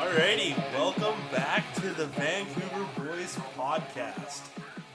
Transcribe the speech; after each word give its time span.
Alrighty, 0.00 0.56
welcome 0.72 1.14
back 1.30 1.72
to 1.76 1.88
the 1.90 2.06
Vancouver 2.06 2.86
Boys 2.98 3.36
podcast. 3.56 4.40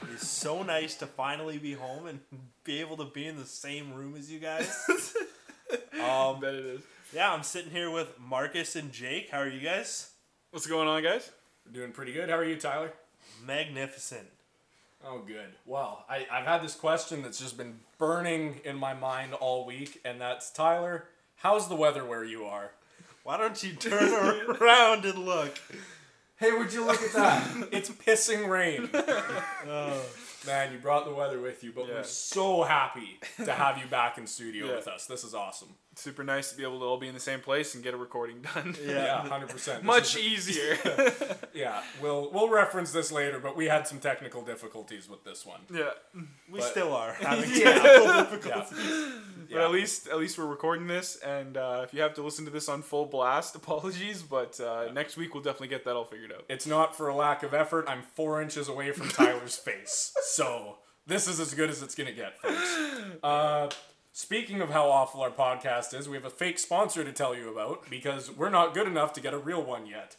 It 0.03 0.09
is 0.15 0.27
so 0.27 0.63
nice 0.63 0.95
to 0.95 1.07
finally 1.07 1.57
be 1.57 1.73
home 1.73 2.07
and 2.07 2.19
be 2.65 2.81
able 2.81 2.97
to 2.97 3.05
be 3.05 3.25
in 3.25 3.37
the 3.37 3.45
same 3.45 3.93
room 3.93 4.15
as 4.17 4.29
you 4.29 4.39
guys. 4.39 4.85
um, 6.03 6.39
bet 6.41 6.55
it 6.55 6.65
is. 6.65 6.81
yeah, 7.13 7.31
I'm 7.31 7.43
sitting 7.43 7.71
here 7.71 7.89
with 7.89 8.19
Marcus 8.19 8.75
and 8.75 8.91
Jake. 8.91 9.29
How 9.31 9.39
are 9.39 9.47
you 9.47 9.61
guys? 9.61 10.11
What's 10.51 10.67
going 10.67 10.87
on, 10.87 11.03
guys? 11.03 11.29
Doing 11.71 11.91
pretty 11.91 12.11
good. 12.13 12.29
How 12.29 12.37
are 12.37 12.43
you, 12.43 12.55
Tyler? 12.55 12.91
Magnificent. 13.45 14.27
Oh, 15.05 15.19
good. 15.19 15.49
Well, 15.65 16.05
I, 16.09 16.25
I've 16.31 16.45
had 16.45 16.61
this 16.63 16.75
question 16.75 17.21
that's 17.21 17.39
just 17.39 17.57
been 17.57 17.79
burning 17.97 18.59
in 18.65 18.75
my 18.75 18.93
mind 18.93 19.33
all 19.35 19.65
week, 19.65 20.01
and 20.03 20.19
that's 20.19 20.49
Tyler, 20.51 21.05
how's 21.37 21.69
the 21.69 21.75
weather 21.75 22.03
where 22.03 22.23
you 22.23 22.45
are? 22.45 22.71
Why 23.23 23.37
don't 23.37 23.61
you 23.63 23.73
turn 23.73 24.11
around 24.59 25.05
and 25.05 25.19
look? 25.25 25.59
Hey, 26.37 26.51
would 26.51 26.73
you 26.73 26.85
look 26.85 27.01
at 27.01 27.13
that? 27.13 27.69
it's 27.71 27.89
pissing 27.89 28.47
rain. 28.49 28.89
Oh, 29.67 30.01
man, 30.47 30.73
you 30.73 30.79
brought 30.79 31.05
the 31.05 31.13
weather 31.13 31.39
with 31.39 31.63
you, 31.63 31.71
but 31.73 31.87
Yeah. 31.87 31.95
we're 31.95 32.03
so 32.03 32.63
happy 32.63 33.19
to 33.43 33.53
have 33.53 33.77
you 33.77 33.85
back 33.87 34.17
in 34.17 34.25
studio 34.25 34.67
Yeah. 34.67 34.75
with 34.77 34.87
us. 34.87 35.05
This 35.05 35.23
is 35.23 35.35
awesome. 35.35 35.69
Super 35.99 36.23
nice 36.23 36.49
to 36.51 36.57
be 36.57 36.63
able 36.63 36.79
to 36.79 36.85
all 36.85 36.97
be 36.97 37.07
in 37.09 37.13
the 37.13 37.19
same 37.19 37.41
place 37.41 37.75
and 37.75 37.83
get 37.83 37.93
a 37.93 37.97
recording 37.97 38.41
done. 38.55 38.75
Yeah, 38.85 39.27
hundred 39.27 39.49
percent. 39.49 39.83
Much 39.83 40.17
easier. 40.17 40.77
Yeah, 41.53 41.81
we'll 42.01 42.31
we'll 42.31 42.47
reference 42.47 42.91
this 42.93 43.11
later, 43.11 43.37
but 43.39 43.57
we 43.57 43.65
had 43.65 43.85
some 43.85 43.99
technical 43.99 44.41
difficulties 44.43 45.09
with 45.09 45.25
this 45.25 45.45
one. 45.45 45.59
yeah. 45.73 45.89
We 46.49 46.59
But- 46.59 46.69
still 46.69 46.93
are 46.95 47.13
having 47.19 47.49
Yeah. 47.53 47.73
technical 47.73 48.05
Yeah. 48.05 48.23
difficulties. 48.23 49.13
But 49.51 49.61
at 49.61 49.71
least 49.71 50.07
at 50.07 50.17
least 50.19 50.37
we're 50.37 50.45
recording 50.45 50.87
this, 50.87 51.17
and 51.17 51.57
uh, 51.57 51.81
if 51.83 51.93
you 51.93 52.01
have 52.01 52.13
to 52.13 52.21
listen 52.21 52.45
to 52.45 52.51
this 52.51 52.69
on 52.69 52.81
full 52.81 53.07
blast, 53.07 53.55
apologies. 53.55 54.21
But 54.21 54.57
uh, 54.61 54.91
next 54.93 55.17
week 55.17 55.33
we'll 55.33 55.43
definitely 55.43 55.67
get 55.69 55.83
that 55.85 55.95
all 55.95 56.05
figured 56.05 56.31
out. 56.31 56.45
It's 56.49 56.67
not 56.67 56.95
for 56.95 57.09
a 57.09 57.15
lack 57.15 57.43
of 57.43 57.53
effort. 57.53 57.85
I'm 57.89 58.03
four 58.15 58.41
inches 58.41 58.69
away 58.69 58.91
from 58.91 59.09
Tyler's 59.09 59.57
face. 59.57 60.13
So 60.21 60.77
this 61.07 61.27
is 61.27 61.39
as 61.41 61.53
good 61.55 61.69
as 61.69 61.81
it's 61.81 61.95
gonna 61.95 62.13
get, 62.13 62.39
folks. 62.39 62.77
Uh, 63.23 63.69
speaking 64.19 64.59
of 64.59 64.69
how 64.69 64.89
awful 64.89 65.21
our 65.21 65.31
podcast 65.31 65.97
is, 65.97 66.09
we 66.09 66.17
have 66.17 66.25
a 66.25 66.29
fake 66.29 66.59
sponsor 66.59 67.05
to 67.05 67.11
tell 67.13 67.33
you 67.33 67.49
about 67.49 67.89
because 67.89 68.29
we're 68.29 68.49
not 68.49 68.73
good 68.73 68.85
enough 68.85 69.13
to 69.13 69.21
get 69.21 69.33
a 69.33 69.37
real 69.37 69.63
one 69.63 69.85
yet. 69.87 70.17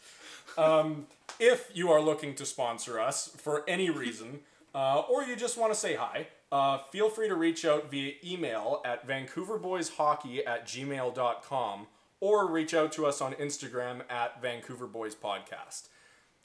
Um, 0.57 1.07
if 1.39 1.71
you 1.75 1.91
are 1.91 2.01
looking 2.01 2.35
to 2.37 2.47
sponsor 2.47 2.99
us 2.99 3.29
for 3.37 3.63
any 3.69 3.91
reason, 3.91 4.41
uh, 4.75 5.01
or 5.01 5.23
you 5.25 5.37
just 5.37 5.59
want 5.59 5.75
to 5.75 5.79
say 5.79 5.97
hi, 5.97 6.29
uh, 6.51 6.79
feel 6.91 7.11
free 7.11 7.29
to 7.29 7.35
reach 7.35 7.67
out 7.67 7.91
via 7.91 8.15
email 8.25 8.81
at 8.87 9.07
vancouverboyshockey 9.07 10.47
at 10.47 10.67
gmail.com 10.67 11.87
or 12.21 12.51
reach 12.51 12.73
out 12.73 12.93
to 12.93 13.05
us 13.05 13.21
on 13.21 13.35
Instagram 13.35 14.01
at 14.09 14.41
Vancouver 14.41 14.87
Boys 14.87 15.15
Podcast. 15.15 15.89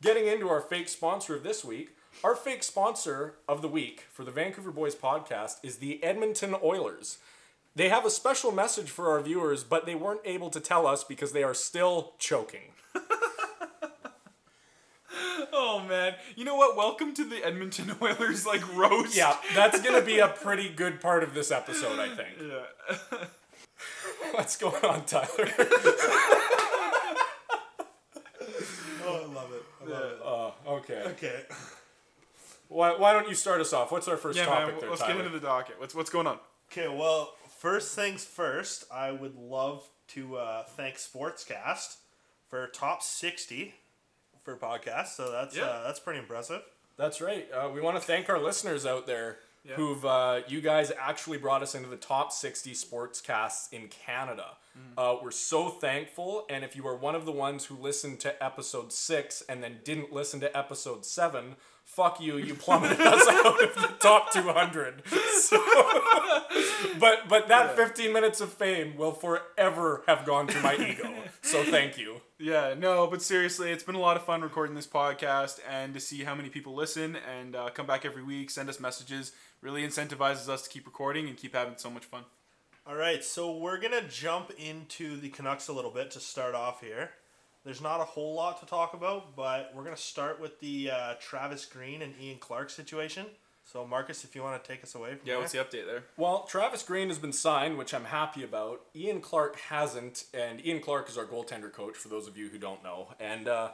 Getting 0.01 0.27
into 0.27 0.49
our 0.49 0.59
fake 0.59 0.89
sponsor 0.89 1.35
of 1.35 1.43
this 1.43 1.63
week, 1.63 1.95
our 2.21 2.35
fake 2.35 2.63
sponsor 2.63 3.35
of 3.47 3.61
the 3.61 3.69
week 3.69 4.03
for 4.11 4.25
the 4.25 4.31
Vancouver 4.31 4.71
Boys 4.71 4.95
podcast 4.95 5.57
is 5.63 5.77
the 5.77 6.03
Edmonton 6.03 6.53
Oilers. 6.61 7.17
They 7.75 7.89
have 7.89 8.05
a 8.05 8.09
special 8.09 8.51
message 8.51 8.89
for 8.89 9.09
our 9.09 9.19
viewers, 9.21 9.63
but 9.63 9.85
they 9.85 9.95
weren't 9.95 10.21
able 10.23 10.49
to 10.51 10.59
tell 10.61 10.87
us 10.87 11.03
because 11.03 11.33
they 11.33 11.43
are 11.43 11.53
still 11.53 12.13
choking. 12.19 12.71
Oh 15.57 15.79
man, 15.87 16.15
you 16.35 16.43
know 16.43 16.55
what? 16.55 16.75
Welcome 16.75 17.13
to 17.13 17.23
the 17.23 17.37
Edmonton 17.45 17.95
Oilers 18.01 18.45
like 18.45 18.61
roast. 18.75 19.15
Yeah, 19.15 19.37
that's 19.53 19.81
going 19.81 19.97
to 19.97 20.05
be 20.05 20.19
a 20.19 20.27
pretty 20.43 20.67
good 20.67 20.99
part 20.99 21.23
of 21.23 21.33
this 21.33 21.49
episode, 21.51 21.97
I 21.97 22.13
think. 22.13 22.29
Yeah. 22.41 23.17
What's 24.31 24.57
going 24.57 24.83
on, 24.83 25.05
Tyler? 25.05 25.27
Oh, 29.07 29.21
I 29.23 29.33
love 29.33 29.53
it. 29.53 29.63
I 29.81 29.89
love 29.89 30.03
it. 30.03 30.19
uh, 30.25 30.51
okay. 30.73 31.03
Okay. 31.11 31.41
Why, 32.67 32.95
why 32.97 33.13
don't 33.13 33.29
you 33.29 33.35
start 33.35 33.61
us 33.61 33.71
off? 33.71 33.91
What's 33.93 34.07
our 34.09 34.17
first 34.17 34.37
Yeah, 34.37 34.45
topic 34.45 34.73
man. 34.73 34.81
there, 34.81 34.89
Let's 34.89 35.01
Tyler? 35.01 35.13
get 35.15 35.25
into 35.25 35.39
the 35.39 35.45
docket. 35.45 35.79
What's 35.79 35.95
what's 35.95 36.09
going 36.09 36.27
on? 36.27 36.39
Okay, 36.71 36.87
well, 36.89 37.33
first 37.57 37.95
things 37.95 38.23
first, 38.25 38.85
I 38.91 39.11
would 39.11 39.35
love 39.35 39.89
to 40.09 40.37
uh, 40.37 40.63
thank 40.63 40.95
Sportscast 40.95 41.97
for 42.49 42.67
top 42.67 43.01
60 43.01 43.73
for 44.43 44.55
podcasts. 44.55 45.15
So 45.15 45.31
that's 45.31 45.55
Yeah. 45.55 45.63
uh, 45.65 45.83
that's 45.83 45.99
pretty 45.99 46.19
impressive. 46.19 46.61
That's 46.97 47.19
right. 47.21 47.47
Uh, 47.51 47.69
we 47.73 47.81
want 47.81 47.97
to 47.97 48.01
thank 48.03 48.29
our 48.29 48.39
listeners 48.39 48.85
out 48.85 49.05
there 49.07 49.39
Yeah. 49.63 49.75
who've, 49.75 50.05
uh, 50.05 50.41
you 50.47 50.61
guys 50.61 50.91
actually 50.97 51.37
brought 51.39 51.61
us 51.63 51.73
into 51.75 51.89
the 51.89 51.97
top 51.97 52.31
60 52.31 52.71
sportscasts 52.73 53.71
in 53.73 53.87
Canada. 53.89 54.57
Uh, 54.97 55.15
we're 55.23 55.31
so 55.31 55.69
thankful. 55.69 56.45
And 56.49 56.63
if 56.65 56.75
you 56.75 56.85
are 56.87 56.95
one 56.95 57.15
of 57.15 57.25
the 57.25 57.31
ones 57.31 57.65
who 57.65 57.75
listened 57.75 58.19
to 58.21 58.43
episode 58.43 58.91
six 58.91 59.41
and 59.47 59.63
then 59.63 59.79
didn't 59.85 60.11
listen 60.11 60.41
to 60.41 60.55
episode 60.57 61.05
seven, 61.05 61.55
fuck 61.95 62.19
you. 62.19 62.37
You 62.37 62.53
plummeted 62.55 62.99
us 62.99 63.27
out 63.45 63.63
of 63.63 63.75
the 63.75 63.93
top 63.99 64.31
200. 64.33 65.03
So, 65.07 65.57
but 66.99 67.27
but 67.29 67.47
that 67.47 67.75
15 67.75 68.11
minutes 68.11 68.41
of 68.41 68.51
fame 68.51 68.97
will 68.97 69.13
forever 69.13 70.03
have 70.07 70.25
gone 70.25 70.47
to 70.47 70.59
my 70.61 70.75
ego. 70.75 71.09
So 71.41 71.63
thank 71.63 71.97
you. 71.97 72.21
Yeah, 72.37 72.75
no, 72.77 73.07
but 73.07 73.21
seriously, 73.21 73.71
it's 73.71 73.83
been 73.83 73.95
a 73.95 73.99
lot 73.99 74.17
of 74.17 74.25
fun 74.25 74.41
recording 74.41 74.75
this 74.75 74.87
podcast 74.87 75.59
and 75.69 75.93
to 75.93 76.01
see 76.01 76.23
how 76.23 76.35
many 76.35 76.49
people 76.49 76.75
listen 76.75 77.15
and 77.15 77.55
uh, 77.55 77.69
come 77.69 77.87
back 77.87 78.03
every 78.03 78.23
week, 78.23 78.49
send 78.49 78.67
us 78.67 78.79
messages, 78.79 79.31
really 79.61 79.87
incentivizes 79.87 80.49
us 80.49 80.63
to 80.63 80.69
keep 80.69 80.85
recording 80.85 81.29
and 81.29 81.37
keep 81.37 81.55
having 81.55 81.75
so 81.77 81.89
much 81.89 82.03
fun. 82.03 82.23
All 82.85 82.95
right, 82.95 83.23
so 83.23 83.57
we're 83.57 83.79
going 83.79 83.93
to 83.93 84.07
jump 84.07 84.51
into 84.59 85.17
the 85.17 85.29
Canucks 85.29 85.69
a 85.69 85.73
little 85.73 85.89
bit 85.91 86.11
to 86.11 86.19
start 86.19 86.53
off 86.53 86.81
here. 86.81 87.11
There's 87.65 87.81
not 87.81 87.99
a 87.99 88.03
whole 88.05 88.35
lot 88.35 88.59
to 88.59 88.65
talk 88.67 88.93
about, 88.93 89.35
but 89.35 89.71
we're 89.73 89.83
going 89.83 89.95
to 89.95 90.01
start 90.01 90.39
with 90.39 90.59
the 90.59 90.91
uh, 90.91 91.13
Travis 91.19 91.65
Green 91.65 92.03
and 92.03 92.13
Ian 92.21 92.37
Clark 92.37 92.69
situation. 92.69 93.25
So, 93.63 93.87
Marcus, 93.87 94.23
if 94.23 94.35
you 94.35 94.43
want 94.43 94.63
to 94.63 94.71
take 94.71 94.83
us 94.83 94.93
away 94.93 95.15
from 95.15 95.21
Yeah, 95.23 95.33
there. 95.33 95.39
what's 95.39 95.51
the 95.53 95.57
update 95.57 95.87
there? 95.87 96.03
Well, 96.15 96.43
Travis 96.43 96.83
Green 96.83 97.07
has 97.07 97.17
been 97.17 97.33
signed, 97.33 97.79
which 97.79 97.95
I'm 97.95 98.05
happy 98.05 98.43
about. 98.43 98.81
Ian 98.95 99.19
Clark 99.19 99.59
hasn't, 99.59 100.25
and 100.35 100.63
Ian 100.63 100.79
Clark 100.79 101.09
is 101.09 101.17
our 101.17 101.25
goaltender 101.25 101.73
coach, 101.73 101.95
for 101.97 102.07
those 102.07 102.27
of 102.27 102.37
you 102.37 102.49
who 102.49 102.59
don't 102.59 102.83
know. 102.83 103.15
And 103.19 103.47
uh, 103.47 103.71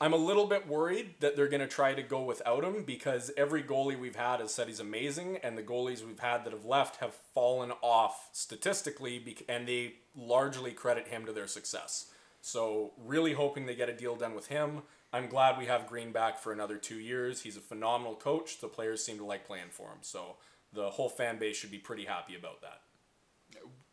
I'm 0.00 0.14
a 0.14 0.16
little 0.16 0.46
bit 0.46 0.66
worried 0.66 1.16
that 1.20 1.36
they're 1.36 1.48
going 1.48 1.60
to 1.60 1.68
try 1.68 1.92
to 1.92 2.02
go 2.02 2.22
without 2.22 2.64
him 2.64 2.84
because 2.84 3.30
every 3.36 3.62
goalie 3.62 4.00
we've 4.00 4.16
had 4.16 4.40
has 4.40 4.54
said 4.54 4.68
he's 4.68 4.80
amazing, 4.80 5.36
and 5.42 5.58
the 5.58 5.62
goalies 5.62 6.02
we've 6.02 6.18
had 6.18 6.46
that 6.46 6.54
have 6.54 6.64
left 6.64 6.96
have 7.00 7.12
fallen 7.34 7.72
off 7.82 8.30
statistically, 8.32 9.36
and 9.46 9.68
they 9.68 9.96
largely 10.16 10.70
credit 10.72 11.08
him 11.08 11.26
to 11.26 11.32
their 11.34 11.46
success. 11.46 12.06
So, 12.46 12.92
really 12.98 13.32
hoping 13.32 13.64
they 13.64 13.74
get 13.74 13.88
a 13.88 13.94
deal 13.94 14.16
done 14.16 14.34
with 14.34 14.48
him. 14.48 14.82
I'm 15.14 15.28
glad 15.28 15.56
we 15.56 15.64
have 15.64 15.86
Green 15.86 16.12
back 16.12 16.38
for 16.38 16.52
another 16.52 16.76
two 16.76 16.98
years. 16.98 17.40
He's 17.40 17.56
a 17.56 17.62
phenomenal 17.62 18.16
coach. 18.16 18.60
The 18.60 18.68
players 18.68 19.02
seem 19.02 19.16
to 19.16 19.24
like 19.24 19.46
playing 19.46 19.70
for 19.70 19.84
him. 19.84 20.00
So, 20.02 20.36
the 20.70 20.90
whole 20.90 21.08
fan 21.08 21.38
base 21.38 21.56
should 21.56 21.70
be 21.70 21.78
pretty 21.78 22.04
happy 22.04 22.36
about 22.36 22.60
that. 22.60 22.82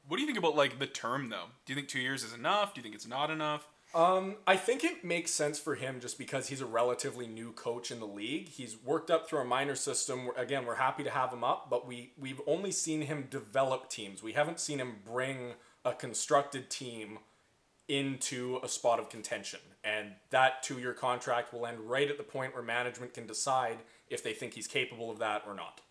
What 0.06 0.18
do 0.18 0.22
you 0.22 0.28
think 0.28 0.38
about 0.38 0.58
like 0.58 0.80
the 0.80 0.86
term 0.86 1.30
though? 1.30 1.46
Do 1.66 1.72
you 1.72 1.76
think 1.76 1.88
two 1.88 2.02
years 2.02 2.26
is 2.26 2.34
enough? 2.34 2.74
Do 2.74 2.80
you 2.80 2.84
think 2.84 2.94
it's 2.94 3.08
not 3.08 3.30
enough? 3.30 3.70
Um, 3.96 4.36
I 4.46 4.58
think 4.58 4.84
it 4.84 5.06
makes 5.06 5.32
sense 5.32 5.58
for 5.58 5.76
him 5.76 6.02
just 6.02 6.18
because 6.18 6.50
he's 6.50 6.60
a 6.60 6.66
relatively 6.66 7.28
new 7.28 7.54
coach 7.54 7.90
in 7.90 8.02
the 8.02 8.06
league. 8.06 8.50
He's 8.50 8.76
worked 8.76 9.10
up 9.10 9.30
through 9.30 9.40
a 9.40 9.46
minor 9.46 9.76
system. 9.76 10.30
Again, 10.36 10.66
we're 10.66 10.76
happy 10.76 11.06
to 11.06 11.10
have 11.10 11.32
him 11.32 11.46
up, 11.46 11.70
but 11.70 11.88
we 11.88 12.12
we've 12.20 12.42
only 12.46 12.72
seen 12.72 13.04
him 13.04 13.28
develop 13.30 13.90
teams. 13.90 14.22
We 14.22 14.34
haven't 14.34 14.60
seen 14.60 14.80
him 14.80 14.98
bring 15.06 15.54
a 15.86 15.94
constructed 15.94 16.70
team 16.70 17.20
into 17.92 18.60
a 18.64 18.70
spot 18.70 19.00
of 19.00 19.10
contention. 19.10 19.60
And 19.84 20.14
that 20.30 20.64
two-year 20.64 20.94
contract 20.94 21.54
will 21.54 21.66
end 21.66 21.80
right 21.82 22.10
at 22.10 22.18
the 22.18 22.24
point 22.24 22.54
where 22.54 22.64
management 22.64 23.14
can 23.14 23.28
decide 23.28 23.80
if 24.10 24.24
they 24.24 24.34
think 24.34 24.54
he's 24.54 24.68
capable 24.68 25.12
of 25.12 25.20
that 25.20 25.44
or 25.46 25.54
not. 25.54 25.82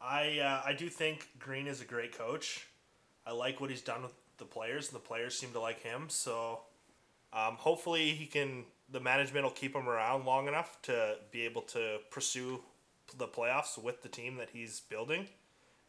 I 0.00 0.38
uh, 0.38 0.62
I 0.64 0.72
do 0.72 0.88
think 0.88 1.28
Green 1.38 1.66
is 1.66 1.82
a 1.82 1.84
great 1.84 2.16
coach. 2.16 2.66
I 3.26 3.32
like 3.32 3.60
what 3.60 3.68
he's 3.68 3.82
done 3.82 4.02
with 4.02 4.14
the 4.38 4.46
players, 4.46 4.88
and 4.88 4.96
the 4.96 5.06
players 5.06 5.38
seem 5.38 5.52
to 5.52 5.60
like 5.60 5.82
him. 5.82 6.06
So, 6.08 6.60
um, 7.34 7.56
hopefully, 7.56 8.10
he 8.12 8.24
can. 8.24 8.64
The 8.90 9.00
management 9.00 9.44
will 9.44 9.52
keep 9.52 9.76
him 9.76 9.88
around 9.88 10.24
long 10.24 10.48
enough 10.48 10.78
to 10.82 11.16
be 11.30 11.42
able 11.42 11.62
to 11.62 11.98
pursue 12.10 12.60
the 13.18 13.28
playoffs 13.28 13.76
with 13.76 14.02
the 14.02 14.08
team 14.08 14.36
that 14.36 14.50
he's 14.52 14.80
building 14.80 15.28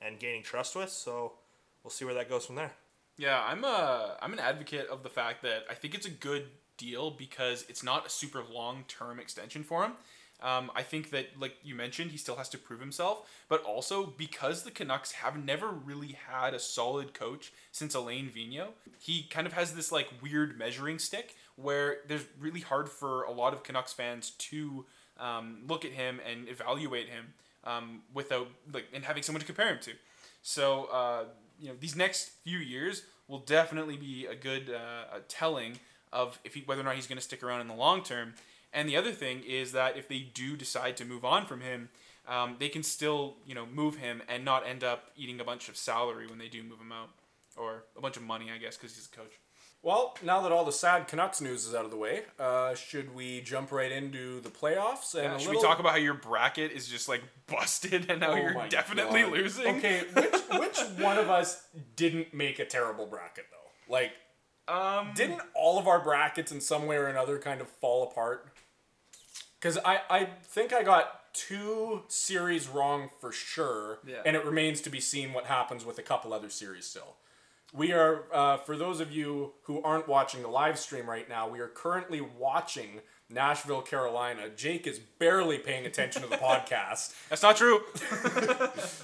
and 0.01 0.19
gaining 0.19 0.43
trust 0.43 0.75
with. 0.75 0.89
So, 0.89 1.33
we'll 1.81 1.91
see 1.91 2.03
where 2.03 2.15
that 2.15 2.29
goes 2.29 2.45
from 2.45 2.55
there. 2.55 2.73
Yeah, 3.17 3.41
I'm 3.45 3.63
a 3.63 4.17
I'm 4.21 4.33
an 4.33 4.39
advocate 4.39 4.87
of 4.89 5.03
the 5.03 5.09
fact 5.09 5.43
that 5.43 5.65
I 5.69 5.75
think 5.75 5.93
it's 5.93 6.05
a 6.05 6.11
good 6.11 6.47
deal 6.77 7.11
because 7.11 7.65
it's 7.69 7.83
not 7.83 8.05
a 8.05 8.09
super 8.09 8.43
long 8.51 8.85
term 8.87 9.19
extension 9.19 9.63
for 9.63 9.83
him. 9.83 9.93
Um, 10.41 10.71
I 10.75 10.81
think 10.81 11.11
that, 11.11 11.39
like 11.39 11.53
you 11.61 11.75
mentioned, 11.75 12.09
he 12.09 12.17
still 12.17 12.35
has 12.37 12.49
to 12.49 12.57
prove 12.57 12.79
himself, 12.79 13.29
but 13.47 13.61
also 13.63 14.07
because 14.07 14.63
the 14.63 14.71
Canucks 14.71 15.11
have 15.11 15.37
never 15.37 15.69
really 15.69 16.17
had 16.29 16.55
a 16.55 16.59
solid 16.59 17.13
coach 17.13 17.53
since 17.71 17.93
Alain 17.93 18.31
Vigneault, 18.35 18.71
he 18.97 19.27
kind 19.29 19.45
of 19.45 19.53
has 19.53 19.75
this 19.75 19.91
like 19.91 20.09
weird 20.19 20.57
measuring 20.57 20.97
stick 20.97 21.35
where 21.57 21.97
there's 22.07 22.25
really 22.39 22.61
hard 22.61 22.89
for 22.89 23.21
a 23.23 23.31
lot 23.31 23.53
of 23.53 23.61
Canucks 23.61 23.93
fans 23.93 24.31
to 24.31 24.83
um, 25.19 25.59
look 25.67 25.85
at 25.85 25.91
him 25.91 26.19
and 26.27 26.49
evaluate 26.49 27.07
him 27.07 27.35
um, 27.63 28.01
without 28.11 28.47
like 28.73 28.85
and 28.93 29.05
having 29.05 29.21
someone 29.21 29.41
to 29.41 29.45
compare 29.45 29.67
him 29.67 29.79
to. 29.81 29.91
So 30.41 30.85
uh, 30.85 31.25
you 31.61 31.69
know 31.69 31.75
these 31.79 31.95
next 31.95 32.31
few 32.43 32.57
years 32.57 33.03
will 33.27 33.39
definitely 33.39 33.95
be 33.95 34.25
a 34.25 34.35
good 34.35 34.69
uh, 34.69 35.17
a 35.17 35.19
telling 35.27 35.79
of 36.11 36.39
if 36.43 36.55
he, 36.55 36.63
whether 36.65 36.81
or 36.81 36.83
not 36.83 36.95
he's 36.95 37.07
going 37.07 37.17
to 37.17 37.23
stick 37.23 37.43
around 37.43 37.61
in 37.61 37.67
the 37.67 37.75
long 37.75 38.03
term. 38.03 38.33
And 38.73 38.89
the 38.89 38.97
other 38.97 39.11
thing 39.11 39.43
is 39.47 39.71
that 39.73 39.97
if 39.97 40.07
they 40.07 40.19
do 40.19 40.57
decide 40.57 40.97
to 40.97 41.05
move 41.05 41.23
on 41.23 41.45
from 41.45 41.61
him, 41.61 41.89
um, 42.27 42.55
they 42.59 42.69
can 42.69 42.83
still 42.83 43.35
you 43.45 43.55
know 43.55 43.65
move 43.65 43.97
him 43.97 44.21
and 44.27 44.43
not 44.43 44.67
end 44.67 44.83
up 44.83 45.11
eating 45.15 45.39
a 45.39 45.43
bunch 45.43 45.69
of 45.69 45.77
salary 45.77 46.27
when 46.27 46.39
they 46.39 46.47
do 46.47 46.63
move 46.63 46.79
him 46.79 46.91
out, 46.91 47.09
or 47.55 47.83
a 47.97 48.01
bunch 48.01 48.17
of 48.17 48.23
money, 48.23 48.49
I 48.53 48.57
guess, 48.57 48.75
because 48.75 48.95
he's 48.95 49.09
a 49.11 49.15
coach. 49.15 49.33
Well, 49.83 50.15
now 50.23 50.41
that 50.41 50.51
all 50.51 50.63
the 50.63 50.71
sad 50.71 51.07
Canucks 51.07 51.41
news 51.41 51.65
is 51.65 51.73
out 51.73 51.85
of 51.85 51.91
the 51.91 51.97
way, 51.97 52.21
uh, 52.39 52.75
should 52.75 53.15
we 53.15 53.41
jump 53.41 53.71
right 53.71 53.91
into 53.91 54.39
the 54.39 54.49
playoffs? 54.49 55.15
And 55.15 55.23
Yeah, 55.23 55.37
should 55.39 55.47
little... 55.47 55.61
we 55.63 55.67
talk 55.67 55.79
about 55.79 55.93
how 55.93 55.97
your 55.97 56.13
bracket 56.13 56.71
is 56.71 56.87
just 56.87 57.09
like 57.09 57.23
busted 57.47 58.09
and 58.09 58.19
now 58.21 58.33
Oh 58.33 58.35
you're 58.35 58.67
definitely 58.69 59.21
God. 59.23 59.31
losing? 59.31 59.77
Okay, 59.77 60.03
which 60.13 60.33
which 60.59 60.79
one 60.99 61.17
of 61.17 61.29
us 61.31 61.63
didn't 61.95 62.31
make 62.33 62.59
a 62.59 62.65
terrible 62.65 63.07
bracket 63.07 63.45
though? 63.49 63.91
Like, 63.93 64.11
Um, 64.67 65.13
didn't 65.15 65.41
all 65.55 65.79
of 65.79 65.87
our 65.87 65.99
brackets 65.99 66.51
in 66.51 66.61
some 66.61 66.85
way 66.85 66.95
or 66.97 67.07
another 67.07 67.39
kind 67.39 67.59
of 67.59 67.67
fall 67.67 68.03
apart? 68.03 68.47
Because 69.59 69.79
I 69.83 70.01
I 70.11 70.25
think 70.43 70.73
I 70.73 70.83
got 70.83 71.33
two 71.33 72.03
series 72.07 72.67
wrong 72.67 73.09
for 73.19 73.31
sure, 73.31 73.97
Yeah. 74.05 74.21
and 74.25 74.35
it 74.35 74.45
remains 74.45 74.79
to 74.81 74.89
be 74.91 74.99
seen 74.99 75.33
what 75.33 75.45
happens 75.45 75.85
with 75.85 75.97
a 75.97 76.03
couple 76.03 76.33
other 76.33 76.49
series 76.51 76.85
still. 76.85 77.15
We 77.73 77.93
are, 77.93 78.23
uh, 78.33 78.57
for 78.57 78.75
those 78.75 78.99
of 78.99 79.11
you 79.11 79.53
who 79.63 79.81
aren't 79.81 80.07
watching 80.07 80.41
the 80.41 80.49
live 80.49 80.77
stream 80.77 81.09
right 81.09 81.27
now, 81.29 81.47
we 81.47 81.59
are 81.59 81.69
currently 81.69 82.19
watching 82.19 82.99
Nashville, 83.29 83.81
Carolina. 83.81 84.49
Jake 84.49 84.85
is 84.85 84.99
barely 84.99 85.57
paying 85.57 85.85
attention 85.85 86.21
to 86.21 86.27
the 86.27 86.35
podcast. 86.49 87.13
That's 87.29 87.43
not 87.43 87.55
true. 87.55 87.81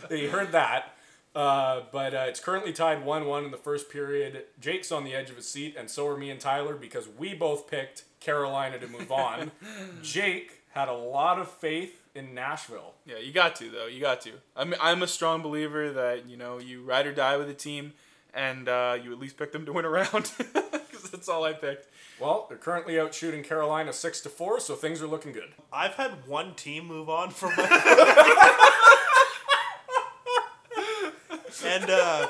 You 0.10 0.30
heard 0.30 0.52
that. 0.54 0.94
Uh, 1.36 1.82
but 1.92 2.16
uh, 2.16 2.26
it's 2.28 2.40
currently 2.40 2.74
tied 2.74 3.06
1 3.06 3.26
1 3.26 3.46
in 3.46 3.52
the 3.52 3.58
first 3.58 3.92
period. 3.92 4.46
Jake's 4.60 4.92
on 4.92 5.04
the 5.04 5.14
edge 5.14 5.30
of 5.30 5.36
his 5.36 5.48
seat, 5.48 5.76
and 5.78 5.90
so 5.90 6.08
are 6.08 6.18
me 6.18 6.32
and 6.32 6.40
Tyler 6.40 6.76
because 6.76 7.08
we 7.08 7.36
both 7.36 7.70
picked 7.70 8.06
Carolina 8.20 8.80
to 8.80 8.88
move 8.88 9.12
on. 9.12 9.52
Jake 10.02 10.64
had 10.72 10.88
a 10.88 10.94
lot 10.94 11.38
of 11.38 11.50
faith 11.52 12.02
in 12.16 12.34
Nashville. 12.34 12.96
Yeah, 13.06 13.20
you 13.20 13.32
got 13.32 13.56
to 13.58 13.70
though. 13.70 13.86
You 13.86 14.02
got 14.02 14.22
to. 14.22 14.32
I'm 14.56 14.74
I'm 14.82 15.04
a 15.04 15.08
strong 15.08 15.44
believer 15.44 15.92
that 15.92 16.28
you 16.28 16.38
know 16.38 16.58
you 16.58 16.82
ride 16.82 17.06
or 17.06 17.14
die 17.14 17.38
with 17.38 17.50
a 17.50 17.54
team, 17.54 17.94
and 18.34 18.68
uh, 18.70 18.98
you 19.02 19.12
at 19.12 19.20
least 19.20 19.38
pick 19.38 19.52
them 19.52 19.66
to 19.66 19.74
win 19.74 19.86
a 19.86 19.90
round 19.90 20.32
because 20.38 21.10
that's 21.12 21.28
all 21.30 21.44
I 21.44 21.54
picked. 21.54 21.88
Well, 22.20 22.46
they're 22.50 22.58
currently 22.58 23.00
out 23.00 23.14
shooting 23.14 23.44
Carolina 23.44 23.94
6 23.94 24.22
to 24.22 24.30
4, 24.30 24.60
so 24.60 24.76
things 24.76 25.02
are 25.02 25.08
looking 25.08 25.32
good. 25.34 25.54
I've 25.72 25.94
had 25.96 26.26
one 26.28 26.56
team 26.56 26.86
move 26.88 27.10
on 27.10 27.30
from 27.30 27.52
my. 27.56 27.64
and 31.66 31.90
uh, 31.90 32.28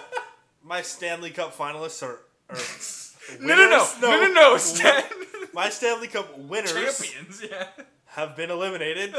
my 0.64 0.82
Stanley 0.82 1.30
Cup 1.32 1.56
finalists 1.56 2.04
are. 2.04 2.20
are 2.50 2.58
No, 3.42 3.56
no, 3.56 3.70
no, 3.70 3.78
winners? 3.78 4.02
no, 4.02 4.10
no, 4.22 4.34
no, 4.34 4.58
Stan. 4.58 5.04
My 5.54 5.70
Stanley 5.70 6.08
Cup 6.08 6.38
winners 6.38 6.72
Champions, 6.72 7.44
yeah. 7.44 7.68
have 8.06 8.38
been 8.38 8.50
eliminated. 8.50 9.14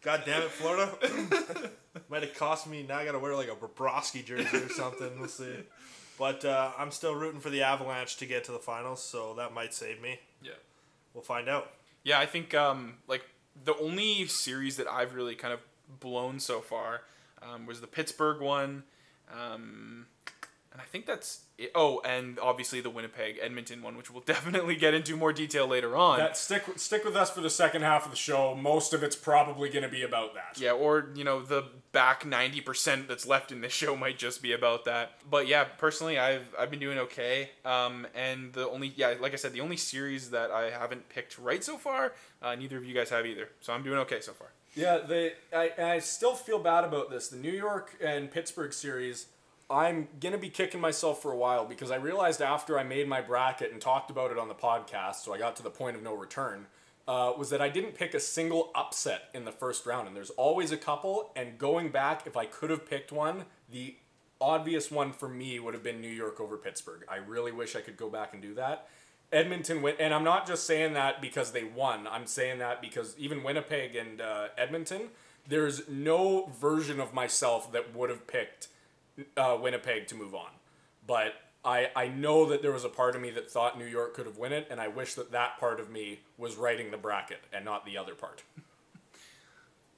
God 0.00 0.22
damn 0.24 0.40
it, 0.42 0.50
Florida. 0.50 0.90
Might 2.10 2.22
have 2.22 2.34
cost 2.34 2.66
me. 2.66 2.84
Now 2.86 2.98
I 2.98 3.04
got 3.04 3.12
to 3.12 3.20
wear 3.20 3.36
like 3.36 3.48
a 3.48 3.54
Bobrovsky 3.54 4.24
jersey 4.24 4.56
or 4.56 4.68
something. 4.68 5.20
We'll 5.20 5.28
see. 5.28 5.54
But 6.18 6.44
uh, 6.44 6.72
I'm 6.76 6.90
still 6.90 7.14
rooting 7.14 7.40
for 7.40 7.50
the 7.50 7.62
Avalanche 7.62 8.16
to 8.18 8.26
get 8.26 8.44
to 8.44 8.52
the 8.52 8.58
finals, 8.58 9.02
so 9.02 9.32
that 9.34 9.54
might 9.54 9.72
save 9.72 10.02
me. 10.02 10.18
Yeah. 10.42 10.52
We'll 11.14 11.22
find 11.22 11.48
out. 11.48 11.70
Yeah, 12.02 12.18
I 12.18 12.26
think 12.26 12.52
um, 12.52 12.94
like 13.06 13.22
the 13.64 13.76
only 13.78 14.26
series 14.26 14.76
that 14.76 14.86
I've 14.88 15.14
really 15.14 15.34
kind 15.34 15.54
of 15.54 15.60
blown 16.00 16.40
so 16.40 16.60
far 16.60 17.02
um, 17.42 17.64
was 17.64 17.80
the 17.80 17.86
Pittsburgh 17.86 18.40
one, 18.40 18.82
um, 19.32 20.06
and 20.72 20.80
I 20.80 20.84
think 20.84 21.06
that's 21.06 21.40
it. 21.58 21.72
Oh, 21.74 22.00
and 22.04 22.38
obviously 22.38 22.80
the 22.80 22.90
Winnipeg 22.90 23.38
Edmonton 23.42 23.82
one, 23.82 23.96
which 23.96 24.10
we'll 24.10 24.22
definitely 24.26 24.76
get 24.76 24.94
into 24.94 25.16
more 25.16 25.32
detail 25.32 25.66
later 25.66 25.96
on. 25.96 26.18
That 26.18 26.36
stick 26.36 26.64
stick 26.76 27.04
with 27.04 27.16
us 27.16 27.30
for 27.30 27.40
the 27.40 27.50
second 27.50 27.82
half 27.82 28.04
of 28.04 28.10
the 28.10 28.16
show. 28.16 28.54
Most 28.54 28.92
of 28.92 29.02
it's 29.02 29.16
probably 29.16 29.68
going 29.68 29.82
to 29.82 29.88
be 29.88 30.02
about 30.02 30.34
that. 30.34 30.60
yeah, 30.60 30.72
or 30.72 31.10
you 31.14 31.24
know 31.24 31.42
the 31.42 31.64
back 31.92 32.24
ninety 32.24 32.60
percent 32.60 33.08
that's 33.08 33.26
left 33.26 33.50
in 33.50 33.60
this 33.60 33.72
show 33.72 33.96
might 33.96 34.18
just 34.18 34.42
be 34.42 34.52
about 34.52 34.84
that. 34.84 35.12
But 35.28 35.48
yeah, 35.48 35.64
personally, 35.64 36.18
I've 36.18 36.54
I've 36.58 36.70
been 36.70 36.80
doing 36.80 36.98
okay. 36.98 37.50
Um, 37.64 38.06
and 38.14 38.52
the 38.52 38.68
only 38.68 38.92
yeah, 38.96 39.14
like 39.20 39.32
I 39.32 39.36
said, 39.36 39.52
the 39.52 39.60
only 39.60 39.76
series 39.76 40.30
that 40.30 40.50
I 40.50 40.70
haven't 40.70 41.08
picked 41.08 41.38
right 41.38 41.64
so 41.64 41.78
far, 41.78 42.12
uh, 42.42 42.54
neither 42.54 42.76
of 42.76 42.84
you 42.84 42.94
guys 42.94 43.10
have 43.10 43.26
either. 43.26 43.48
So 43.60 43.72
I'm 43.72 43.82
doing 43.82 43.98
okay 44.00 44.20
so 44.20 44.32
far. 44.32 44.52
Yeah, 44.76 44.98
they. 44.98 45.32
I, 45.52 45.72
I 45.78 45.98
still 45.98 46.34
feel 46.34 46.60
bad 46.60 46.84
about 46.84 47.10
this. 47.10 47.28
The 47.28 47.36
New 47.38 47.50
York 47.50 47.96
and 48.00 48.30
Pittsburgh 48.30 48.72
series. 48.72 49.26
I'm 49.70 50.08
gonna 50.18 50.38
be 50.38 50.50
kicking 50.50 50.80
myself 50.80 51.22
for 51.22 51.30
a 51.30 51.36
while 51.36 51.64
because 51.64 51.92
I 51.92 51.96
realized 51.96 52.42
after 52.42 52.78
I 52.78 52.82
made 52.82 53.08
my 53.08 53.20
bracket 53.20 53.70
and 53.70 53.80
talked 53.80 54.10
about 54.10 54.32
it 54.32 54.38
on 54.38 54.48
the 54.48 54.54
podcast, 54.54 55.16
so 55.16 55.32
I 55.32 55.38
got 55.38 55.54
to 55.56 55.62
the 55.62 55.70
point 55.70 55.96
of 55.96 56.02
no 56.02 56.14
return, 56.14 56.66
uh, 57.06 57.32
was 57.38 57.50
that 57.50 57.62
I 57.62 57.68
didn't 57.68 57.94
pick 57.94 58.12
a 58.12 58.20
single 58.20 58.72
upset 58.74 59.30
in 59.32 59.44
the 59.44 59.52
first 59.52 59.86
round, 59.86 60.08
and 60.08 60.16
there's 60.16 60.30
always 60.30 60.72
a 60.72 60.76
couple. 60.76 61.30
And 61.36 61.56
going 61.56 61.90
back, 61.90 62.26
if 62.26 62.36
I 62.36 62.46
could 62.46 62.70
have 62.70 62.88
picked 62.88 63.12
one, 63.12 63.44
the 63.70 63.94
obvious 64.40 64.90
one 64.90 65.12
for 65.12 65.28
me 65.28 65.60
would 65.60 65.74
have 65.74 65.82
been 65.84 66.00
New 66.00 66.08
York 66.08 66.40
over 66.40 66.56
Pittsburgh. 66.56 67.04
I 67.08 67.16
really 67.16 67.52
wish 67.52 67.76
I 67.76 67.80
could 67.80 67.96
go 67.96 68.08
back 68.08 68.32
and 68.32 68.42
do 68.42 68.54
that. 68.54 68.88
Edmonton 69.32 69.82
win, 69.82 69.94
and 70.00 70.12
I'm 70.12 70.24
not 70.24 70.46
just 70.48 70.66
saying 70.66 70.94
that 70.94 71.20
because 71.20 71.52
they 71.52 71.62
won. 71.62 72.08
I'm 72.08 72.26
saying 72.26 72.58
that 72.58 72.80
because 72.80 73.14
even 73.18 73.44
Winnipeg 73.44 73.94
and 73.94 74.20
uh, 74.20 74.48
Edmonton, 74.58 75.10
there's 75.46 75.88
no 75.88 76.50
version 76.60 76.98
of 76.98 77.14
myself 77.14 77.70
that 77.72 77.94
would 77.94 78.10
have 78.10 78.26
picked 78.26 78.68
uh, 79.36 79.58
Winnipeg 79.60 80.06
to 80.08 80.14
move 80.14 80.34
on. 80.34 80.50
But 81.06 81.34
I 81.64 81.90
I 81.94 82.08
know 82.08 82.46
that 82.46 82.62
there 82.62 82.72
was 82.72 82.84
a 82.84 82.88
part 82.88 83.14
of 83.14 83.22
me 83.22 83.30
that 83.30 83.50
thought 83.50 83.78
New 83.78 83.86
York 83.86 84.14
could 84.14 84.26
have 84.26 84.36
won 84.36 84.52
it, 84.52 84.66
and 84.70 84.80
I 84.80 84.88
wish 84.88 85.14
that 85.14 85.32
that 85.32 85.58
part 85.58 85.80
of 85.80 85.90
me 85.90 86.20
was 86.38 86.56
writing 86.56 86.90
the 86.90 86.96
bracket 86.96 87.40
and 87.52 87.64
not 87.64 87.84
the 87.84 87.96
other 87.98 88.14
part. 88.14 88.42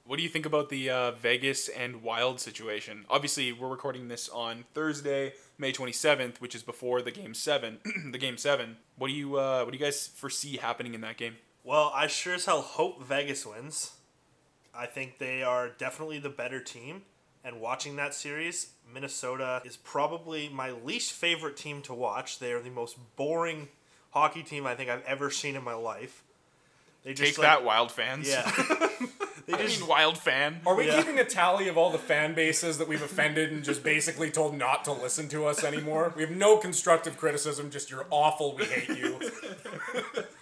What 0.05 0.17
do 0.17 0.25
you 0.25 0.29
think 0.29 0.47
about 0.47 0.69
the 0.69 0.91
uh, 0.91 1.13
Vegas 1.13 1.69
and 1.69 2.03
Wild 2.03 2.41
situation? 2.41 3.05
Obviously, 3.09 3.53
we're 3.53 3.69
recording 3.69 4.09
this 4.09 4.29
on 4.29 4.65
Thursday, 4.75 5.35
May 5.59 5.71
twenty 5.71 5.93
seventh, 5.93 6.41
which 6.41 6.57
is 6.57 6.63
before 6.65 7.03
the 7.03 7.13
game 7.13 7.35
seven. 7.35 7.79
the 8.11 8.19
game 8.19 8.37
seven. 8.37 8.77
What 8.97 9.09
do 9.09 9.15
you 9.15 9.37
uh, 9.37 9.63
What 9.63 9.73
do 9.73 9.79
you 9.79 9.85
guys 9.85 10.09
foresee 10.09 10.57
happening 10.57 10.95
in 10.95 11.01
that 11.03 11.17
game? 11.17 11.37
Well, 11.63 11.93
I 11.95 12.09
sure 12.09 12.35
as 12.35 12.47
hell 12.47 12.63
hope 12.63 13.05
Vegas 13.05 13.47
wins. 13.47 13.93
I 14.75 14.87
think 14.87 15.19
they 15.19 15.43
are 15.45 15.69
definitely 15.69 16.19
the 16.19 16.31
better 16.31 16.61
team. 16.61 17.03
And 17.45 17.61
watching 17.61 17.97
that 17.97 18.15
series, 18.15 18.69
Minnesota 18.93 19.63
is 19.65 19.77
probably 19.77 20.49
my 20.49 20.71
least 20.71 21.13
favorite 21.13 21.57
team 21.57 21.83
to 21.83 21.95
watch. 21.95 22.39
They 22.39 22.53
are 22.53 22.61
the 22.61 22.71
most 22.71 22.97
boring 23.17 23.69
hockey 24.11 24.43
team 24.43 24.67
I 24.67 24.75
think 24.75 24.91
I've 24.91 25.05
ever 25.05 25.31
seen 25.31 25.57
in 25.57 25.65
my 25.65 25.75
life. 25.75 26.23
They 27.03 27.15
just 27.15 27.35
Take 27.35 27.39
like, 27.39 27.49
that, 27.49 27.65
Wild 27.65 27.91
fans. 27.91 28.29
Yeah. 28.29 28.49
they 29.47 29.55
I 29.55 29.59
just 29.59 29.81
mean, 29.81 29.89
Wild 29.89 30.19
fan. 30.19 30.61
Are 30.67 30.75
we 30.75 30.87
Yeah. 30.87 30.97
keeping 30.99 31.19
a 31.19 31.25
tally 31.25 31.69
of 31.69 31.77
all 31.79 31.91
the 31.91 31.99
fan 31.99 32.35
bases 32.35 32.79
that 32.79 32.89
we've 32.89 33.03
offended 33.03 33.51
and 33.53 33.63
just 33.65 33.83
basically 33.83 34.31
told 34.31 34.57
not 34.57 34.85
to 34.87 34.93
listen 34.93 35.29
to 35.31 35.47
us 35.47 35.65
anymore? 35.65 36.13
We 36.17 36.23
have 36.23 36.31
no 36.31 36.57
constructive 36.59 37.17
criticism, 37.19 37.71
just 37.71 37.91
you're 37.91 38.07
awful, 38.11 38.57
we 38.57 38.65
hate 38.65 38.89
you. 38.91 39.19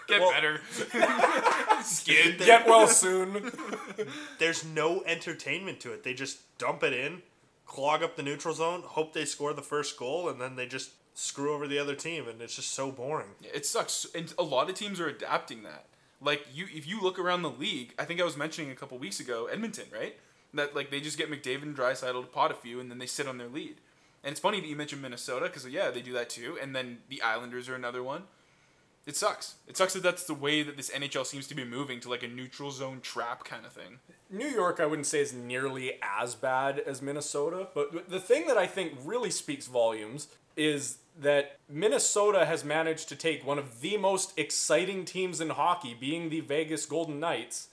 Get 0.06 0.20
Well- 0.20 0.32
better. 0.32 0.60
Skid. 1.82 2.38
Get 2.38 2.66
well 2.66 2.86
soon. 2.88 3.52
there's 4.38 4.64
no 4.64 5.02
entertainment 5.06 5.80
to 5.80 5.92
it. 5.92 6.02
They 6.04 6.14
just 6.14 6.38
dump 6.58 6.82
it 6.82 6.92
in, 6.92 7.22
clog 7.66 8.02
up 8.02 8.16
the 8.16 8.22
neutral 8.22 8.54
zone, 8.54 8.82
hope 8.84 9.12
they 9.12 9.24
score 9.24 9.52
the 9.52 9.62
first 9.62 9.96
goal, 9.96 10.28
and 10.28 10.40
then 10.40 10.56
they 10.56 10.66
just 10.66 10.90
screw 11.14 11.52
over 11.54 11.66
the 11.66 11.78
other 11.78 11.94
team, 11.94 12.28
and 12.28 12.40
it's 12.42 12.56
just 12.56 12.72
so 12.72 12.90
boring. 12.90 13.28
It 13.42 13.66
sucks, 13.66 14.06
and 14.14 14.32
a 14.38 14.42
lot 14.42 14.68
of 14.68 14.76
teams 14.76 15.00
are 15.00 15.08
adapting 15.08 15.62
that. 15.64 15.86
Like 16.20 16.46
you, 16.52 16.66
if 16.72 16.86
you 16.86 17.00
look 17.00 17.18
around 17.18 17.42
the 17.42 17.50
league, 17.50 17.94
I 17.98 18.04
think 18.04 18.20
I 18.20 18.24
was 18.24 18.36
mentioning 18.36 18.70
a 18.70 18.74
couple 18.74 18.98
weeks 18.98 19.20
ago, 19.20 19.46
Edmonton, 19.46 19.86
right? 19.92 20.16
That 20.54 20.74
like 20.74 20.90
they 20.90 21.00
just 21.00 21.18
get 21.18 21.30
McDavid 21.30 21.62
and 21.62 21.76
Draisaitl 21.76 22.20
to 22.20 22.26
pot 22.28 22.50
a 22.50 22.54
few, 22.54 22.80
and 22.80 22.90
then 22.90 22.98
they 22.98 23.06
sit 23.06 23.26
on 23.26 23.38
their 23.38 23.48
lead. 23.48 23.76
And 24.22 24.32
it's 24.32 24.40
funny 24.40 24.60
that 24.60 24.66
you 24.66 24.76
mentioned 24.76 25.00
Minnesota 25.00 25.46
because 25.46 25.66
yeah, 25.66 25.90
they 25.90 26.02
do 26.02 26.12
that 26.12 26.28
too. 26.28 26.58
And 26.60 26.74
then 26.76 26.98
the 27.08 27.22
Islanders 27.22 27.68
are 27.68 27.74
another 27.74 28.02
one. 28.02 28.24
It 29.06 29.16
sucks. 29.16 29.54
It 29.66 29.76
sucks 29.76 29.94
that 29.94 30.02
that's 30.02 30.24
the 30.24 30.34
way 30.34 30.62
that 30.62 30.76
this 30.76 30.90
NHL 30.90 31.24
seems 31.24 31.46
to 31.48 31.54
be 31.54 31.64
moving 31.64 32.00
to 32.00 32.10
like 32.10 32.22
a 32.22 32.28
neutral 32.28 32.70
zone 32.70 33.00
trap 33.00 33.44
kind 33.44 33.64
of 33.64 33.72
thing. 33.72 33.98
New 34.28 34.46
York, 34.46 34.78
I 34.78 34.86
wouldn't 34.86 35.06
say 35.06 35.20
is 35.20 35.32
nearly 35.32 35.94
as 36.02 36.34
bad 36.34 36.78
as 36.80 37.00
Minnesota, 37.00 37.68
but 37.74 38.10
the 38.10 38.20
thing 38.20 38.46
that 38.46 38.58
I 38.58 38.66
think 38.66 38.92
really 39.02 39.30
speaks 39.30 39.66
volumes 39.66 40.28
is 40.60 40.98
that 41.18 41.58
Minnesota 41.68 42.44
has 42.46 42.64
managed 42.64 43.08
to 43.08 43.16
take 43.16 43.46
one 43.46 43.58
of 43.58 43.80
the 43.80 43.96
most 43.96 44.32
exciting 44.38 45.04
teams 45.04 45.40
in 45.40 45.50
hockey, 45.50 45.96
being 45.98 46.28
the 46.28 46.40
Vegas 46.40 46.86
Golden 46.86 47.18
Knights, 47.18 47.68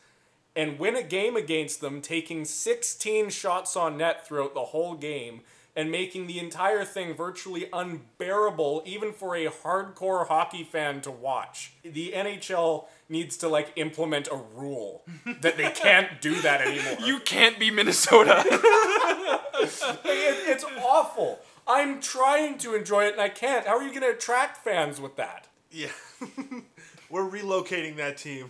and 0.56 0.79
win 0.79 0.96
a 0.96 1.03
game 1.03 1.36
against 1.36 1.82
them, 1.82 2.01
taking 2.01 2.46
16 2.46 3.29
shots 3.29 3.75
on 3.75 3.98
net 3.98 4.25
throughout 4.25 4.53
the 4.53 4.65
whole 4.65 4.96
game, 4.96 5.41
and 5.75 5.91
making 5.91 6.25
the 6.25 6.39
entire 6.39 6.84
thing 6.84 7.13
virtually 7.13 7.70
unbearable 7.72 8.82
even 8.86 9.13
for 9.13 9.36
a 9.36 9.46
hardcore 9.46 10.27
hockey 10.27 10.63
fan 10.63 11.01
to 11.01 11.12
watch. 11.12 11.74
The 11.84 12.13
NHL 12.15 12.86
needs 13.08 13.38
to 13.38 13.48
like 13.48 13.72
implement 13.75 14.27
a 14.32 14.41
rule 14.56 15.03
that 15.41 15.56
they 15.58 15.70
can't 15.72 16.20
do 16.20 16.34
that 16.41 16.62
anymore. 16.62 16.98
You 17.08 17.20
can't 17.20 17.60
be 17.60 17.70
Minnesota. 17.70 18.44
It- 19.60 20.50
it's 20.50 20.63
awful. 20.84 21.39
I'm 21.68 22.00
trying 22.00 22.58
to 22.60 22.76
enjoy 22.76 23.06
it 23.06 23.14
and 23.14 23.22
I 23.22 23.30
can't. 23.30 23.68
How 23.68 23.78
are 23.78 23.84
you 23.84 23.90
going 23.90 24.02
to 24.02 24.18
attract 24.18 24.64
fans 24.64 25.02
with 25.02 25.18
that? 25.18 25.48
Yeah. 25.70 25.90
we're 27.10 27.30
relocating 27.30 27.98
that 27.98 28.18
team 28.18 28.50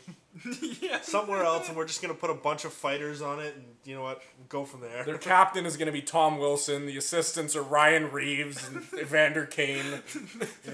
yeah. 0.82 1.00
somewhere 1.02 1.44
else, 1.44 1.68
and 1.68 1.78
we're 1.78 1.86
just 1.86 2.02
gonna 2.02 2.14
put 2.14 2.30
a 2.30 2.34
bunch 2.34 2.66
of 2.66 2.74
fighters 2.74 3.22
on 3.22 3.40
it, 3.40 3.56
and 3.56 3.66
you 3.88 3.96
know 3.96 4.04
what? 4.04 4.22
Go 4.50 4.66
from 4.66 4.82
there. 4.82 5.04
Their 5.04 5.18
captain 5.18 5.66
is 5.66 5.78
going 5.78 5.88
to 5.88 5.92
be 5.94 6.02
Tom 6.02 6.38
Wilson. 6.40 6.86
The 6.86 6.98
assistants 6.98 7.56
are 7.56 7.62
Ryan 7.64 8.12
Reaves 8.12 8.68
and 8.68 8.84
Evander 9.00 9.46
Kane. 9.46 10.02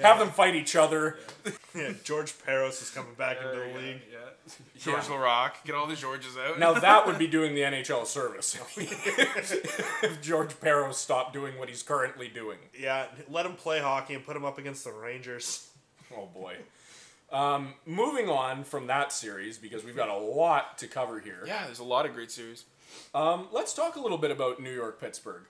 Have 0.02 0.20
them 0.20 0.30
fight 0.32 0.56
each 0.56 0.76
other. 0.76 1.20
yeah, 1.76 1.94
George 2.04 2.34
Parros 2.40 2.82
is 2.82 2.90
coming 2.90 3.14
back 3.14 3.38
into 3.38 3.50
the 3.50 3.80
league. 3.80 4.02
Yeah. 4.12 4.54
George 4.78 5.04
Laraque. 5.04 5.64
Get 5.64 5.76
all 5.76 5.88
the 5.88 5.96
Georges 5.96 6.36
out. 6.38 6.60
Now 6.60 6.74
that 6.74 7.06
would 7.08 7.18
be 7.18 7.28
doing 7.28 7.56
the 7.56 7.62
NHL 7.62 8.04
a 8.04 8.06
service. 8.06 8.58
if 8.78 10.22
George 10.22 10.60
Parros 10.60 10.96
stopped 10.96 11.34
doing 11.34 11.58
what 11.58 11.70
he's 11.70 11.84
currently 11.84 12.28
doing. 12.28 12.58
Yeah, 12.78 13.06
let 13.30 13.46
him 13.46 13.54
play 13.54 13.80
hockey 13.80 14.16
and 14.16 14.26
put 14.26 14.36
him 14.36 14.44
up 14.44 14.58
against 14.58 14.84
the 14.84 14.92
Rangers. 14.92 15.70
Oh 16.16 16.26
boy. 16.34 16.58
Um, 17.34 17.74
moving 17.86 18.30
on 18.30 18.64
from 18.64 18.88
that 18.88 19.12
series 19.12 19.58
because 19.58 19.84
we've 19.84 19.96
got 19.96 20.10
a 20.10 20.18
lot 20.18 20.78
to 20.78 20.88
cover 20.88 21.20
here. 21.20 21.44
Yeah, 21.48 21.66
there's 21.66 21.80
a 21.80 21.84
lot 21.84 22.06
of 22.06 22.14
great 22.14 22.32
series. 22.32 22.66
Um, 23.16 23.48
let's 23.52 23.74
talk 23.74 23.96
a 23.96 24.00
little 24.00 24.20
bit 24.20 24.30
about 24.30 24.62
New 24.62 24.74
York 24.74 25.02
Pittsburgh. 25.02 25.44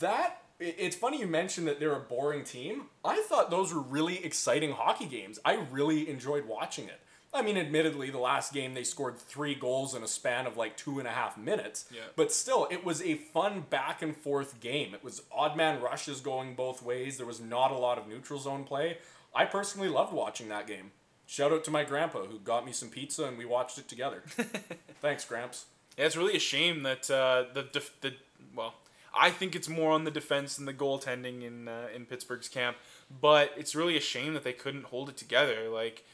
That 0.00 0.42
it's 0.58 0.96
funny 0.96 1.20
you 1.20 1.26
mentioned 1.26 1.66
that 1.68 1.80
they're 1.80 1.94
a 1.94 2.00
boring 2.00 2.44
team. 2.44 2.82
I 3.04 3.24
thought 3.28 3.50
those 3.50 3.72
were 3.72 3.80
really 3.80 4.22
exciting 4.24 4.72
hockey 4.72 5.06
games. 5.06 5.38
I 5.44 5.64
really 5.70 6.08
enjoyed 6.10 6.46
watching 6.46 6.86
it. 6.86 7.00
I 7.32 7.42
mean, 7.42 7.56
admittedly, 7.56 8.10
the 8.10 8.18
last 8.18 8.52
game 8.52 8.74
they 8.74 8.82
scored 8.82 9.16
three 9.16 9.54
goals 9.54 9.94
in 9.94 10.02
a 10.02 10.08
span 10.08 10.46
of 10.46 10.56
like 10.56 10.76
two 10.76 10.98
and 10.98 11.06
a 11.06 11.12
half 11.12 11.38
minutes. 11.38 11.86
Yeah. 11.94 12.00
But 12.16 12.32
still, 12.32 12.66
it 12.70 12.84
was 12.84 13.00
a 13.02 13.14
fun 13.14 13.64
back 13.70 14.02
and 14.02 14.16
forth 14.16 14.60
game. 14.60 14.94
It 14.94 15.04
was 15.04 15.22
odd 15.32 15.56
man 15.56 15.80
rushes 15.80 16.20
going 16.20 16.56
both 16.56 16.82
ways. 16.82 17.16
There 17.16 17.26
was 17.26 17.40
not 17.40 17.70
a 17.70 17.78
lot 17.78 17.98
of 17.98 18.08
neutral 18.08 18.40
zone 18.40 18.64
play. 18.64 18.98
I 19.32 19.44
personally 19.44 19.88
loved 19.88 20.12
watching 20.12 20.48
that 20.48 20.66
game. 20.66 20.90
Shout 21.30 21.52
out 21.52 21.62
to 21.62 21.70
my 21.70 21.84
grandpa 21.84 22.24
who 22.24 22.40
got 22.40 22.66
me 22.66 22.72
some 22.72 22.88
pizza 22.88 23.22
and 23.22 23.38
we 23.38 23.44
watched 23.44 23.78
it 23.78 23.86
together. 23.86 24.24
Thanks, 25.00 25.24
Gramps. 25.24 25.66
Yeah, 25.96 26.06
it's 26.06 26.16
really 26.16 26.34
a 26.34 26.40
shame 26.40 26.82
that 26.82 27.08
uh, 27.08 27.44
the 27.54 27.62
def- 27.62 28.00
the 28.00 28.14
well, 28.52 28.74
I 29.16 29.30
think 29.30 29.54
it's 29.54 29.68
more 29.68 29.92
on 29.92 30.02
the 30.02 30.10
defense 30.10 30.56
than 30.56 30.66
the 30.66 30.74
goaltending 30.74 31.44
in 31.44 31.68
uh, 31.68 31.86
in 31.94 32.06
Pittsburgh's 32.06 32.48
camp, 32.48 32.78
but 33.20 33.52
it's 33.56 33.76
really 33.76 33.96
a 33.96 34.00
shame 34.00 34.34
that 34.34 34.42
they 34.42 34.52
couldn't 34.52 34.86
hold 34.86 35.08
it 35.08 35.16
together. 35.16 35.68
Like, 35.68 36.04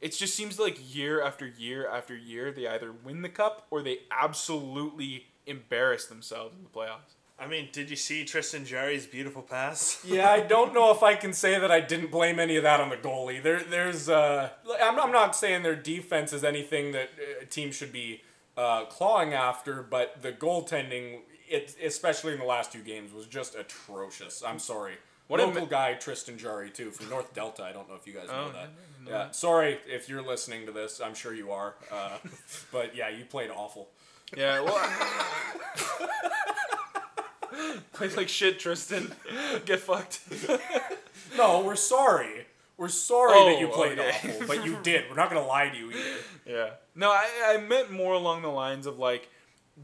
it 0.00 0.16
just 0.16 0.34
seems 0.34 0.58
like 0.58 0.94
year 0.94 1.22
after 1.22 1.46
year 1.46 1.86
after 1.86 2.16
year 2.16 2.50
they 2.50 2.66
either 2.66 2.92
win 2.92 3.20
the 3.20 3.28
cup 3.28 3.66
or 3.70 3.82
they 3.82 3.98
absolutely 4.10 5.26
embarrass 5.46 6.06
themselves 6.06 6.56
in 6.56 6.62
the 6.62 6.70
playoffs. 6.70 7.12
I 7.38 7.46
mean, 7.48 7.68
did 7.72 7.90
you 7.90 7.96
see 7.96 8.24
Tristan 8.24 8.64
Jarry's 8.64 9.06
beautiful 9.06 9.42
pass? 9.42 10.00
Yeah, 10.06 10.30
I 10.30 10.40
don't 10.40 10.72
know 10.74 10.90
if 10.92 11.02
I 11.02 11.14
can 11.14 11.32
say 11.32 11.58
that 11.58 11.70
I 11.72 11.80
didn't 11.80 12.10
blame 12.10 12.38
any 12.38 12.56
of 12.56 12.62
that 12.62 12.80
on 12.80 12.88
the 12.90 12.96
goalie. 12.96 13.42
There, 13.42 13.60
there's, 13.62 14.08
uh, 14.08 14.50
I'm, 14.80 14.98
I'm 15.00 15.10
not 15.12 15.34
saying 15.34 15.62
their 15.62 15.74
defense 15.76 16.32
is 16.32 16.44
anything 16.44 16.92
that 16.92 17.10
a 17.40 17.46
team 17.46 17.72
should 17.72 17.92
be 17.92 18.22
uh, 18.56 18.84
clawing 18.84 19.32
after, 19.34 19.82
but 19.82 20.22
the 20.22 20.30
goaltending, 20.32 21.20
it, 21.48 21.74
especially 21.82 22.34
in 22.34 22.38
the 22.38 22.44
last 22.44 22.70
two 22.72 22.82
games, 22.82 23.12
was 23.12 23.26
just 23.26 23.54
atrocious. 23.56 24.42
I'm 24.46 24.58
sorry. 24.58 24.94
What 25.28 25.40
a 25.40 25.46
Local 25.46 25.62
ma- 25.62 25.66
guy 25.68 25.94
Tristan 25.94 26.36
Jarry 26.38 26.70
too 26.70 26.90
from 26.90 27.08
North 27.08 27.32
Delta. 27.34 27.62
I 27.64 27.72
don't 27.72 27.88
know 27.88 27.94
if 27.96 28.06
you 28.06 28.12
guys 28.12 28.28
know 28.28 28.48
Oh, 28.50 28.52
that. 28.52 28.68
no, 29.04 29.10
Yeah, 29.10 29.30
sorry 29.30 29.78
if 29.86 30.08
you're 30.08 30.22
listening 30.22 30.66
to 30.66 30.72
this. 30.72 31.00
I'm 31.00 31.14
sure 31.14 31.32
you 31.34 31.50
are. 31.50 31.74
Uh, 31.90 32.18
but 32.72 32.94
yeah, 32.94 33.08
you 33.08 33.24
played 33.24 33.50
awful. 33.50 33.88
Yeah, 34.36 34.60
well. 34.60 34.78
Plays 37.92 38.16
like 38.16 38.28
shit, 38.28 38.58
Tristan. 38.58 39.12
Get 39.64 39.80
fucked. 39.80 40.20
No, 41.36 41.62
we're 41.62 41.76
sorry. 41.76 42.46
We're 42.76 42.88
sorry 42.88 43.52
that 43.54 43.60
you 43.60 43.68
Oh, 43.68 43.74
played 43.74 43.98
okay. 43.98 44.10
awful, 44.10 44.46
but 44.46 44.64
you 44.66 44.76
did. 44.82 45.04
We're 45.08 45.16
not 45.16 45.30
gonna 45.30 45.46
lie 45.46 45.68
to 45.70 45.76
you 45.76 45.90
either. 45.90 46.00
Yeah. 46.46 46.70
No, 46.94 47.10
I, 47.10 47.26
I 47.46 47.56
meant 47.58 47.90
more 47.90 48.12
along 48.12 48.42
the 48.42 48.48
lines 48.48 48.86
of 48.86 48.98
like 48.98 49.28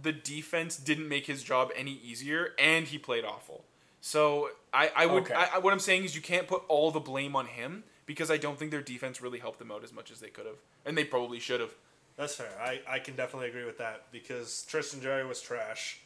the 0.02 0.12
defense 0.12 0.76
didn't 0.76 1.08
make 1.08 1.26
his 1.26 1.42
job 1.42 1.70
any 1.74 1.92
easier 2.04 2.50
and 2.58 2.86
he 2.86 2.98
played 2.98 3.24
awful. 3.24 3.64
So 4.02 4.50
I, 4.74 4.90
I 4.94 5.06
would 5.06 5.22
Okay. 5.24 5.34
I- 5.34 5.58
what 5.58 5.72
I'm 5.72 5.78
saying 5.78 6.04
is 6.04 6.14
you 6.14 6.20
can't 6.20 6.46
put 6.46 6.62
all 6.68 6.90
the 6.90 7.00
blame 7.00 7.34
on 7.34 7.46
him 7.46 7.84
because 8.04 8.30
I 8.30 8.36
don't 8.36 8.58
think 8.58 8.70
their 8.70 8.82
defense 8.82 9.22
really 9.22 9.38
helped 9.38 9.58
them 9.58 9.70
out 9.70 9.84
as 9.84 9.92
much 9.92 10.10
as 10.10 10.20
they 10.20 10.28
could 10.28 10.46
have. 10.46 10.56
And 10.84 10.96
they 10.98 11.04
probably 11.04 11.38
should 11.40 11.60
have. 11.60 11.74
That's 12.18 12.34
fair. 12.34 12.50
I, 12.60 12.80
I 12.88 12.98
can 12.98 13.14
definitely 13.14 13.48
agree 13.48 13.64
with 13.64 13.78
that 13.78 14.10
because 14.10 14.64
Tristan 14.68 15.00
Jarry 15.00 15.24
was 15.24 15.40
trash. 15.40 16.00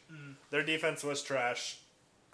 Their 0.51 0.63
defense 0.63 1.03
was 1.03 1.23
trash. 1.23 1.79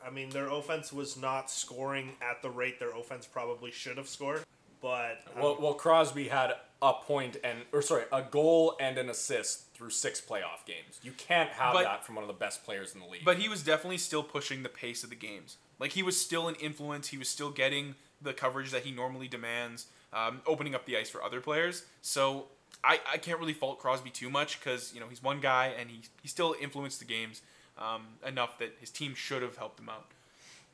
I 0.06 0.10
mean, 0.10 0.30
their 0.30 0.50
offense 0.50 0.92
was 0.92 1.16
not 1.18 1.50
scoring 1.50 2.12
at 2.22 2.42
the 2.42 2.50
rate 2.50 2.80
their 2.80 2.96
offense 2.96 3.26
probably 3.26 3.72
should 3.72 3.98
have 3.98 4.10
scored. 4.10 4.44
But 4.82 5.24
um, 5.36 5.42
Well, 5.42 5.58
well, 5.60 5.74
Crosby 5.74 6.28
had 6.28 6.54
a 6.82 6.94
point 6.94 7.38
and, 7.44 7.60
or 7.72 7.82
sorry, 7.82 8.04
a 8.12 8.22
goal 8.22 8.76
and 8.82 8.98
an 8.98 9.10
assist 9.10 9.74
through 9.74 9.90
six 9.92 10.22
playoff 10.22 10.66
games. 10.66 11.00
You 11.02 11.12
can't 11.14 11.50
have 11.52 11.74
But- 11.74 11.84
that 11.84 12.06
from 12.06 12.16
one 12.16 12.24
of 12.24 12.28
the 12.28 12.34
best 12.34 12.64
players 12.66 12.94
in 12.94 13.00
the 13.00 13.08
league. 13.08 13.24
But 13.26 13.38
he 13.38 13.48
was 13.50 13.64
definitely 13.64 13.98
still 13.98 14.24
pushing 14.24 14.64
the 14.64 14.70
pace 14.70 15.04
of 15.06 15.10
the 15.10 15.16
games. 15.16 15.58
Like 15.80 15.94
he 15.94 16.04
was 16.04 16.20
still 16.20 16.50
an 16.50 16.56
influence. 16.56 17.08
He 17.10 17.18
was 17.18 17.30
still 17.30 17.52
getting 17.52 17.96
the 18.22 18.34
coverage 18.34 18.72
that 18.72 18.84
he 18.84 18.92
normally 18.92 19.30
demands, 19.30 19.88
um, 20.12 20.42
opening 20.46 20.76
up 20.76 20.86
the 20.86 20.98
ice 20.98 21.10
for 21.10 21.24
other 21.24 21.40
players. 21.40 21.86
So 22.02 22.48
I, 22.84 23.00
I 23.12 23.18
can't 23.18 23.40
really 23.40 23.54
fault 23.54 23.80
Crosby 23.80 24.10
too 24.10 24.30
much 24.30 24.60
because 24.60 24.94
you 24.94 25.00
know 25.00 25.08
he's 25.08 25.22
one 25.22 25.40
guy 25.40 25.74
and 25.80 25.90
he 25.90 26.02
he 26.22 26.28
still 26.28 26.56
influenced 26.60 27.00
the 27.00 27.06
games 27.06 27.42
um, 27.78 28.08
enough 28.26 28.58
that 28.60 28.76
his 28.80 28.90
team 28.90 29.16
should 29.16 29.42
have 29.42 29.58
helped 29.58 29.80
him 29.80 29.90
out. 29.90 30.08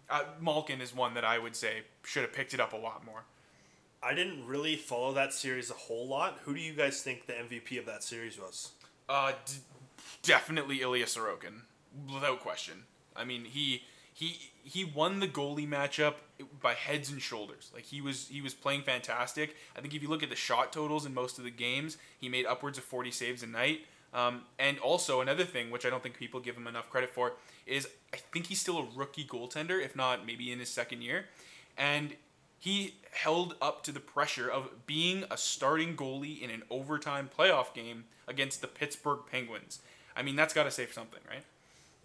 Uh, 0.10 0.24
Malkin 0.40 0.82
is 0.82 0.96
one 0.96 1.14
that 1.16 1.26
I 1.26 1.40
would 1.40 1.56
say 1.56 1.82
should 2.04 2.22
have 2.22 2.34
picked 2.34 2.54
it 2.54 2.60
up 2.60 2.74
a 2.74 2.78
lot 2.78 3.06
more. 3.06 3.24
I 4.04 4.14
didn't 4.14 4.46
really 4.46 4.76
follow 4.76 5.14
that 5.14 5.34
series 5.34 5.72
a 5.72 5.74
whole 5.74 6.08
lot. 6.08 6.40
Who 6.44 6.54
do 6.54 6.60
you 6.60 6.74
guys 6.74 7.02
think 7.02 7.26
the 7.26 7.34
MVP 7.34 7.80
of 7.80 7.88
that 7.88 8.04
series 8.04 8.40
was? 8.40 8.72
Uh, 9.10 9.32
d- 9.46 9.54
definitely 10.22 10.82
Ilya 10.82 11.06
Sorokin, 11.06 11.62
without 12.14 12.40
question. 12.40 12.84
I 13.16 13.24
mean, 13.24 13.46
he 13.46 13.84
he 14.16 14.52
he 14.64 14.86
won 14.86 15.20
the 15.20 15.28
goalie 15.28 15.68
matchup 15.68 16.14
by 16.62 16.74
heads 16.74 17.12
and 17.12 17.22
shoulders. 17.22 17.70
Like 17.74 17.84
he 17.84 18.00
was 18.00 18.30
he 18.30 18.42
was 18.42 18.54
playing 18.54 18.84
fantastic. 18.84 19.58
I 19.76 19.82
think 19.82 19.94
if 19.94 20.02
you 20.02 20.08
look 20.08 20.24
at 20.24 20.30
the 20.30 20.38
shot 20.38 20.72
totals 20.72 21.06
in 21.06 21.14
most 21.14 21.38
of 21.38 21.44
the 21.44 21.52
games, 21.52 21.98
he 22.18 22.30
made 22.30 22.46
upwards 22.46 22.78
of 22.78 22.86
forty 22.86 23.12
saves 23.12 23.44
a 23.44 23.48
night. 23.48 23.82
Um, 24.14 24.44
and 24.58 24.80
also 24.80 25.20
another 25.20 25.44
thing, 25.44 25.70
which 25.70 25.86
I 25.86 25.90
don't 25.90 26.02
think 26.02 26.16
people 26.16 26.40
give 26.40 26.56
him 26.56 26.66
enough 26.66 26.90
credit 26.90 27.10
for, 27.10 27.34
is 27.66 27.90
I 28.14 28.18
think 28.32 28.48
he's 28.48 28.62
still 28.62 28.78
a 28.78 28.88
rookie 28.96 29.26
goaltender, 29.26 29.84
if 29.84 29.98
not 29.98 30.26
maybe 30.26 30.50
in 30.50 30.60
his 30.60 30.70
second 30.70 31.02
year, 31.02 31.26
and 31.78 32.16
he 32.58 32.96
held 33.12 33.58
up 33.62 33.84
to 33.84 33.92
the 33.92 34.00
pressure 34.00 34.50
of 34.50 34.88
being 34.88 35.26
a 35.30 35.36
starting 35.36 35.98
goalie 35.98 36.42
in 36.42 36.50
an 36.50 36.64
overtime 36.70 37.30
playoff 37.38 37.74
game 37.74 38.06
against 38.30 38.62
the 38.62 38.68
Pittsburgh 38.68 39.20
Penguins. 39.30 39.82
I 40.16 40.24
mean, 40.24 40.38
that's 40.38 40.54
got 40.54 40.64
to 40.64 40.72
say 40.72 40.88
something, 40.90 41.20
right? 41.30 41.44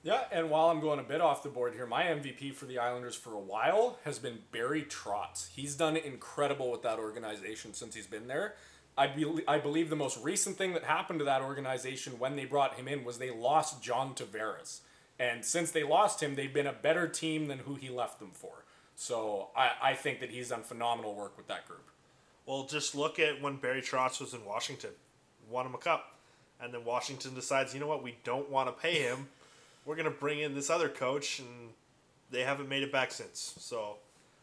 Yeah, 0.02 0.24
and 0.32 0.50
while 0.50 0.70
I'm 0.70 0.80
going 0.80 0.98
a 0.98 1.04
bit 1.04 1.20
off 1.20 1.42
the 1.42 1.48
board 1.48 1.74
here, 1.74 1.86
my 1.86 2.04
MVP 2.04 2.54
for 2.54 2.64
the 2.64 2.78
Islanders 2.78 3.16
for 3.16 3.34
a 3.34 3.38
while 3.38 3.98
has 4.04 4.18
been 4.18 4.38
Barry 4.50 4.82
Trotz. 4.82 5.50
He's 5.50 5.74
done 5.74 5.96
incredible 5.96 6.70
with 6.70 6.82
that 6.82 6.98
organization 6.98 7.74
since 7.74 7.94
he's 7.94 8.06
been 8.06 8.26
there. 8.26 8.54
I, 8.96 9.08
be- 9.08 9.44
I 9.46 9.58
believe 9.58 9.90
the 9.90 9.96
most 9.96 10.18
recent 10.22 10.56
thing 10.56 10.72
that 10.72 10.84
happened 10.84 11.18
to 11.20 11.24
that 11.26 11.42
organization 11.42 12.18
when 12.18 12.36
they 12.36 12.44
brought 12.44 12.74
him 12.74 12.88
in 12.88 13.04
was 13.04 13.18
they 13.18 13.30
lost 13.30 13.82
John 13.82 14.14
Tavares. 14.14 14.80
And 15.18 15.44
since 15.44 15.70
they 15.70 15.82
lost 15.82 16.22
him, 16.22 16.34
they've 16.34 16.52
been 16.52 16.66
a 16.66 16.72
better 16.72 17.06
team 17.06 17.46
than 17.46 17.58
who 17.60 17.74
he 17.74 17.90
left 17.90 18.18
them 18.18 18.30
for. 18.32 18.64
So 18.96 19.48
I, 19.54 19.70
I 19.82 19.94
think 19.94 20.20
that 20.20 20.30
he's 20.30 20.48
done 20.48 20.62
phenomenal 20.62 21.14
work 21.14 21.36
with 21.36 21.46
that 21.48 21.68
group. 21.68 21.90
Well, 22.46 22.64
just 22.64 22.94
look 22.94 23.18
at 23.18 23.40
when 23.40 23.56
Barry 23.56 23.82
Trotz 23.82 24.20
was 24.20 24.32
in 24.32 24.44
Washington, 24.44 24.90
won 25.48 25.66
him 25.66 25.74
a 25.74 25.78
cup, 25.78 26.16
and 26.60 26.72
then 26.72 26.84
Washington 26.84 27.34
decides, 27.34 27.74
you 27.74 27.80
know 27.80 27.86
what, 27.86 28.02
we 28.02 28.16
don't 28.24 28.50
want 28.50 28.68
to 28.68 28.82
pay 28.82 28.94
him. 28.94 29.28
We're 29.84 29.96
gonna 29.96 30.10
bring 30.10 30.40
in 30.40 30.54
this 30.54 30.70
other 30.70 30.88
coach, 30.88 31.38
and 31.40 31.70
they 32.30 32.42
haven't 32.42 32.68
made 32.68 32.82
it 32.82 32.92
back 32.92 33.10
since. 33.12 33.54
So, 33.58 33.96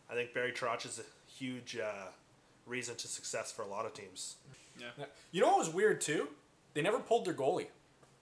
I 0.09 0.13
think 0.13 0.33
Barry 0.33 0.51
Trotz 0.51 0.85
is 0.85 0.99
a 0.99 1.31
huge 1.31 1.77
uh, 1.77 2.07
reason 2.65 2.95
to 2.95 3.07
success 3.07 3.51
for 3.51 3.61
a 3.61 3.67
lot 3.67 3.85
of 3.85 3.93
teams. 3.93 4.35
Yeah. 4.79 5.05
You 5.31 5.41
know 5.41 5.47
what 5.49 5.59
was 5.59 5.69
weird 5.69 6.01
too? 6.01 6.29
They 6.73 6.81
never 6.81 6.99
pulled 6.99 7.25
their 7.25 7.33
goalie. 7.33 7.67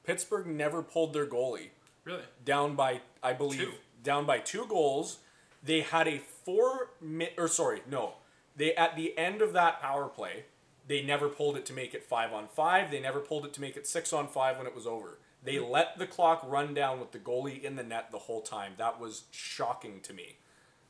Pittsburgh 0.05 0.47
never 0.47 0.81
pulled 0.81 1.13
their 1.13 1.25
goalie. 1.25 1.69
Really? 2.05 2.21
down 2.45 2.75
by 2.75 3.01
I 3.23 3.33
believe 3.33 3.59
Two. 3.59 3.71
down 4.03 4.25
by 4.27 4.37
two 4.37 4.65
goals. 4.67 5.17
They 5.63 5.81
had 5.81 6.07
a 6.07 6.19
four 6.19 6.91
mi- 7.01 7.31
or 7.37 7.47
sorry, 7.47 7.81
no. 7.89 8.13
They 8.55 8.75
at 8.75 8.95
the 8.95 9.17
end 9.17 9.41
of 9.41 9.53
that 9.53 9.81
power 9.81 10.07
play, 10.07 10.45
they 10.87 11.01
never 11.01 11.27
pulled 11.29 11.57
it 11.57 11.65
to 11.65 11.73
make 11.73 11.95
it 11.95 12.03
five 12.03 12.31
on 12.31 12.47
five. 12.47 12.91
They 12.91 12.99
never 12.99 13.19
pulled 13.19 13.45
it 13.45 13.53
to 13.53 13.61
make 13.61 13.75
it 13.75 13.87
six 13.87 14.13
on 14.13 14.27
five 14.27 14.57
when 14.59 14.67
it 14.67 14.75
was 14.75 14.85
over. 14.85 15.17
They 15.45 15.59
let 15.59 15.97
the 15.97 16.07
clock 16.07 16.43
run 16.47 16.73
down 16.73 16.99
with 16.99 17.11
the 17.11 17.19
goalie 17.19 17.63
in 17.63 17.75
the 17.75 17.83
net 17.83 18.11
the 18.11 18.19
whole 18.19 18.41
time. 18.41 18.73
That 18.77 18.99
was 18.99 19.23
shocking 19.31 20.01
to 20.01 20.13
me. 20.13 20.37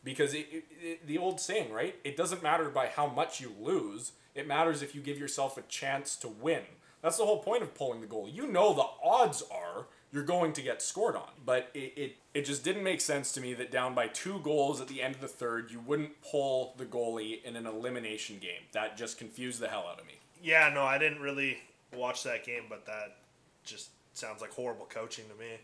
Because 0.03 0.33
it, 0.33 0.47
it, 0.51 0.65
it, 0.81 1.07
the 1.07 1.17
old 1.17 1.39
saying, 1.39 1.73
right? 1.73 1.95
It 2.03 2.15
doesn't 2.15 2.43
matter 2.43 2.69
by 2.69 2.87
how 2.87 3.07
much 3.07 3.41
you 3.41 3.51
lose, 3.59 4.13
it 4.35 4.47
matters 4.47 4.81
if 4.81 4.93
you 4.93 5.01
give 5.01 5.17
yourself 5.17 5.57
a 5.57 5.63
chance 5.63 6.15
to 6.17 6.27
win. 6.27 6.61
That's 7.01 7.17
the 7.17 7.25
whole 7.25 7.43
point 7.43 7.63
of 7.63 7.75
pulling 7.75 8.01
the 8.01 8.07
goal. 8.07 8.29
You 8.29 8.47
know 8.47 8.73
the 8.73 8.85
odds 9.03 9.43
are 9.51 9.85
you're 10.15 10.23
going 10.23 10.53
to 10.53 10.61
get 10.61 10.81
scored 10.81 11.15
on. 11.15 11.29
But 11.45 11.69
it, 11.73 11.93
it, 11.97 12.15
it 12.33 12.45
just 12.45 12.63
didn't 12.63 12.83
make 12.83 13.01
sense 13.01 13.33
to 13.33 13.41
me 13.41 13.53
that 13.55 13.69
down 13.69 13.93
by 13.93 14.07
two 14.07 14.39
goals 14.39 14.79
at 14.79 14.87
the 14.87 15.01
end 15.01 15.15
of 15.15 15.21
the 15.21 15.27
third, 15.27 15.71
you 15.71 15.81
wouldn't 15.81 16.21
pull 16.21 16.73
the 16.77 16.85
goalie 16.85 17.43
in 17.43 17.55
an 17.57 17.65
elimination 17.65 18.39
game. 18.39 18.61
That 18.71 18.97
just 18.97 19.17
confused 19.17 19.59
the 19.59 19.67
hell 19.67 19.85
out 19.91 19.99
of 19.99 20.07
me. 20.07 20.13
Yeah, 20.41 20.71
no, 20.73 20.83
I 20.83 20.97
didn't 20.97 21.19
really 21.19 21.57
watch 21.93 22.23
that 22.23 22.45
game, 22.45 22.63
but 22.69 22.85
that 22.85 23.17
just 23.65 23.89
sounds 24.17 24.41
like 24.41 24.51
horrible 24.51 24.85
coaching 24.85 25.25
to 25.29 25.35
me. 25.39 25.59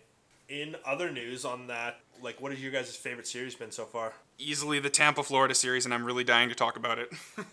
In 0.49 0.75
other 0.85 1.09
news 1.09 1.45
on 1.45 1.67
that, 1.67 2.01
like, 2.21 2.41
what 2.41 2.51
has 2.51 2.61
your 2.61 2.71
guys' 2.71 2.95
favorite 2.95 3.25
series 3.25 3.55
been 3.55 3.71
so 3.71 3.85
far? 3.85 4.13
Easily 4.37 4.79
the 4.79 4.89
Tampa 4.89 5.23
Florida 5.23 5.55
series, 5.55 5.85
and 5.85 5.93
I'm 5.93 6.03
really 6.03 6.25
dying 6.25 6.49
to 6.49 6.55
talk 6.55 6.75
about 6.75 6.99
it. 6.99 7.11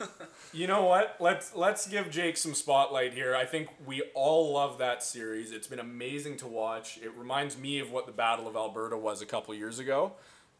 You 0.53 0.67
know 0.67 0.85
what? 0.85 1.17
Let's 1.21 1.55
let's 1.55 1.87
give 1.87 2.11
Jake 2.11 2.39
some 2.39 2.55
spotlight 2.55 3.13
here. 3.13 3.35
I 3.35 3.45
think 3.45 3.69
we 3.85 4.03
all 4.15 4.55
love 4.55 4.79
that 4.79 5.03
series. 5.03 5.53
It's 5.53 5.67
been 5.67 5.79
amazing 5.79 6.39
to 6.39 6.47
watch. 6.47 6.99
It 7.03 7.13
reminds 7.17 7.59
me 7.59 7.81
of 7.81 7.91
what 7.91 8.07
the 8.07 8.13
Battle 8.13 8.49
of 8.49 8.57
Alberta 8.57 8.97
was 8.97 9.21
a 9.21 9.27
couple 9.27 9.55
years 9.55 9.79
ago, 9.79 10.13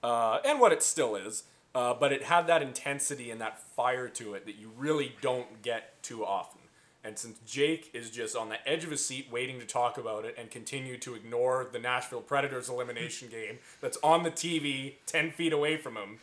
uh, 0.03 0.41
and 0.45 0.61
what 0.61 0.73
it 0.73 0.83
still 0.83 1.17
is. 1.17 1.45
Uh, 1.75 1.95
but 1.95 2.13
it 2.13 2.25
had 2.25 2.47
that 2.49 2.61
intensity 2.61 3.31
and 3.31 3.41
that 3.41 3.61
fire 3.61 4.09
to 4.09 4.35
it 4.35 4.45
that 4.47 4.57
you 4.57 4.71
really 4.77 5.15
don't 5.21 5.63
get 5.63 6.03
too 6.03 6.25
often. 6.25 6.58
And 7.05 7.19
since 7.19 7.39
Jake 7.47 7.91
is 7.95 8.11
just 8.11 8.37
on 8.37 8.49
the 8.49 8.69
edge 8.69 8.85
of 8.85 8.91
his 8.91 9.05
seat 9.05 9.29
waiting 9.31 9.61
to 9.61 9.67
talk 9.67 9.99
about 9.99 10.25
it 10.25 10.35
and 10.39 10.51
continue 10.51 10.99
to 10.99 11.15
ignore 11.15 11.69
the 11.71 11.79
Nashville 11.79 12.21
Predators 12.21 12.69
elimination 12.69 13.29
game 13.31 13.59
that's 13.81 13.99
on 14.03 14.25
the 14.25 14.31
TV 14.31 14.95
10 15.07 15.31
feet 15.31 15.53
away 15.53 15.77
from 15.77 15.97
him, 15.97 16.19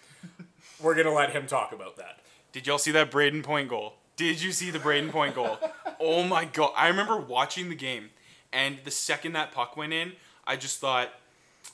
we're 0.82 0.94
going 0.94 1.08
to 1.08 1.14
let 1.14 1.32
him 1.32 1.48
talk 1.48 1.72
about 1.72 1.96
that. 1.98 2.20
Did 2.52 2.68
y'all 2.68 2.78
see 2.78 2.92
that 2.92 3.10
Brayden 3.12 3.44
Point 3.44 3.70
goal? 3.70 3.94
Did 4.18 4.42
you 4.42 4.52
see 4.52 4.70
the 4.72 4.80
Brayden 4.80 5.12
Point 5.12 5.36
goal? 5.36 5.58
Oh 5.98 6.24
my 6.24 6.44
god. 6.44 6.74
I 6.76 6.90
remember 6.90 7.16
watching 7.16 7.70
the 7.70 7.76
game, 7.76 8.10
and 8.52 8.80
the 8.84 8.92
second 8.92 9.32
that 9.32 9.54
puck 9.54 9.78
went 9.78 9.94
in, 9.94 10.12
I 10.46 10.58
just 10.58 10.80
thought, 10.80 11.10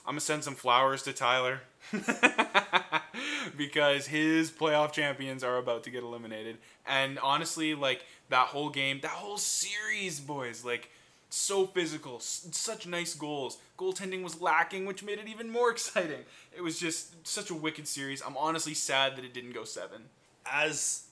I'm 0.06 0.12
going 0.12 0.20
to 0.20 0.24
send 0.24 0.44
some 0.44 0.54
flowers 0.54 1.02
to 1.02 1.12
Tyler. 1.12 1.62
because 3.56 4.06
his 4.06 4.50
playoff 4.50 4.92
champions 4.92 5.42
are 5.44 5.56
about 5.58 5.84
to 5.84 5.90
get 5.90 6.02
eliminated. 6.02 6.58
And 6.86 7.18
honestly, 7.18 7.74
like, 7.74 8.04
that 8.28 8.48
whole 8.48 8.70
game, 8.70 9.00
that 9.02 9.10
whole 9.10 9.38
series, 9.38 10.20
boys, 10.20 10.64
like, 10.64 10.90
so 11.30 11.66
physical, 11.66 12.16
s- 12.16 12.46
such 12.52 12.86
nice 12.86 13.14
goals. 13.14 13.58
Goaltending 13.78 14.22
was 14.22 14.40
lacking, 14.40 14.84
which 14.86 15.02
made 15.02 15.18
it 15.18 15.28
even 15.28 15.50
more 15.50 15.70
exciting. 15.72 16.20
It 16.56 16.62
was 16.62 16.78
just 16.78 17.26
such 17.26 17.50
a 17.50 17.54
wicked 17.54 17.86
series. 17.88 18.22
I'm 18.26 18.36
honestly 18.36 18.74
sad 18.74 19.16
that 19.16 19.24
it 19.24 19.32
didn't 19.34 19.52
go 19.52 19.64
seven. 19.64 20.02
As 20.44 21.04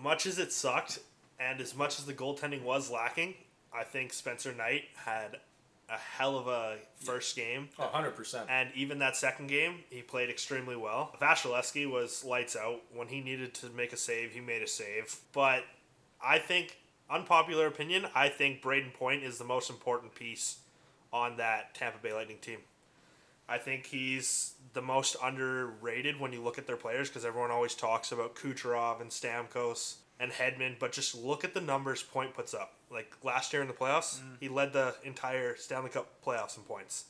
much 0.00 0.26
as 0.26 0.38
it 0.38 0.52
sucked, 0.52 1.00
and 1.38 1.60
as 1.60 1.74
much 1.76 1.98
as 1.98 2.04
the 2.06 2.14
goaltending 2.14 2.62
was 2.62 2.90
lacking, 2.90 3.34
I 3.72 3.84
think 3.84 4.12
Spencer 4.12 4.52
Knight 4.54 4.84
had 4.94 5.38
a 5.90 5.98
hell 5.98 6.38
of 6.38 6.46
a 6.46 6.76
first 6.96 7.34
game. 7.34 7.68
Oh, 7.78 7.90
100%. 7.92 8.48
And 8.48 8.70
even 8.74 9.00
that 9.00 9.16
second 9.16 9.48
game, 9.48 9.80
he 9.90 10.02
played 10.02 10.30
extremely 10.30 10.76
well. 10.76 11.16
Vasilevskiy 11.20 11.90
was 11.90 12.24
lights 12.24 12.56
out. 12.56 12.80
When 12.94 13.08
he 13.08 13.20
needed 13.20 13.54
to 13.54 13.70
make 13.70 13.92
a 13.92 13.96
save, 13.96 14.32
he 14.32 14.40
made 14.40 14.62
a 14.62 14.68
save. 14.68 15.16
But 15.32 15.64
I 16.24 16.38
think, 16.38 16.78
unpopular 17.10 17.66
opinion, 17.66 18.06
I 18.14 18.28
think 18.28 18.62
Brayden 18.62 18.94
Point 18.94 19.24
is 19.24 19.38
the 19.38 19.44
most 19.44 19.68
important 19.68 20.14
piece 20.14 20.58
on 21.12 21.36
that 21.38 21.74
Tampa 21.74 21.98
Bay 21.98 22.12
Lightning 22.12 22.38
team. 22.40 22.58
I 23.48 23.58
think 23.58 23.86
he's 23.86 24.52
the 24.74 24.82
most 24.82 25.16
underrated 25.20 26.20
when 26.20 26.32
you 26.32 26.40
look 26.40 26.56
at 26.56 26.68
their 26.68 26.76
players 26.76 27.08
because 27.08 27.24
everyone 27.24 27.50
always 27.50 27.74
talks 27.74 28.12
about 28.12 28.36
Kucherov 28.36 29.00
and 29.00 29.10
Stamkos 29.10 29.96
and 30.20 30.30
Hedman, 30.30 30.78
but 30.78 30.92
just 30.92 31.16
look 31.16 31.42
at 31.42 31.52
the 31.52 31.60
numbers 31.60 32.00
Point 32.00 32.32
puts 32.32 32.54
up. 32.54 32.74
Like 32.90 33.12
last 33.22 33.52
year 33.52 33.62
in 33.62 33.68
the 33.68 33.74
playoffs, 33.74 34.20
mm. 34.20 34.36
he 34.40 34.48
led 34.48 34.72
the 34.72 34.94
entire 35.04 35.56
Stanley 35.56 35.90
Cup 35.90 36.08
playoffs 36.24 36.56
in 36.56 36.64
points. 36.64 37.04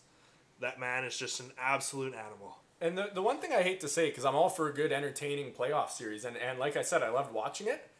That 0.60 0.78
man 0.78 1.04
is 1.04 1.16
just 1.16 1.40
an 1.40 1.52
absolute 1.58 2.14
animal. 2.14 2.58
And 2.82 2.96
the, 2.96 3.10
the 3.14 3.22
one 3.22 3.38
thing 3.38 3.52
I 3.52 3.62
hate 3.62 3.80
to 3.80 3.88
say, 3.88 4.08
because 4.08 4.24
I'm 4.24 4.34
all 4.34 4.48
for 4.48 4.68
a 4.68 4.74
good, 4.74 4.92
entertaining 4.92 5.52
playoff 5.52 5.90
series, 5.90 6.24
and, 6.24 6.36
and 6.36 6.58
like 6.58 6.76
I 6.76 6.82
said, 6.82 7.02
I 7.02 7.10
loved 7.10 7.32
watching 7.32 7.66
it. 7.66 7.90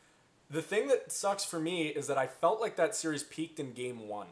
The 0.50 0.62
thing 0.62 0.88
that 0.88 1.12
sucks 1.12 1.44
for 1.44 1.60
me 1.60 1.88
is 1.88 2.06
that 2.06 2.18
I 2.18 2.26
felt 2.26 2.60
like 2.60 2.76
that 2.76 2.94
series 2.94 3.22
peaked 3.22 3.60
in 3.60 3.72
game 3.72 4.08
one. 4.08 4.26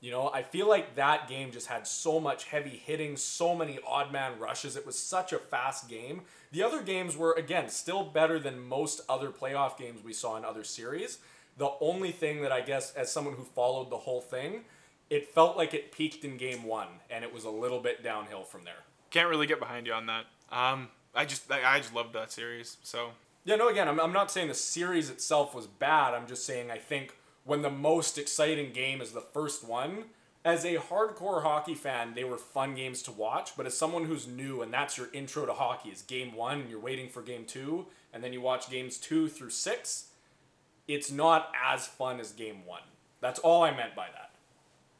You 0.00 0.12
know, 0.12 0.30
I 0.32 0.44
feel 0.44 0.68
like 0.68 0.94
that 0.94 1.28
game 1.28 1.50
just 1.50 1.66
had 1.66 1.86
so 1.86 2.20
much 2.20 2.44
heavy 2.44 2.70
hitting, 2.70 3.16
so 3.16 3.56
many 3.56 3.80
odd 3.84 4.12
man 4.12 4.38
rushes. 4.38 4.76
It 4.76 4.86
was 4.86 4.96
such 4.96 5.32
a 5.32 5.38
fast 5.38 5.88
game. 5.88 6.22
The 6.52 6.62
other 6.62 6.82
games 6.82 7.16
were, 7.16 7.32
again, 7.32 7.68
still 7.68 8.04
better 8.04 8.38
than 8.38 8.60
most 8.60 9.00
other 9.08 9.30
playoff 9.30 9.76
games 9.76 10.04
we 10.04 10.12
saw 10.12 10.36
in 10.36 10.44
other 10.44 10.62
series. 10.62 11.18
The 11.58 11.70
only 11.80 12.12
thing 12.12 12.42
that 12.42 12.52
I 12.52 12.60
guess, 12.60 12.92
as 12.94 13.12
someone 13.12 13.34
who 13.34 13.44
followed 13.44 13.90
the 13.90 13.98
whole 13.98 14.20
thing, 14.20 14.64
it 15.10 15.28
felt 15.28 15.56
like 15.56 15.74
it 15.74 15.92
peaked 15.92 16.24
in 16.24 16.36
game 16.36 16.64
one, 16.64 16.88
and 17.10 17.24
it 17.24 17.34
was 17.34 17.44
a 17.44 17.50
little 17.50 17.80
bit 17.80 18.02
downhill 18.02 18.44
from 18.44 18.64
there. 18.64 18.84
Can't 19.10 19.28
really 19.28 19.46
get 19.46 19.58
behind 19.58 19.86
you 19.86 19.92
on 19.92 20.06
that. 20.06 20.26
Um, 20.50 20.88
I 21.14 21.24
just 21.24 21.50
I, 21.50 21.76
I 21.76 21.78
just 21.78 21.94
loved 21.94 22.14
that 22.14 22.30
series. 22.30 22.76
So 22.82 23.10
Yeah, 23.44 23.56
no, 23.56 23.68
again, 23.68 23.88
I'm, 23.88 23.98
I'm 23.98 24.12
not 24.12 24.30
saying 24.30 24.48
the 24.48 24.54
series 24.54 25.10
itself 25.10 25.54
was 25.54 25.66
bad. 25.66 26.14
I'm 26.14 26.26
just 26.26 26.46
saying 26.46 26.70
I 26.70 26.78
think 26.78 27.14
when 27.44 27.62
the 27.62 27.70
most 27.70 28.18
exciting 28.18 28.72
game 28.72 29.00
is 29.00 29.12
the 29.12 29.20
first 29.20 29.66
one, 29.66 30.04
as 30.44 30.64
a 30.64 30.76
hardcore 30.76 31.42
hockey 31.42 31.74
fan, 31.74 32.14
they 32.14 32.24
were 32.24 32.38
fun 32.38 32.74
games 32.74 33.02
to 33.02 33.12
watch. 33.12 33.56
But 33.56 33.66
as 33.66 33.76
someone 33.76 34.04
who's 34.04 34.26
new 34.26 34.62
and 34.62 34.72
that's 34.72 34.96
your 34.96 35.08
intro 35.12 35.46
to 35.46 35.54
hockey 35.54 35.88
is 35.88 36.02
game 36.02 36.34
one 36.34 36.60
and 36.60 36.70
you're 36.70 36.78
waiting 36.78 37.08
for 37.08 37.22
game 37.22 37.44
two, 37.46 37.86
and 38.12 38.22
then 38.22 38.32
you 38.32 38.40
watch 38.40 38.70
games 38.70 38.98
two 38.98 39.28
through 39.28 39.50
six, 39.50 40.07
it's 40.88 41.10
not 41.10 41.52
as 41.64 41.86
fun 41.86 42.18
as 42.18 42.32
game 42.32 42.64
one. 42.66 42.82
That's 43.20 43.38
all 43.38 43.62
I 43.62 43.70
meant 43.70 43.94
by 43.94 44.06
that. 44.06 44.30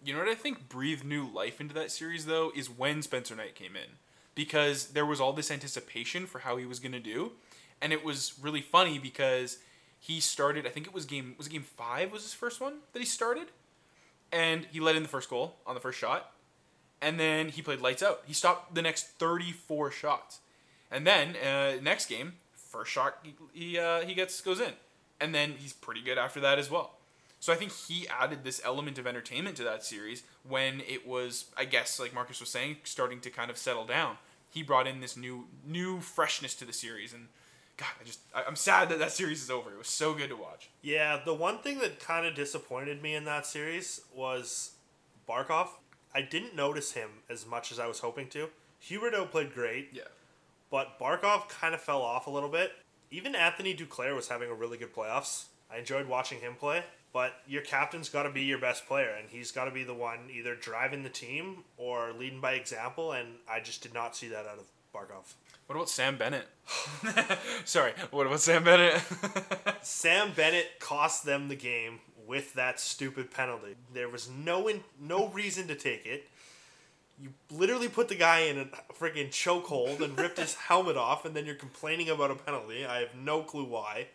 You 0.05 0.13
know 0.13 0.21
what 0.21 0.29
I 0.29 0.35
think 0.35 0.69
breathed 0.69 1.05
new 1.05 1.27
life 1.27 1.61
into 1.61 1.75
that 1.75 1.91
series 1.91 2.27
though 2.27 2.53
is 2.55 2.71
when 2.71 3.03
Spencer 3.03 3.35
Knight 3.35 3.57
came 3.57 3.75
in, 3.75 3.97
because 4.35 4.89
there 4.89 5.07
was 5.07 5.21
all 5.21 5.33
this 5.33 5.51
anticipation 5.51 6.27
for 6.27 6.41
how 6.41 6.57
he 6.57 6.67
was 6.67 6.79
gonna 6.79 7.01
do, 7.01 7.33
and 7.81 7.93
it 7.93 8.05
was 8.05 8.35
really 8.41 8.61
funny 8.61 8.99
because 8.99 9.59
he 9.99 10.21
started. 10.21 10.67
I 10.67 10.71
think 10.71 10.87
it 10.87 10.95
was 10.95 11.05
game 11.05 11.35
was 11.37 11.49
it 11.49 11.51
game 11.51 11.65
five 11.65 12.13
was 12.13 12.23
his 12.23 12.35
first 12.35 12.61
one 12.61 12.75
that 12.93 13.01
he 13.01 13.07
started, 13.07 13.49
and 14.31 14.67
he 14.71 14.79
let 14.79 14.95
in 14.95 15.03
the 15.03 15.09
first 15.09 15.29
goal 15.29 15.57
on 15.67 15.75
the 15.75 15.81
first 15.81 15.99
shot, 15.99 16.33
and 17.01 17.19
then 17.19 17.49
he 17.49 17.63
played 17.63 17.81
lights 17.81 18.03
out. 18.03 18.23
He 18.27 18.35
stopped 18.35 18.75
the 18.75 18.83
next 18.83 19.19
thirty 19.19 19.51
four 19.51 19.91
shots, 19.91 20.39
and 20.91 21.07
then 21.07 21.35
uh, 21.37 21.81
next 21.83 22.07
game 22.07 22.35
first 22.55 22.93
shot 22.93 23.19
he 23.23 23.35
he, 23.53 23.79
uh, 23.79 24.03
he 24.03 24.15
gets 24.15 24.41
goes 24.41 24.61
in, 24.61 24.75
and 25.21 25.35
then 25.35 25.55
he's 25.59 25.73
pretty 25.73 26.03
good 26.03 26.19
after 26.19 26.41
that 26.41 26.59
as 26.59 26.71
well. 26.71 26.95
So 27.41 27.53
I 27.53 27.57
think 27.57 27.71
he 27.73 28.09
added 28.09 28.43
this 28.43 28.61
element 28.65 28.99
of 28.99 29.07
entertainment 29.07 29.57
to 29.59 29.65
that 29.65 29.85
series 29.85 30.25
when 30.49 30.81
it 30.81 31.07
was, 31.07 31.47
I 31.57 31.67
guess, 31.67 32.01
like 32.01 32.13
Marcus 32.13 32.41
was 32.41 32.49
saying, 32.51 32.79
starting 32.83 33.21
to 33.21 33.31
kind 33.31 33.49
of 33.51 33.57
settle 33.57 33.85
down. 33.85 34.17
He 34.51 34.63
brought 34.65 34.87
in 34.89 35.01
this 35.01 35.17
new 35.17 35.47
new 35.65 36.01
freshness 36.01 36.55
to 36.57 36.65
the 36.65 36.73
series, 36.73 37.13
and 37.13 37.29
God, 37.77 37.89
I 38.01 38.05
just 38.05 38.21
I, 38.35 38.43
I'm 38.45 38.57
sad 38.57 38.89
that 38.89 38.99
that 38.99 39.13
series 39.13 39.43
is 39.43 39.51
over. 39.51 39.71
It 39.71 39.79
was 39.79 39.89
so 39.89 40.15
good 40.15 40.31
to 40.31 40.37
watch. 40.37 40.71
Yeah, 40.83 41.21
the 41.25 41.35
one 41.35 41.59
thing 41.59 41.79
that 41.79 42.01
kind 42.01 42.27
of 42.27 42.35
disappointed 42.35 43.03
me 43.03 43.15
in 43.15 43.25
that 43.27 43.47
series 43.47 44.01
was 44.15 44.73
Barkov. 45.29 45.69
I 46.15 46.23
didn't 46.23 46.57
notice 46.57 46.93
him 46.93 47.11
as 47.31 47.47
much 47.47 47.71
as 47.71 47.79
I 47.79 47.87
was 47.87 48.01
hoping 48.01 48.29
to. 48.31 48.49
Huberdeau 48.83 49.31
played 49.31 49.53
great, 49.53 49.91
Yeah. 49.93 50.05
but 50.71 50.99
Barkov 50.99 51.49
kind 51.51 51.75
of 51.75 51.81
fell 51.81 52.01
off 52.03 52.27
a 52.27 52.31
little 52.31 52.49
bit. 52.49 52.73
Even 53.11 53.35
Anthony 53.35 53.75
Duclair 53.75 54.15
was 54.15 54.29
having 54.29 54.51
a 54.51 54.55
really 54.55 54.79
good 54.79 54.95
playoffs. 54.95 55.47
I 55.71 55.79
enjoyed 55.79 56.07
watching 56.07 56.41
him 56.41 56.55
play, 56.55 56.83
but 57.13 57.33
your 57.47 57.63
captain's 57.63 58.09
got 58.09 58.25
to 58.25 58.31
be 58.31 58.43
your 58.43 58.59
best 58.59 58.87
player, 58.87 59.15
and 59.19 59.29
he's 59.29 59.51
got 59.51 59.65
to 59.65 59.71
be 59.71 59.85
the 59.85 59.95
one 59.95 60.19
either 60.33 60.55
driving 60.55 61.03
the 61.03 61.09
team 61.09 61.65
or 61.77 62.13
leading 62.13 62.41
by 62.41 62.53
example, 62.53 63.13
and 63.13 63.29
I 63.51 63.61
just 63.61 63.83
did 63.83 63.95
not 63.95 64.17
see 64.17 64.29
that 64.29 64.47
out 64.47 64.59
of 64.59 64.67
Barkov. 64.95 65.35
What 65.67 65.77
about 65.77 65.91
Sam 65.91 66.17
Bennett? 66.17 66.49
Sorry, 67.65 67.93
what 68.11 68.27
about 68.27 68.41
Sam 68.41 68.65
Bennett? 68.65 69.01
Sam 69.83 70.33
Bennett 70.35 70.81
cost 70.81 71.25
them 71.25 71.49
the 71.49 71.57
game 71.57 72.01
with 72.27 72.55
that 72.55 72.79
stupid 72.79 73.31
penalty. 73.31 73.75
There 73.93 74.09
was 74.09 74.29
no 74.31 74.69
in, 74.69 74.83
no 75.01 75.29
reason 75.29 75.67
to 75.69 75.75
take 75.75 76.07
it. 76.07 76.29
You 77.21 77.31
literally 77.51 77.89
put 77.89 78.09
the 78.09 78.15
guy 78.15 78.41
in 78.41 78.59
a 78.59 78.65
freaking 78.95 79.31
chokehold 79.31 80.01
and 80.01 80.17
ripped 80.17 80.39
his 80.39 80.55
helmet 80.69 80.97
off, 80.97 81.25
and 81.25 81.35
then 81.35 81.47
you're 81.47 81.55
complaining 81.55 82.09
about 82.11 82.31
a 82.31 82.35
penalty. 82.37 82.87
I 82.87 83.01
have 83.01 83.15
no 83.15 83.43
clue 83.43 83.65
why. 83.65 84.09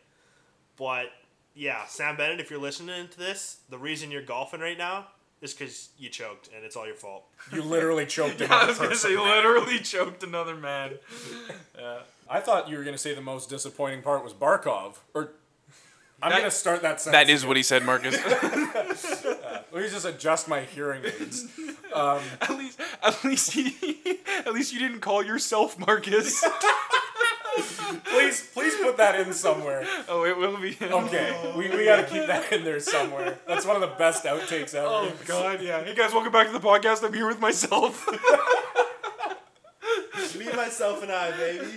But 0.77 1.07
yeah, 1.53 1.85
Sam 1.85 2.15
Bennett, 2.15 2.39
if 2.39 2.49
you're 2.49 2.59
listening 2.59 3.07
to 3.09 3.17
this, 3.17 3.59
the 3.69 3.77
reason 3.77 4.09
you're 4.09 4.21
golfing 4.21 4.61
right 4.61 4.77
now 4.77 5.07
is 5.41 5.53
because 5.53 5.89
you 5.97 6.09
choked, 6.09 6.49
and 6.55 6.63
it's 6.63 6.77
all 6.77 6.85
your 6.85 6.95
fault. 6.95 7.25
You 7.51 7.61
literally 7.61 8.05
choked 8.07 8.41
I 8.41 8.45
another 8.45 8.67
was 8.67 8.77
gonna 8.79 8.95
say 8.95 9.17
literally 9.17 9.79
choked 9.79 10.23
another 10.23 10.55
man. 10.55 10.93
Yeah. 11.77 11.99
I 12.29 12.39
thought 12.39 12.69
you 12.69 12.77
were 12.77 12.83
going 12.83 12.95
to 12.95 13.01
say 13.01 13.13
the 13.13 13.21
most 13.21 13.49
disappointing 13.49 14.01
part 14.01 14.23
was 14.23 14.33
Barkov. 14.33 14.95
Or 15.13 15.33
I'm 16.21 16.31
going 16.31 16.43
to 16.43 16.51
start 16.51 16.81
that 16.81 17.01
sentence. 17.01 17.27
That 17.27 17.29
is 17.31 17.45
what 17.45 17.57
he 17.57 17.63
said, 17.63 17.85
Marcus. 17.85 18.15
Let 19.73 19.81
me 19.81 19.89
just 19.89 20.05
adjust 20.05 20.47
my 20.47 20.61
hearing 20.61 21.03
aids. 21.03 21.47
Um, 21.93 22.21
at 22.41 22.49
least, 22.57 22.79
at 23.03 23.23
least, 23.23 23.51
he, 23.51 23.93
at 24.27 24.51
least 24.51 24.73
you 24.73 24.79
didn't 24.79 25.01
call 25.01 25.23
yourself 25.23 25.77
Marcus. 25.77 26.43
Please, 28.05 28.49
please 28.51 28.75
put 28.77 28.97
that 28.97 29.19
in 29.19 29.31
somewhere. 29.31 29.85
oh, 30.09 30.25
it 30.25 30.35
will 30.35 30.57
be. 30.57 30.75
Okay, 30.81 31.53
we, 31.55 31.69
we 31.69 31.85
gotta 31.85 32.01
keep 32.01 32.25
that 32.25 32.51
in 32.51 32.63
there 32.63 32.79
somewhere. 32.79 33.37
That's 33.47 33.63
one 33.63 33.75
of 33.75 33.81
the 33.83 33.95
best 33.95 34.23
outtakes 34.23 34.73
ever. 34.73 34.87
Oh 34.87 35.11
God, 35.27 35.61
yeah. 35.61 35.83
Hey 35.83 35.93
guys, 35.93 36.13
welcome 36.13 36.31
back 36.31 36.47
to 36.47 36.53
the 36.53 36.59
podcast. 36.59 37.05
I'm 37.05 37.13
here 37.13 37.27
with 37.27 37.39
myself. 37.39 38.07
Me, 40.35 40.51
myself, 40.51 41.03
and 41.03 41.11
I, 41.11 41.29
baby. 41.37 41.67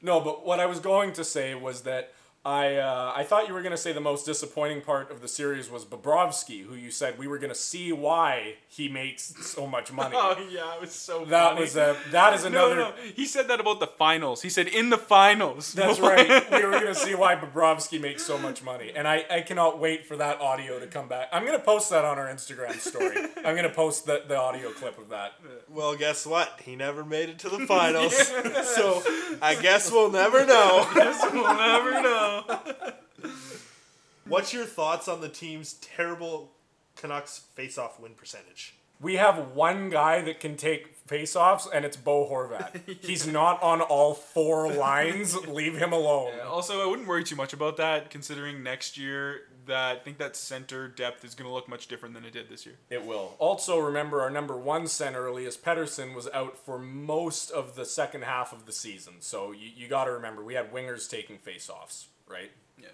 No, 0.00 0.20
but 0.20 0.46
what 0.46 0.60
I 0.60 0.66
was 0.66 0.78
going 0.78 1.12
to 1.14 1.24
say 1.24 1.56
was 1.56 1.82
that 1.82 2.12
I 2.44 2.74
uh, 2.76 3.12
I 3.14 3.22
thought 3.22 3.46
you 3.46 3.54
were 3.54 3.62
gonna 3.62 3.76
say 3.76 3.92
the 3.92 4.00
most 4.00 4.26
disappointing 4.26 4.80
part 4.80 5.12
of 5.12 5.20
the 5.20 5.28
series 5.28 5.70
was 5.70 5.84
Bobrovsky, 5.84 6.64
who 6.64 6.74
you 6.74 6.90
said 6.90 7.16
we 7.16 7.28
were 7.28 7.38
gonna 7.38 7.54
see 7.54 7.92
why 7.92 8.54
he 8.66 8.88
makes 8.88 9.32
so 9.46 9.64
much 9.64 9.92
money. 10.00 10.16
oh 10.18 10.36
yeah, 10.50 10.74
it 10.74 10.80
was 10.80 10.90
so. 10.90 11.24
that 11.26 11.50
funny. 11.50 11.60
was 11.60 11.76
a 11.76 11.96
that 12.10 12.34
is 12.34 12.42
No, 12.50 12.72
another. 12.72 12.74
no, 12.76 12.92
he 13.14 13.26
said 13.26 13.46
that 13.46 13.60
about 13.60 13.78
the 13.78 13.86
finals. 13.86 14.42
He 14.42 14.48
said 14.48 14.66
in 14.66 14.90
the 14.90 14.98
finals. 14.98 15.72
That's 15.72 16.00
right. 16.10 16.50
We 16.50 16.64
were 16.64 16.72
gonna 16.72 16.96
see 16.96 17.14
why 17.14 17.36
Bobrovsky 17.36 18.00
makes 18.00 18.24
so 18.24 18.36
much 18.38 18.60
money, 18.64 18.90
and 18.96 19.06
I, 19.06 19.24
I 19.30 19.40
cannot 19.42 19.78
wait 19.78 20.04
for 20.04 20.16
that 20.16 20.40
audio 20.40 20.80
to 20.80 20.88
come 20.88 21.06
back. 21.06 21.28
I'm 21.32 21.44
gonna 21.46 21.60
post 21.60 21.90
that 21.90 22.04
on 22.04 22.18
our 22.18 22.26
Instagram 22.26 22.76
story. 22.80 23.18
I'm 23.44 23.54
gonna 23.54 23.68
post 23.70 24.06
the, 24.06 24.24
the 24.26 24.36
audio 24.36 24.70
clip 24.72 24.98
of 24.98 25.10
that. 25.10 25.34
Well, 25.70 25.94
guess 25.94 26.26
what? 26.26 26.58
He 26.64 26.74
never 26.74 27.04
made 27.04 27.28
it 27.28 27.38
to 27.40 27.48
the 27.48 27.66
finals. 27.68 28.16
so 28.16 29.00
I 29.40 29.54
guess 29.62 29.92
we'll 29.92 30.10
never 30.10 30.44
know. 30.44 30.88
we'll 31.32 31.54
never 31.56 32.02
know. 32.02 32.30
What's 34.24 34.52
your 34.52 34.64
thoughts 34.64 35.08
on 35.08 35.20
the 35.20 35.28
team's 35.28 35.74
terrible 35.74 36.52
Canucks 36.96 37.40
face-off 37.54 37.98
win 38.00 38.14
percentage? 38.14 38.74
We 39.00 39.16
have 39.16 39.48
one 39.54 39.90
guy 39.90 40.20
that 40.22 40.38
can 40.38 40.56
take 40.56 40.94
face-offs, 41.08 41.66
and 41.74 41.84
it's 41.84 41.96
Bo 41.96 42.28
Horvat. 42.30 42.98
He's 43.04 43.26
not 43.26 43.60
on 43.60 43.80
all 43.80 44.14
four 44.14 44.72
lines. 44.72 45.36
Leave 45.48 45.76
him 45.76 45.92
alone. 45.92 46.38
Also, 46.46 46.80
I 46.80 46.86
wouldn't 46.86 47.08
worry 47.08 47.24
too 47.24 47.34
much 47.34 47.52
about 47.52 47.76
that, 47.78 48.10
considering 48.10 48.62
next 48.62 48.96
year 48.96 49.40
that 49.66 49.96
I 49.96 49.98
think 50.00 50.18
that 50.18 50.36
center 50.36 50.88
depth 50.88 51.24
is 51.24 51.34
going 51.34 51.48
to 51.48 51.52
look 51.52 51.68
much 51.68 51.88
different 51.88 52.14
than 52.14 52.24
it 52.24 52.32
did 52.32 52.48
this 52.48 52.64
year. 52.64 52.76
It 52.90 53.04
will. 53.04 53.34
Also, 53.38 53.78
remember 53.78 54.20
our 54.20 54.30
number 54.30 54.56
one 54.56 54.86
center, 54.86 55.26
Elias 55.26 55.56
Pettersson, 55.56 56.14
was 56.14 56.28
out 56.28 56.56
for 56.56 56.78
most 56.78 57.50
of 57.50 57.74
the 57.74 57.84
second 57.84 58.22
half 58.22 58.52
of 58.52 58.66
the 58.66 58.72
season. 58.72 59.14
So 59.18 59.50
you, 59.52 59.68
you 59.74 59.88
got 59.88 60.04
to 60.04 60.12
remember, 60.12 60.44
we 60.44 60.54
had 60.54 60.72
wingers 60.72 61.08
taking 61.10 61.38
face-offs, 61.38 62.08
right? 62.32 62.50
Yeah, 62.78 62.86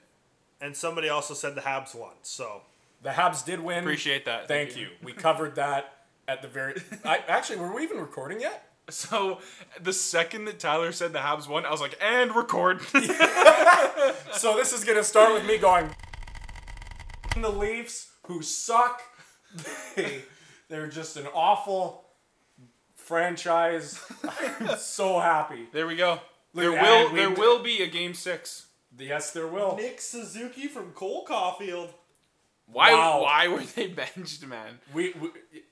And 0.61 0.77
somebody 0.77 1.09
also 1.09 1.35
said 1.35 1.55
the 1.55 1.61
Habs 1.63 1.95
won. 1.95 2.15
So 2.23 2.63
The 3.03 3.11
Habs 3.11 3.45
did 3.45 3.61
win. 3.61 3.79
appreciate 3.79 4.25
that. 4.25 4.49
Thank 4.49 4.77
you. 4.77 4.89
We 5.03 5.13
covered 5.13 5.55
that 5.55 5.95
at 6.27 6.43
the 6.43 6.49
very. 6.49 6.81
I 7.05 7.19
actually 7.29 7.59
were 7.61 7.73
we 7.75 7.83
even 7.85 7.99
recording 7.99 8.41
yet? 8.41 8.65
So 8.91 9.41
the 9.83 9.93
second 9.93 10.47
that 10.47 10.59
Tyler 10.59 10.93
said 10.93 11.13
the 11.13 11.19
Habs 11.19 11.47
won, 11.47 11.67
I 11.67 11.71
was 11.71 11.81
like, 11.83 11.99
and 12.03 12.35
record. 12.35 12.81
So 14.33 14.57
this 14.57 14.73
is 14.73 14.83
gonna 14.85 15.05
start 15.05 15.35
with 15.35 15.45
me 15.47 15.59
going. 15.59 15.91
The 17.37 17.51
Leafs, 17.51 18.11
who 18.27 18.41
suck, 18.41 19.03
they, 19.95 20.23
they're 20.71 20.87
just 20.89 21.17
an 21.19 21.27
awful 21.35 22.05
franchise. 22.97 24.01
I'm 24.61 24.77
so 24.79 25.19
happy. 25.21 25.67
there 25.73 25.87
we 25.87 25.97
go. 25.97 26.21
There 26.55 26.71
will 26.73 26.79
and 26.79 27.13
we- 27.13 27.19
there 27.19 27.31
will 27.31 27.63
be 27.63 27.83
a 27.83 27.87
game 27.89 28.15
six. 28.15 28.68
Yes, 28.99 29.31
there 29.33 29.47
will. 29.47 29.77
Nick 29.77 30.01
Suzuki 30.01 30.67
from 30.69 30.93
Cole 30.93 31.25
Caufield. 31.29 31.91
Why 32.71 32.93
Wow. 32.93 33.23
why 33.23 33.49
were 33.49 33.63
they 33.63 33.87
benched, 33.87 34.47
man? 34.47 34.79
We, 34.93 35.15
we 35.19 35.31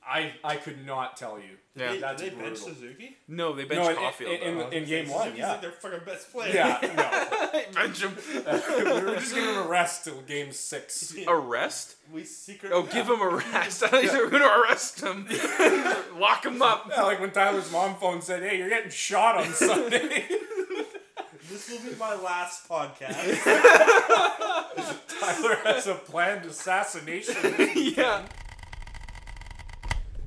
I 0.08 0.32
I 0.42 0.56
could 0.56 0.86
not 0.86 1.16
tell 1.18 1.38
you. 1.38 1.58
Yeah. 1.74 1.92
They, 1.92 1.98
That's 2.00 2.22
they 2.22 2.30
bench. 2.30 2.56
Suzuki? 2.56 3.16
No, 3.28 3.52
they 3.54 3.64
No, 3.64 3.68
benched 3.68 3.90
in, 3.90 3.96
Caufield. 3.96 4.40
in, 4.42 4.58
though. 4.58 4.66
in, 4.68 4.72
in 4.72 4.88
game 4.88 5.08
one, 5.10 5.18
Suzuki's 5.24 5.38
yeah. 5.40 5.50
like 5.52 5.60
their 5.60 5.70
fucking 5.72 6.00
best 6.06 6.32
player. 6.32 6.54
Yeah, 6.54 7.62
bench 7.74 8.02
him. 8.02 8.16
we 8.34 9.02
were 9.02 9.14
just 9.16 9.34
giving 9.34 9.50
him 9.50 9.58
a 9.58 9.68
rest 9.68 10.04
till 10.04 10.22
game 10.22 10.52
six. 10.52 11.14
Arrest? 11.28 11.96
We 12.10 12.24
secret. 12.24 12.72
Oh, 12.72 12.84
give 12.84 13.06
him 13.10 13.20
a 13.20 13.28
rest. 13.28 13.82
I 13.82 13.88
thought 13.88 14.02
you 14.04 14.12
were 14.24 14.30
going 14.30 14.42
to 14.42 14.60
arrest 14.62 15.02
him. 15.02 15.28
Lock 16.18 16.46
him 16.46 16.62
up. 16.62 16.86
Yeah, 16.90 17.02
like 17.02 17.20
when 17.20 17.30
Tyler's 17.30 17.70
mom 17.70 17.96
phone 17.96 18.22
said, 18.22 18.42
"Hey, 18.42 18.56
you're 18.56 18.70
getting 18.70 18.90
shot 18.90 19.36
on 19.36 19.52
Sunday." 19.52 20.24
This 21.66 21.82
will 21.82 21.90
be 21.90 21.96
my 21.98 22.14
last 22.14 22.68
podcast. 22.68 23.42
Tyler 25.20 25.56
has 25.64 25.88
a 25.88 25.94
planned 25.94 26.44
assassination. 26.44 27.34
yeah. 27.96 28.22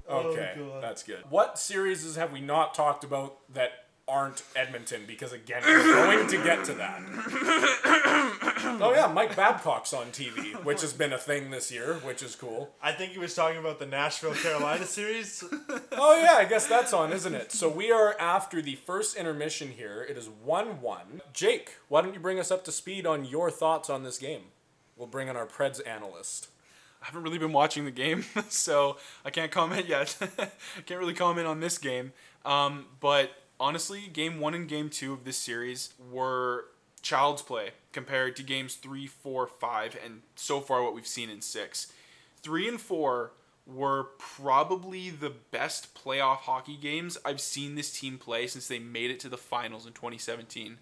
Okay, 0.09 0.55
oh, 0.57 0.67
God. 0.67 0.83
that's 0.83 1.03
good. 1.03 1.23
What 1.29 1.57
series 1.57 2.15
have 2.17 2.33
we 2.33 2.41
not 2.41 2.73
talked 2.73 3.05
about 3.05 3.37
that 3.53 3.85
aren't 4.09 4.43
Edmonton? 4.55 5.03
Because 5.07 5.31
again, 5.31 5.61
we're 5.65 5.83
going 5.83 6.27
to 6.27 6.43
get 6.43 6.65
to 6.65 6.73
that. 6.73 7.01
oh 8.81 8.93
yeah, 8.95 9.07
Mike 9.07 9.35
Babcock's 9.35 9.93
on 9.93 10.07
TV, 10.07 10.63
which 10.63 10.81
has 10.81 10.93
been 10.93 11.13
a 11.13 11.17
thing 11.17 11.51
this 11.51 11.71
year, 11.71 11.95
which 12.03 12.23
is 12.23 12.35
cool. 12.35 12.71
I 12.81 12.91
think 12.91 13.11
he 13.13 13.19
was 13.19 13.35
talking 13.35 13.59
about 13.59 13.79
the 13.79 13.85
Nashville 13.85 14.33
Carolina 14.33 14.85
series. 14.87 15.43
Oh 15.91 16.19
yeah, 16.21 16.35
I 16.37 16.45
guess 16.45 16.67
that's 16.67 16.93
on, 16.93 17.13
isn't 17.13 17.35
it? 17.35 17.51
So 17.51 17.69
we 17.69 17.91
are 17.91 18.15
after 18.19 18.61
the 18.61 18.75
first 18.75 19.15
intermission 19.15 19.69
here. 19.69 20.05
It 20.09 20.17
is 20.17 20.29
one-one. 20.43 21.21
Jake, 21.33 21.75
why 21.87 22.01
don't 22.01 22.13
you 22.13 22.19
bring 22.19 22.39
us 22.39 22.51
up 22.51 22.65
to 22.65 22.71
speed 22.71 23.05
on 23.05 23.25
your 23.25 23.51
thoughts 23.51 23.89
on 23.89 24.03
this 24.03 24.17
game? 24.17 24.43
We'll 24.97 25.07
bring 25.07 25.27
in 25.29 25.37
our 25.37 25.45
Preds 25.45 25.79
analyst. 25.87 26.49
I 27.01 27.05
haven't 27.05 27.23
really 27.23 27.37
been 27.37 27.53
watching 27.53 27.85
the 27.85 27.91
game, 27.91 28.25
so 28.49 28.97
I 29.23 29.29
can't 29.29 29.51
comment 29.51 29.87
yet. 29.87 30.17
I 30.21 30.81
can't 30.85 30.99
really 30.99 31.13
comment 31.13 31.47
on 31.47 31.59
this 31.59 31.77
game. 31.77 32.11
Um, 32.45 32.85
but 32.99 33.31
honestly, 33.59 34.07
game 34.07 34.39
one 34.39 34.53
and 34.53 34.67
game 34.67 34.89
two 34.89 35.13
of 35.13 35.25
this 35.25 35.37
series 35.37 35.93
were 36.11 36.65
child's 37.01 37.41
play 37.41 37.71
compared 37.91 38.35
to 38.35 38.43
games 38.43 38.75
three, 38.75 39.07
four, 39.07 39.47
five, 39.47 39.97
and 40.03 40.21
so 40.35 40.59
far 40.59 40.83
what 40.83 40.93
we've 40.93 41.07
seen 41.07 41.29
in 41.29 41.41
six. 41.41 41.91
Three 42.41 42.67
and 42.67 42.79
four 42.79 43.31
were 43.65 44.05
probably 44.17 45.09
the 45.09 45.31
best 45.51 45.93
playoff 45.93 46.37
hockey 46.37 46.75
games 46.75 47.17
I've 47.23 47.41
seen 47.41 47.75
this 47.75 47.91
team 47.91 48.17
play 48.17 48.47
since 48.47 48.67
they 48.67 48.79
made 48.79 49.11
it 49.11 49.19
to 49.21 49.29
the 49.29 49.37
finals 49.37 49.85
in 49.85 49.93
2017. 49.93 50.77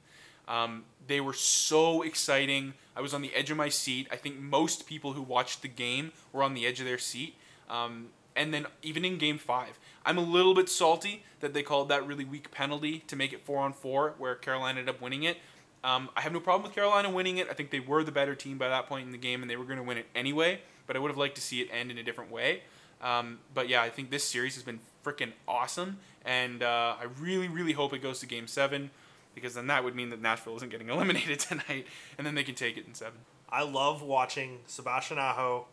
Um, 0.48 0.86
they 1.06 1.20
were 1.20 1.34
so 1.34 2.02
exciting. 2.02 2.74
I 2.96 3.02
was 3.02 3.14
on 3.14 3.22
the 3.22 3.34
edge 3.36 3.52
of 3.52 3.58
my 3.58 3.68
seat. 3.68 4.08
I 4.12 4.16
think 4.16 4.40
most 4.40 4.88
people 4.88 5.14
who 5.14 5.22
watched 5.22 5.62
the 5.62 5.68
game 5.68 6.14
were 6.32 6.44
on 6.44 6.54
the 6.54 6.66
edge 6.66 6.80
of 6.80 6.86
their 6.86 6.98
seat. 6.98 7.36
Um, 7.70 8.08
and 8.38 8.54
then 8.54 8.68
even 8.84 9.04
in 9.04 9.18
game 9.18 9.38
five, 9.38 9.80
I'm 10.06 10.18
a 10.18 10.22
little 10.22 10.54
bit 10.54 10.70
salty 10.70 11.24
that 11.42 11.54
they 11.54 11.64
called 11.64 11.90
that 11.90 12.08
really 12.08 12.24
weak 12.24 12.52
penalty 12.52 13.00
to 13.08 13.16
make 13.16 13.34
it 13.34 13.46
four 13.46 13.60
on 13.60 13.74
four, 13.74 14.14
where 14.18 14.36
Carolina 14.36 14.80
ended 14.80 14.96
up 14.96 15.02
winning 15.02 15.24
it. 15.24 15.38
Um, 15.84 16.10
I 16.16 16.22
have 16.22 16.34
no 16.34 16.40
problem 16.40 16.64
with 16.64 16.74
Carolina 16.74 17.10
winning 17.10 17.38
it. 17.38 17.48
I 17.50 17.54
think 17.54 17.72
they 17.72 17.80
were 17.80 18.04
the 18.04 18.12
better 18.12 18.36
team 18.36 18.58
by 18.58 18.70
that 18.70 18.88
point 18.88 19.06
in 19.06 19.12
the 19.12 19.18
game, 19.18 19.42
and 19.42 19.50
they 19.50 19.56
were 19.56 19.66
going 19.66 19.78
to 19.78 19.84
win 19.84 19.98
it 19.98 20.06
anyway. 20.16 20.62
But 20.86 20.96
I 20.96 21.00
would 21.00 21.10
have 21.10 21.18
liked 21.18 21.36
to 21.36 21.42
see 21.42 21.62
it 21.62 21.70
end 21.72 21.92
in 21.92 21.98
a 21.98 22.04
different 22.04 22.32
way. 22.32 22.62
Um, 23.02 23.40
but 23.54 23.70
yeah, 23.70 23.82
I 23.82 23.90
think 23.90 24.10
this 24.10 24.24
series 24.24 24.56
has 24.56 24.64
been 24.64 24.80
freaking 25.04 25.34
awesome, 25.48 25.98
and 26.26 26.64
uh, 26.64 26.96
I 27.00 27.06
really, 27.20 27.48
really 27.48 27.74
hope 27.74 27.94
it 27.94 28.02
goes 28.02 28.20
to 28.22 28.26
Game 28.26 28.48
Seven, 28.48 28.90
because 29.36 29.54
then 29.54 29.68
that 29.68 29.84
would 29.84 29.96
mean 29.96 30.10
that 30.10 30.22
Nashville 30.22 30.56
isn't 30.58 30.72
getting 30.72 30.90
eliminated 30.90 31.40
tonight, 31.40 31.86
and 32.18 32.26
then 32.26 32.36
they 32.36 32.44
can 32.44 32.56
take 32.56 32.78
it 32.78 32.88
in 32.88 32.94
seven. 32.94 33.20
I 33.50 33.64
love 33.64 34.02
watching 34.02 34.60
Sebastian 34.66 35.20
Aho, 35.20 35.68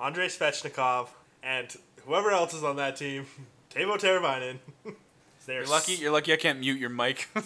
Andrei 0.00 0.26
Svechnikov, 0.26 1.08
and 1.42 1.74
whoever 2.04 2.30
else 2.30 2.54
is 2.54 2.64
on 2.64 2.76
that 2.76 2.96
team, 2.96 3.26
Teuvo 3.70 3.98
Teravainen. 3.98 4.58
They're 5.46 5.60
You're 5.62 5.70
lucky. 5.70 5.94
You're 5.94 6.12
lucky. 6.12 6.32
I 6.34 6.36
can't 6.36 6.60
mute 6.60 6.78
your 6.78 6.90
mic. 6.90 7.28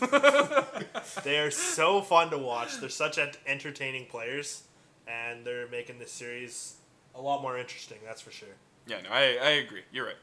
They 1.24 1.38
are 1.38 1.50
so 1.50 2.00
fun 2.00 2.30
to 2.30 2.38
watch. 2.38 2.78
They're 2.80 2.88
such 2.88 3.18
entertaining 3.46 4.06
players, 4.06 4.62
and 5.06 5.44
they're 5.44 5.68
making 5.68 5.98
this 5.98 6.10
series 6.10 6.76
a 7.14 7.20
lot 7.20 7.42
more 7.42 7.58
interesting. 7.58 7.98
That's 8.04 8.20
for 8.20 8.30
sure. 8.30 8.48
yeah, 8.86 9.00
no, 9.02 9.10
I, 9.10 9.38
I 9.42 9.50
agree. 9.64 9.82
You're 9.92 10.06
right. 10.06 10.16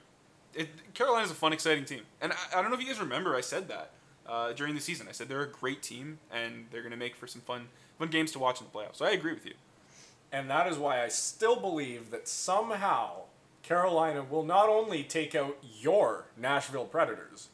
It, 0.54 0.70
Carolina's 0.94 1.32
a 1.32 1.36
fun, 1.36 1.54
exciting 1.54 1.86
team, 1.86 2.02
and 2.22 2.34
I, 2.34 2.36
I 2.58 2.62
don't 2.62 2.72
know 2.72 2.76
if 2.76 2.82
you 2.82 2.88
guys 2.88 3.00
remember 3.00 3.36
I 3.36 3.42
said 3.42 3.68
that 3.70 3.92
uh, 4.28 4.54
during 4.54 4.74
the 4.76 4.82
season. 4.82 5.08
I 5.08 5.12
said 5.12 5.30
they're 5.30 5.44
a 5.44 5.48
great 5.52 5.82
team, 5.82 6.20
and 6.32 6.66
they're 6.72 6.82
going 6.82 6.92
to 6.92 6.98
make 6.98 7.16
for 7.16 7.28
some 7.28 7.42
fun, 7.42 7.68
fun 7.98 8.10
games 8.10 8.32
to 8.34 8.40
watch 8.40 8.60
in 8.60 8.68
the 8.72 8.78
playoffs. 8.78 8.96
So 8.98 9.06
I 9.06 9.12
agree 9.12 9.34
with 9.34 9.46
you. 9.46 9.54
And 10.32 10.50
that 10.50 10.68
is 10.68 10.78
why 10.78 11.04
I 11.04 11.08
still 11.08 11.60
believe 11.60 12.12
that 12.12 12.28
somehow 12.28 13.24
Carolina 13.63 14.24
will 14.24 14.43
not 14.43 14.69
only 14.69 15.04
take 15.04 15.36
out 15.36 15.58
your 15.62 16.26
Nashville 16.38 16.86
Predators, 16.86 17.50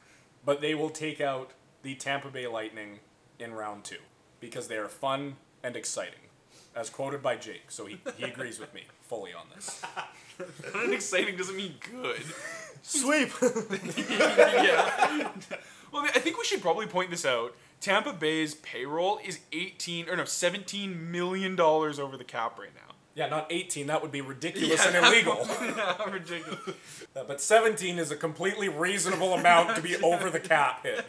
but 0.46 0.62
they 0.62 0.76
will 0.76 0.90
take 0.90 1.20
out 1.20 1.52
the 1.82 1.96
Tampa 1.96 2.30
Bay 2.30 2.48
Lightning 2.48 3.00
in 3.40 3.54
round 3.54 3.84
two 3.84 3.98
because 4.40 4.68
they 4.68 4.78
are 4.78 4.88
fun 4.88 5.36
and 5.64 5.76
exciting, 5.76 6.30
as 6.76 6.90
quoted 6.90 7.22
by 7.22 7.36
Jake. 7.36 7.70
So 7.70 7.86
he, 7.86 8.00
he 8.18 8.24
agrees 8.24 8.60
with 8.60 8.74
me 8.74 8.84
fully 9.02 9.34
on 9.34 9.48
this. 9.54 9.70
Fun 10.36 10.84
and 10.84 10.94
exciting 10.94 11.38
doesn't 11.38 11.56
mean 11.56 11.76
good. 11.92 12.22
Sweep. 12.82 13.32
yeah. 13.42 15.30
Well, 15.94 16.04
I 16.04 16.20
think 16.20 16.38
we 16.38 16.44
should 16.44 16.62
probably 16.62 16.88
point 16.88 17.10
this 17.10 17.26
out. 17.26 17.56
Tampa 17.80 18.12
Bay's 18.12 18.56
payroll 18.56 19.20
is 19.24 19.40
18 19.54 20.10
or 20.10 20.18
no 20.18 20.26
17 20.26 21.12
million 21.12 21.56
dollars 21.56 22.00
over 22.00 22.18
the 22.18 22.24
cap 22.24 22.60
right 22.60 22.74
now. 22.76 22.85
Yeah, 23.16 23.30
not 23.30 23.48
18. 23.50 23.88
That 23.88 24.02
would 24.02 24.12
be 24.12 24.22
ridiculous 24.22 24.86
Yeah, 24.86 24.98
and 24.98 25.06
illegal. 25.08 25.48
yeah, 25.62 26.10
ridiculous. 26.10 26.60
But 27.14 27.40
17 27.42 27.98
is 27.98 28.12
a 28.12 28.16
completely 28.18 28.68
reasonable 28.68 29.34
amount 29.34 29.76
to 29.78 29.82
be 29.82 29.96
over 30.04 30.30
the 30.30 30.40
cap 30.40 30.84
hit. 30.84 31.06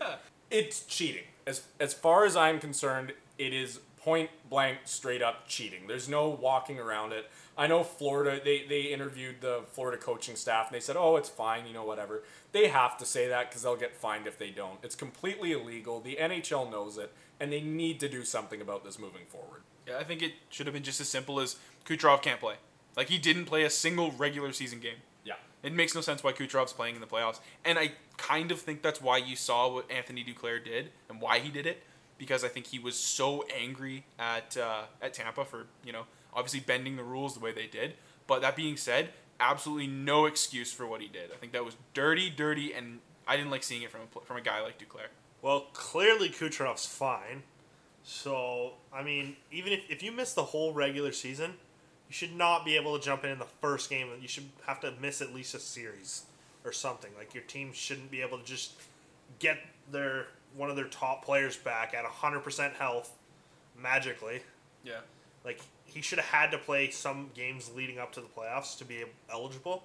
It's 0.51 0.85
cheating. 0.87 1.25
As 1.47 1.63
as 1.81 1.93
far 1.93 2.25
as 2.25 2.37
I'm 2.37 2.61
concerned, 2.61 3.13
it 3.39 3.53
is 3.53 3.81
point 3.97 4.31
blank 4.49 4.79
straight 4.85 5.21
up 5.21 5.49
cheating. 5.49 5.89
There's 5.89 6.09
no 6.09 6.29
walking 6.29 6.79
around 6.79 7.13
it. 7.13 7.29
I 7.59 7.67
know 7.67 7.83
Florida 7.83 8.41
they 8.43 8.65
they 8.69 8.83
interviewed 8.83 9.41
the 9.41 9.63
Florida 9.73 9.99
coaching 9.99 10.37
staff 10.37 10.69
and 10.69 10.77
they 10.77 10.81
said, 10.81 10.95
"Oh, 10.97 11.17
it's 11.17 11.29
fine, 11.29 11.67
you 11.67 11.75
know, 11.75 11.85
whatever." 11.85 12.23
They 12.53 12.69
have 12.69 12.97
to 12.99 13.05
say 13.05 13.27
that 13.29 13.51
cuz 13.51 13.63
they'll 13.63 13.77
get 13.77 13.97
fined 13.97 14.29
if 14.29 14.39
they 14.39 14.51
don't. 14.51 14.79
It's 14.85 14.95
completely 14.95 15.51
illegal. 15.53 16.01
The 16.01 16.17
NHL 16.21 16.71
knows 16.71 16.99
it 16.99 17.13
and 17.41 17.53
they 17.53 17.61
need 17.61 17.99
to 18.01 18.09
do 18.09 18.25
something 18.25 18.61
about 18.61 18.85
this 18.85 18.97
moving 18.99 19.27
forward. 19.27 19.63
Yeah, 19.87 19.99
I 19.99 20.05
think 20.05 20.23
it 20.23 20.33
should 20.51 20.67
have 20.67 20.75
been 20.75 20.83
just 20.83 21.01
as 21.01 21.09
simple 21.09 21.41
as 21.41 21.57
Kucherov 21.85 22.23
can't 22.23 22.41
play. 22.41 22.55
Like 22.97 23.09
he 23.09 23.19
didn't 23.19 23.45
play 23.45 23.65
a 23.65 23.71
single 23.71 24.11
regular 24.13 24.53
season 24.53 24.81
game. 24.81 24.97
Yeah. 25.25 25.35
It 25.63 25.73
makes 25.73 25.95
no 25.95 26.01
sense 26.01 26.25
why 26.25 26.33
Kucherov's 26.33 26.73
playing 26.73 26.95
in 26.95 27.01
the 27.01 27.07
playoffs. 27.07 27.41
And 27.65 27.79
I 27.79 27.93
kind 28.17 28.51
of 28.51 28.61
think 28.61 28.83
that's 28.83 29.01
why 29.01 29.19
you 29.19 29.37
saw 29.37 29.73
what 29.73 29.91
Anthony 29.91 30.25
Duclair 30.25 30.65
did 30.65 30.91
and 31.09 31.21
why 31.21 31.39
he 31.39 31.51
did 31.51 31.67
it. 31.67 31.83
Because 32.19 32.43
I 32.45 32.49
think 32.49 32.69
he 32.69 32.79
was 32.79 32.97
so 32.97 33.45
angry 33.55 34.07
at 34.19 34.57
uh, 34.57 34.85
at 35.03 35.13
Tampa 35.13 35.45
for, 35.45 35.67
you 35.85 35.93
know, 35.93 36.05
obviously 36.33 36.61
bending 36.61 36.97
the 36.97 37.05
rules 37.05 37.35
the 37.35 37.41
way 37.41 37.53
they 37.53 37.67
did. 37.67 37.95
But 38.27 38.41
that 38.41 38.57
being 38.57 38.79
said, 38.79 39.11
absolutely 39.39 39.87
no 39.87 40.25
excuse 40.25 40.73
for 40.73 40.87
what 40.87 41.03
he 41.03 41.09
did. 41.09 41.31
I 41.33 41.37
think 41.37 41.53
that 41.53 41.65
was 41.65 41.77
dirty, 41.93 42.31
dirty, 42.31 42.73
and 42.73 43.01
I 43.27 43.37
didn't 43.37 43.51
like 43.51 43.63
seeing 43.63 43.83
it 43.83 43.91
from 43.91 44.01
a, 44.03 44.25
from 44.25 44.39
a 44.39 44.41
guy 44.41 44.63
like 44.63 44.79
Duclair. 44.79 45.09
Well, 45.43 45.67
clearly 45.75 46.31
Kucherov's 46.31 46.87
fine. 46.87 47.43
So, 48.09 48.75
I 48.95 49.03
mean, 49.03 49.35
even 49.51 49.73
if, 49.73 49.91
if 49.91 50.01
you 50.01 50.13
miss 50.13 50.33
the 50.33 50.45
whole 50.45 50.73
regular 50.73 51.11
season, 51.11 51.55
you 52.09 52.13
should 52.13 52.37
not 52.37 52.65
be 52.65 52.77
able 52.77 52.97
to 52.97 53.05
jump 53.05 53.25
in 53.25 53.31
in 53.31 53.41
the 53.41 53.49
first 53.61 53.91
game. 53.91 54.07
You 54.23 54.29
should 54.29 54.49
have 54.65 54.79
to 54.83 54.93
miss 55.03 55.21
at 55.21 55.35
least 55.35 55.57
a 55.57 55.59
series 55.59 56.23
or 56.65 56.71
something. 56.71 57.11
Like 57.19 57.35
your 57.35 57.43
team 57.43 57.73
shouldn't 57.73 58.13
be 58.13 58.23
able 58.23 58.39
to 58.39 58.45
just 58.45 58.75
get 59.41 59.59
their 59.91 60.29
one 60.57 60.71
of 60.71 60.77
their 60.77 60.87
top 60.87 61.25
players 61.25 61.57
back 61.57 61.95
at 61.95 62.05
100% 62.05 62.75
health 62.75 63.11
magically. 63.77 64.41
Yeah. 64.85 65.01
Like 65.45 65.61
he 65.85 66.01
should 66.01 66.21
have 66.21 66.29
had 66.29 66.53
to 66.53 66.59
play 66.59 66.91
some 66.91 67.31
games 67.35 67.73
leading 67.75 67.99
up 67.99 68.13
to 68.13 68.21
the 68.21 68.29
playoffs 68.29 68.79
to 68.79 68.85
be 68.85 69.03
eligible. 69.29 69.83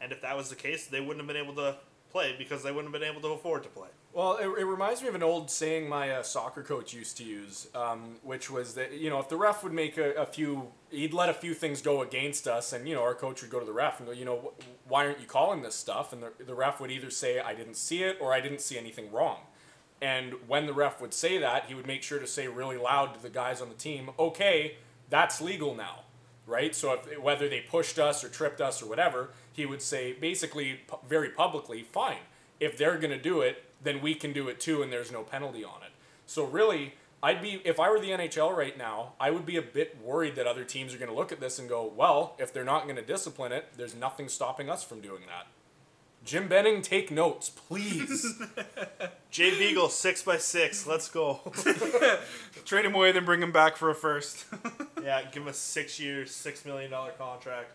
And 0.00 0.10
if 0.10 0.20
that 0.22 0.36
was 0.36 0.50
the 0.50 0.56
case, 0.56 0.88
they 0.88 1.00
wouldn't 1.00 1.18
have 1.18 1.28
been 1.28 1.36
able 1.36 1.54
to 1.54 1.76
play 2.10 2.34
because 2.36 2.64
they 2.64 2.72
wouldn't 2.72 2.92
have 2.92 3.00
been 3.00 3.08
able 3.08 3.20
to 3.20 3.28
afford 3.28 3.62
to 3.62 3.68
play. 3.68 3.90
Well, 4.12 4.38
it, 4.38 4.46
it 4.46 4.64
reminds 4.64 5.02
me 5.02 5.08
of 5.08 5.14
an 5.14 5.22
old 5.22 5.50
saying 5.50 5.88
my 5.88 6.10
uh, 6.10 6.22
soccer 6.24 6.64
coach 6.64 6.92
used 6.92 7.16
to 7.18 7.24
use, 7.24 7.68
um, 7.76 8.16
which 8.24 8.50
was 8.50 8.74
that 8.74 8.92
you 8.92 9.08
know 9.08 9.20
if 9.20 9.28
the 9.28 9.36
ref 9.36 9.62
would 9.62 9.72
make 9.72 9.98
a, 9.98 10.12
a 10.14 10.26
few, 10.26 10.72
he'd 10.90 11.12
let 11.12 11.28
a 11.28 11.34
few 11.34 11.54
things 11.54 11.80
go 11.80 12.02
against 12.02 12.48
us, 12.48 12.72
and 12.72 12.88
you 12.88 12.94
know 12.94 13.02
our 13.02 13.14
coach 13.14 13.40
would 13.42 13.52
go 13.52 13.60
to 13.60 13.66
the 13.66 13.72
ref 13.72 14.00
and 14.00 14.08
go, 14.08 14.12
you 14.12 14.24
know, 14.24 14.36
wh- 14.58 14.90
why 14.90 15.06
aren't 15.06 15.20
you 15.20 15.26
calling 15.26 15.62
this 15.62 15.76
stuff? 15.76 16.12
And 16.12 16.24
the, 16.24 16.32
the 16.44 16.54
ref 16.56 16.80
would 16.80 16.90
either 16.90 17.10
say 17.10 17.38
I 17.38 17.54
didn't 17.54 17.76
see 17.76 18.02
it 18.02 18.18
or 18.20 18.32
I 18.32 18.40
didn't 18.40 18.60
see 18.60 18.76
anything 18.76 19.12
wrong. 19.12 19.38
And 20.02 20.34
when 20.48 20.66
the 20.66 20.72
ref 20.72 21.00
would 21.00 21.14
say 21.14 21.38
that, 21.38 21.66
he 21.66 21.74
would 21.74 21.86
make 21.86 22.02
sure 22.02 22.18
to 22.18 22.26
say 22.26 22.48
really 22.48 22.78
loud 22.78 23.14
to 23.14 23.22
the 23.22 23.28
guys 23.28 23.60
on 23.60 23.68
the 23.68 23.74
team, 23.74 24.10
okay, 24.18 24.76
that's 25.08 25.40
legal 25.40 25.74
now, 25.74 26.00
right? 26.46 26.74
So 26.74 26.94
if 26.94 27.20
whether 27.20 27.48
they 27.48 27.60
pushed 27.60 27.98
us 27.98 28.24
or 28.24 28.28
tripped 28.28 28.60
us 28.60 28.82
or 28.82 28.86
whatever, 28.86 29.30
he 29.52 29.66
would 29.66 29.82
say 29.82 30.14
basically 30.14 30.80
very 31.06 31.28
publicly, 31.28 31.82
fine. 31.82 32.24
If 32.58 32.76
they're 32.76 32.98
going 32.98 33.10
to 33.10 33.22
do 33.22 33.42
it, 33.42 33.64
then 33.82 34.00
we 34.00 34.14
can 34.14 34.32
do 34.32 34.48
it 34.48 34.60
too 34.60 34.82
and 34.82 34.92
there's 34.92 35.12
no 35.12 35.22
penalty 35.22 35.64
on 35.64 35.82
it. 35.82 35.92
So 36.26 36.44
really, 36.44 36.94
I'd 37.22 37.42
be 37.42 37.60
if 37.64 37.78
I 37.78 37.90
were 37.90 38.00
the 38.00 38.10
NHL 38.10 38.56
right 38.56 38.76
now, 38.76 39.12
I 39.20 39.30
would 39.30 39.44
be 39.44 39.56
a 39.56 39.62
bit 39.62 39.98
worried 40.02 40.36
that 40.36 40.46
other 40.46 40.64
teams 40.64 40.94
are 40.94 40.98
going 40.98 41.10
to 41.10 41.16
look 41.16 41.32
at 41.32 41.40
this 41.40 41.58
and 41.58 41.68
go, 41.68 41.84
"Well, 41.84 42.34
if 42.38 42.52
they're 42.52 42.64
not 42.64 42.84
going 42.84 42.96
to 42.96 43.02
discipline 43.02 43.52
it, 43.52 43.66
there's 43.76 43.94
nothing 43.94 44.28
stopping 44.28 44.70
us 44.70 44.82
from 44.82 45.00
doing 45.00 45.22
that." 45.26 45.46
Jim 46.24 46.48
Benning, 46.48 46.82
take 46.82 47.10
notes, 47.10 47.48
please. 47.48 48.40
Jay 49.30 49.58
Beagle, 49.58 49.88
six 49.88 50.22
by 50.22 50.36
six. 50.36 50.86
Let's 50.86 51.08
go. 51.08 51.40
Trade 52.64 52.84
him 52.84 52.94
away, 52.94 53.12
then 53.12 53.24
bring 53.24 53.42
him 53.42 53.52
back 53.52 53.76
for 53.76 53.90
a 53.90 53.94
first. 53.94 54.44
yeah, 55.02 55.22
give 55.22 55.42
him 55.42 55.48
a 55.48 55.54
six 55.54 55.98
year, 55.98 56.26
six 56.26 56.64
million 56.64 56.90
dollar 56.90 57.12
contract. 57.12 57.72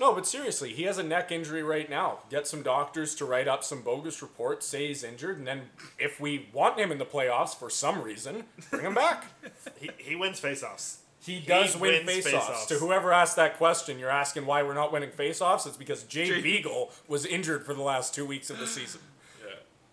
No, 0.00 0.14
but 0.14 0.26
seriously, 0.26 0.72
he 0.72 0.84
has 0.84 0.98
a 0.98 1.02
neck 1.02 1.32
injury 1.32 1.62
right 1.62 1.88
now. 1.90 2.18
Get 2.30 2.46
some 2.46 2.62
doctors 2.62 3.14
to 3.16 3.24
write 3.24 3.48
up 3.48 3.64
some 3.64 3.82
bogus 3.82 4.22
reports, 4.22 4.66
say 4.66 4.88
he's 4.88 5.02
injured, 5.02 5.38
and 5.38 5.46
then 5.46 5.62
if 5.98 6.20
we 6.20 6.48
want 6.52 6.78
him 6.78 6.92
in 6.92 6.98
the 6.98 7.04
playoffs 7.06 7.54
for 7.56 7.68
some 7.68 8.02
reason, 8.02 8.44
bring 8.70 8.84
him 8.84 8.94
back. 8.94 9.24
He, 9.80 9.90
he 9.98 10.16
wins 10.16 10.40
faceoffs. 10.40 10.96
He 11.20 11.40
does 11.40 11.76
win 11.76 12.04
wins 12.06 12.26
faceoffs. 12.26 12.40
faceoffs. 12.40 12.66
To 12.68 12.74
whoever 12.74 13.12
asked 13.12 13.36
that 13.36 13.56
question, 13.58 13.98
you're 13.98 14.10
asking 14.10 14.44
why 14.46 14.62
we're 14.62 14.74
not 14.74 14.92
winning 14.92 15.10
faceoffs. 15.10 15.66
It's 15.66 15.76
because 15.76 16.02
Jay 16.04 16.26
Jay- 16.26 16.40
Beagle 16.40 16.90
was 17.06 17.24
injured 17.26 17.64
for 17.64 17.74
the 17.74 17.82
last 17.82 18.14
two 18.14 18.24
weeks 18.26 18.50
of 18.50 18.58
the 18.58 18.66
season. 18.66 19.00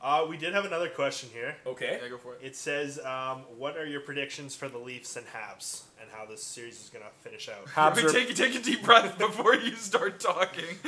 Uh, 0.05 0.23
we 0.29 0.37
did 0.37 0.53
have 0.53 0.65
another 0.65 0.87
question 0.87 1.29
here. 1.33 1.55
Okay. 1.65 1.97
yeah, 1.99 2.09
go 2.09 2.19
for 2.19 2.35
it. 2.35 2.41
It 2.43 2.55
says, 2.55 2.99
um, 2.99 3.41
"What 3.57 3.75
are 3.75 3.87
your 3.87 4.01
predictions 4.01 4.55
for 4.55 4.69
the 4.69 4.77
Leafs 4.77 5.15
and 5.15 5.25
Habs, 5.25 5.81
and 5.99 6.07
how 6.11 6.27
this 6.27 6.43
series 6.43 6.79
is 6.79 6.91
gonna 6.91 7.09
finish 7.23 7.49
out?" 7.49 7.65
Habs 7.65 8.03
are, 8.03 8.09
take, 8.11 8.35
take 8.35 8.53
a 8.53 8.59
deep 8.59 8.83
breath 8.83 9.17
before 9.27 9.55
you 9.55 9.75
start 9.75 10.19
talking. 10.19 10.75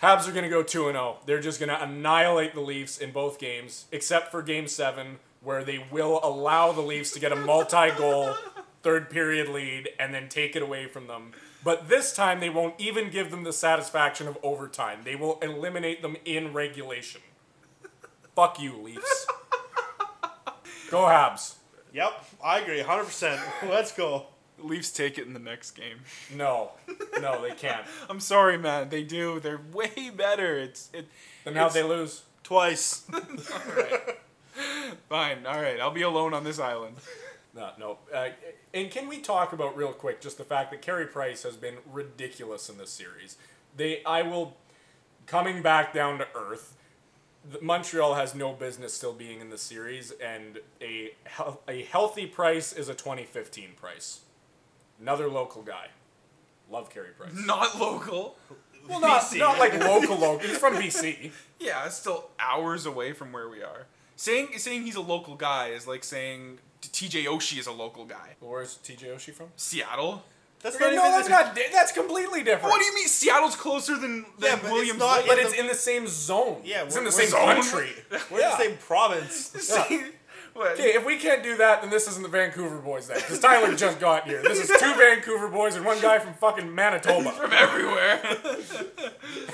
Habs 0.00 0.28
are 0.28 0.32
going 0.32 0.44
to 0.44 0.48
go 0.48 0.62
2 0.62 0.84
0. 0.84 1.18
They're 1.26 1.40
just 1.40 1.58
going 1.58 1.68
to 1.68 1.82
annihilate 1.82 2.54
the 2.54 2.60
Leafs 2.60 2.98
in 2.98 3.12
both 3.12 3.38
games, 3.38 3.86
except 3.92 4.30
for 4.32 4.42
game 4.42 4.66
seven, 4.66 5.18
where 5.40 5.62
they 5.64 5.84
will 5.90 6.20
allow 6.24 6.72
the 6.72 6.80
Leafs 6.80 7.12
to 7.12 7.20
get 7.20 7.32
a 7.32 7.36
multi 7.36 7.90
goal 7.90 8.34
third 8.82 9.10
period 9.10 9.48
lead 9.48 9.88
and 9.98 10.12
then 10.12 10.28
take 10.28 10.56
it 10.56 10.62
away 10.62 10.86
from 10.86 11.06
them. 11.06 11.32
But 11.64 11.88
this 11.88 12.12
time, 12.12 12.40
they 12.40 12.50
won't 12.50 12.74
even 12.78 13.10
give 13.10 13.30
them 13.30 13.44
the 13.44 13.52
satisfaction 13.52 14.26
of 14.26 14.36
overtime. 14.42 15.00
They 15.04 15.16
will 15.16 15.38
eliminate 15.40 16.02
them 16.02 16.16
in 16.24 16.52
regulation. 16.52 17.20
Fuck 18.34 18.60
you, 18.60 18.76
Leafs. 18.78 19.26
Go 20.90 21.02
Habs. 21.02 21.54
Yep, 21.92 22.24
I 22.42 22.60
agree, 22.60 22.80
hundred 22.80 23.04
percent. 23.04 23.40
Let's 23.68 23.92
go. 23.92 24.26
Leafs 24.58 24.90
take 24.90 25.18
it 25.18 25.26
in 25.26 25.32
the 25.34 25.40
next 25.40 25.72
game. 25.72 25.98
No. 26.34 26.72
No, 27.20 27.42
they 27.42 27.54
can't. 27.54 27.84
I'm 28.10 28.20
sorry, 28.20 28.56
man. 28.58 28.88
They 28.88 29.02
do. 29.02 29.40
They're 29.40 29.60
way 29.72 30.10
better. 30.14 30.58
It's 30.58 30.88
it. 30.92 31.08
Then 31.44 31.54
how'd 31.54 31.72
they 31.72 31.82
lose? 31.82 32.22
Twice. 32.42 33.04
Fine. 35.08 35.46
All 35.46 35.60
right. 35.60 35.80
I'll 35.80 35.90
be 35.90 36.02
alone 36.02 36.34
on 36.34 36.44
this 36.44 36.58
island. 36.58 36.96
No, 37.54 37.70
no. 37.78 37.98
Uh, 38.12 38.30
and 38.72 38.90
can 38.90 39.08
we 39.08 39.18
talk 39.18 39.52
about 39.52 39.76
real 39.76 39.92
quick 39.92 40.20
just 40.20 40.38
the 40.38 40.44
fact 40.44 40.70
that 40.70 40.80
Carey 40.80 41.06
Price 41.06 41.42
has 41.42 41.56
been 41.56 41.76
ridiculous 41.90 42.68
in 42.68 42.78
this 42.78 42.90
series? 42.90 43.36
They, 43.76 44.02
I 44.04 44.22
will, 44.22 44.56
coming 45.26 45.62
back 45.62 45.92
down 45.92 46.18
to 46.18 46.26
earth. 46.34 46.76
Montreal 47.60 48.14
has 48.14 48.34
no 48.34 48.52
business 48.52 48.94
still 48.94 49.12
being 49.12 49.40
in 49.40 49.50
the 49.50 49.58
series, 49.58 50.12
and 50.12 50.60
a 50.80 51.12
a 51.66 51.82
healthy 51.82 52.24
price 52.24 52.72
is 52.72 52.88
a 52.88 52.94
2015 52.94 53.70
price. 53.74 54.20
Another 55.00 55.28
local 55.28 55.62
guy. 55.62 55.88
Love 56.70 56.88
Carey 56.88 57.10
Price. 57.18 57.32
Not 57.34 57.78
local. 57.80 58.36
Well, 58.88 59.00
not, 59.00 59.22
BC. 59.22 59.38
not 59.38 59.58
like 59.58 59.78
local 59.78 60.16
local. 60.16 60.46
He's 60.46 60.58
from 60.58 60.74
BC. 60.74 61.32
Yeah, 61.58 61.86
it's 61.86 61.94
still 61.94 62.30
hours 62.40 62.86
away 62.86 63.12
from 63.12 63.30
where 63.30 63.48
we 63.48 63.62
are. 63.62 63.86
Saying 64.16 64.58
saying 64.58 64.82
he's 64.82 64.96
a 64.96 65.00
local 65.00 65.36
guy 65.36 65.68
is 65.68 65.86
like 65.86 66.02
saying 66.02 66.58
T.J. 66.90 67.24
Oshie 67.26 67.58
is 67.58 67.66
a 67.66 67.72
local 67.72 68.04
guy. 68.04 68.36
Where's 68.40 68.78
TJ 68.78 69.14
Oshie 69.14 69.32
from? 69.32 69.48
Seattle. 69.56 70.24
That's 70.62 70.76
Okay, 70.76 70.94
not 70.94 70.94
no, 70.94 71.00
even. 71.08 71.12
that's 71.12 71.28
not. 71.28 71.54
di- 71.56 71.72
That's 71.72 71.92
completely 71.92 72.42
different. 72.44 72.70
What 72.70 72.78
do 72.78 72.84
you 72.84 72.94
mean? 72.94 73.08
Seattle's 73.08 73.56
closer 73.56 73.96
than, 73.96 74.24
than 74.38 74.50
Yeah, 74.50 74.56
but 74.56 74.64
it's 74.64 74.72
Williams. 74.72 74.98
not 74.98 75.26
But 75.26 75.38
in 75.38 75.44
it's 75.46 75.54
the- 75.54 75.60
in 75.60 75.66
the 75.66 75.74
same 75.74 76.06
zone. 76.06 76.60
Yeah, 76.64 76.84
it's 76.84 76.94
we're- 76.94 77.00
in 77.00 77.04
the 77.06 77.12
same 77.12 77.28
zone. 77.30 77.46
country. 77.56 77.90
We're 78.30 78.40
in 78.42 78.50
the 78.50 78.56
same 78.58 78.76
province. 78.78 79.52
What? 80.54 80.72
Okay, 80.72 80.92
if 80.94 81.06
we 81.06 81.16
can't 81.16 81.42
do 81.42 81.56
that, 81.56 81.80
then 81.80 81.90
this 81.90 82.06
isn't 82.08 82.22
the 82.22 82.28
Vancouver 82.28 82.76
boys 82.76 83.08
then. 83.08 83.16
Because 83.16 83.38
Tyler 83.38 83.74
just 83.74 83.98
got 83.98 84.26
here. 84.28 84.42
This 84.42 84.58
is 84.60 84.68
two 84.78 84.92
Vancouver 84.98 85.48
boys 85.48 85.76
and 85.76 85.84
one 85.86 85.98
guy 86.02 86.18
from 86.18 86.34
fucking 86.34 86.74
Manitoba. 86.74 87.30
From 87.32 87.54
everywhere. 87.54 88.20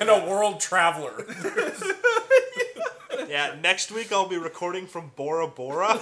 And 0.01 0.11
a 0.11 0.27
world 0.29 0.59
traveler. 0.59 1.25
yeah, 3.29 3.55
next 3.63 3.93
week 3.93 4.11
I'll 4.11 4.29
be 4.29 4.39
recording 4.39 4.89
from 4.89 5.13
Bora 5.15 5.47
Bora. 5.47 6.01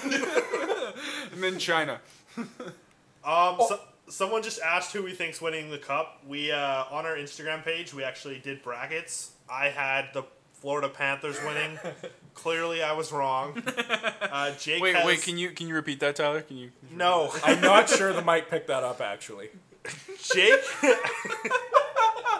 and 1.32 1.42
then 1.42 1.58
China. 1.58 2.00
Um, 3.24 3.56
so, 3.66 3.80
someone 4.08 4.44
just 4.44 4.60
asked 4.60 4.92
who 4.92 5.02
we 5.02 5.12
think's 5.12 5.40
winning 5.40 5.68
the 5.68 5.78
cup. 5.78 6.22
We 6.28 6.52
uh, 6.52 6.84
on 6.92 7.06
our 7.06 7.16
Instagram 7.16 7.64
page 7.64 7.92
we 7.92 8.04
actually 8.04 8.38
did 8.38 8.62
brackets. 8.62 9.32
I 9.50 9.68
had 9.68 10.10
the 10.14 10.22
Florida 10.52 10.88
Panthers 10.88 11.36
winning. 11.44 11.76
Clearly, 12.34 12.84
I 12.84 12.92
was 12.92 13.10
wrong. 13.10 13.60
Uh, 14.22 14.52
Jake 14.58 14.80
Wait, 14.80 14.94
has, 14.94 15.04
wait. 15.04 15.22
Can 15.22 15.38
you 15.38 15.50
can 15.50 15.66
you 15.66 15.74
repeat 15.74 15.98
that, 16.00 16.14
Tyler? 16.14 16.42
Can 16.42 16.56
you? 16.56 16.70
No, 16.92 17.32
I'm 17.42 17.60
not 17.60 17.88
sure 17.88 18.12
the 18.12 18.22
mic 18.22 18.48
picked 18.48 18.68
that 18.68 18.84
up 18.84 19.00
actually. 19.00 19.48
Jake. 20.32 20.60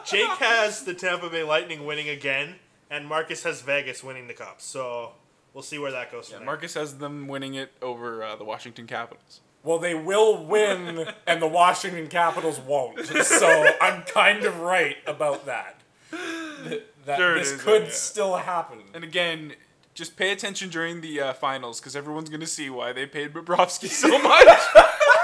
Jake 0.05 0.29
has 0.39 0.85
the 0.85 0.95
Tampa 0.95 1.29
Bay 1.29 1.43
Lightning 1.43 1.85
winning 1.85 2.09
again, 2.09 2.57
and 2.91 3.09
Marcus 3.09 3.43
has 3.43 3.63
Vegas 3.63 4.05
winning 4.05 4.29
the 4.29 4.35
cup. 4.35 4.61
So 4.61 5.13
we'll 5.57 5.63
see 5.63 5.79
where 5.79 5.91
that 5.93 6.13
goes. 6.13 6.29
Yeah, 6.31 6.45
Marcus 6.45 6.75
has 6.75 6.99
them 6.99 7.27
winning 7.29 7.55
it 7.55 7.73
over 7.81 8.23
uh, 8.23 8.37
the 8.37 8.45
Washington 8.45 8.87
Capitals. 8.87 9.41
Well, 9.65 9.79
they 9.79 9.95
will 9.95 10.45
win, 10.45 11.07
and 11.27 11.41
the 11.41 11.47
Washington 11.49 12.09
Capitals 12.09 12.61
won't. 12.61 13.05
So 13.07 13.67
I'm 13.81 14.03
kind 14.03 14.45
of 14.45 14.61
right 14.61 14.99
about 15.07 15.47
that. 15.47 15.81
Th- 16.11 16.83
That 17.07 17.19
There 17.19 17.35
it 17.37 17.39
this 17.41 17.53
is, 17.53 17.63
could 17.63 17.83
yeah. 17.85 17.91
still 17.91 18.37
happen. 18.37 18.81
And 18.95 19.03
again, 19.03 19.55
just 19.95 20.17
pay 20.17 20.31
attention 20.31 20.69
during 20.69 21.01
the 21.01 21.21
uh, 21.21 21.33
finals 21.33 21.81
because 21.81 21.97
everyone's 21.97 22.29
gonna 22.29 22.47
see 22.47 22.69
why 22.69 22.93
they 22.93 23.07
paid 23.07 23.33
Bobrovsky 23.33 23.89
so 23.89 24.09
much. 24.19 24.59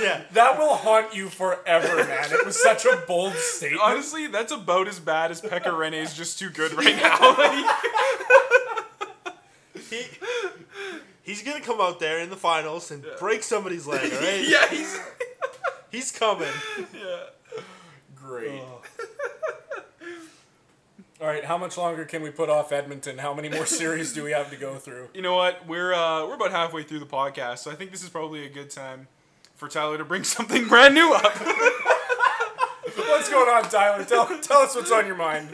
Yeah. 0.00 0.22
That 0.32 0.58
will 0.58 0.74
haunt 0.74 1.14
you 1.14 1.28
forever, 1.28 1.96
man. 2.04 2.32
It 2.32 2.44
was 2.46 2.60
such 2.60 2.84
a 2.84 3.02
bold 3.06 3.34
statement. 3.34 3.82
Honestly, 3.82 4.26
that's 4.26 4.52
about 4.52 4.88
as 4.88 5.00
bad 5.00 5.30
as 5.30 5.40
Pekka 5.40 5.92
is 5.92 6.14
just 6.14 6.38
too 6.38 6.50
good 6.50 6.72
right 6.74 6.96
now. 6.96 7.74
He, 9.90 10.04
he's 11.22 11.42
gonna 11.42 11.62
come 11.62 11.80
out 11.80 11.98
there 11.98 12.18
in 12.20 12.28
the 12.28 12.36
finals 12.36 12.90
and 12.90 13.02
break 13.18 13.42
somebody's 13.42 13.86
leg. 13.86 14.12
Right. 14.12 14.44
yeah, 14.48 14.68
he's 14.68 15.00
He's 15.90 16.12
coming. 16.12 16.52
yeah. 16.94 17.24
Great. 18.14 18.60
All 21.20 21.26
right, 21.26 21.44
how 21.44 21.58
much 21.58 21.76
longer 21.76 22.04
can 22.04 22.22
we 22.22 22.30
put 22.30 22.48
off 22.48 22.70
Edmonton? 22.70 23.18
How 23.18 23.34
many 23.34 23.48
more 23.48 23.66
series 23.66 24.12
do 24.12 24.22
we 24.22 24.30
have 24.30 24.50
to 24.50 24.56
go 24.56 24.76
through? 24.76 25.08
You 25.14 25.22
know 25.22 25.34
what? 25.34 25.66
We're 25.66 25.92
uh, 25.92 26.26
we're 26.26 26.34
about 26.34 26.52
halfway 26.52 26.84
through 26.84 27.00
the 27.00 27.06
podcast, 27.06 27.58
so 27.58 27.72
I 27.72 27.74
think 27.74 27.90
this 27.90 28.04
is 28.04 28.08
probably 28.08 28.44
a 28.46 28.48
good 28.48 28.70
time 28.70 29.08
for 29.58 29.68
Tyler 29.68 29.98
to 29.98 30.04
bring 30.04 30.24
something 30.36 30.66
brand 30.66 30.94
new 30.94 31.12
up. 31.12 31.36
What's 32.96 33.28
going 33.28 33.48
on, 33.48 33.68
Tyler? 33.68 34.04
Tell, 34.04 34.26
tell 34.40 34.62
us 34.62 34.74
what's 34.74 34.92
on 34.92 35.06
your 35.06 35.16
mind. 35.16 35.48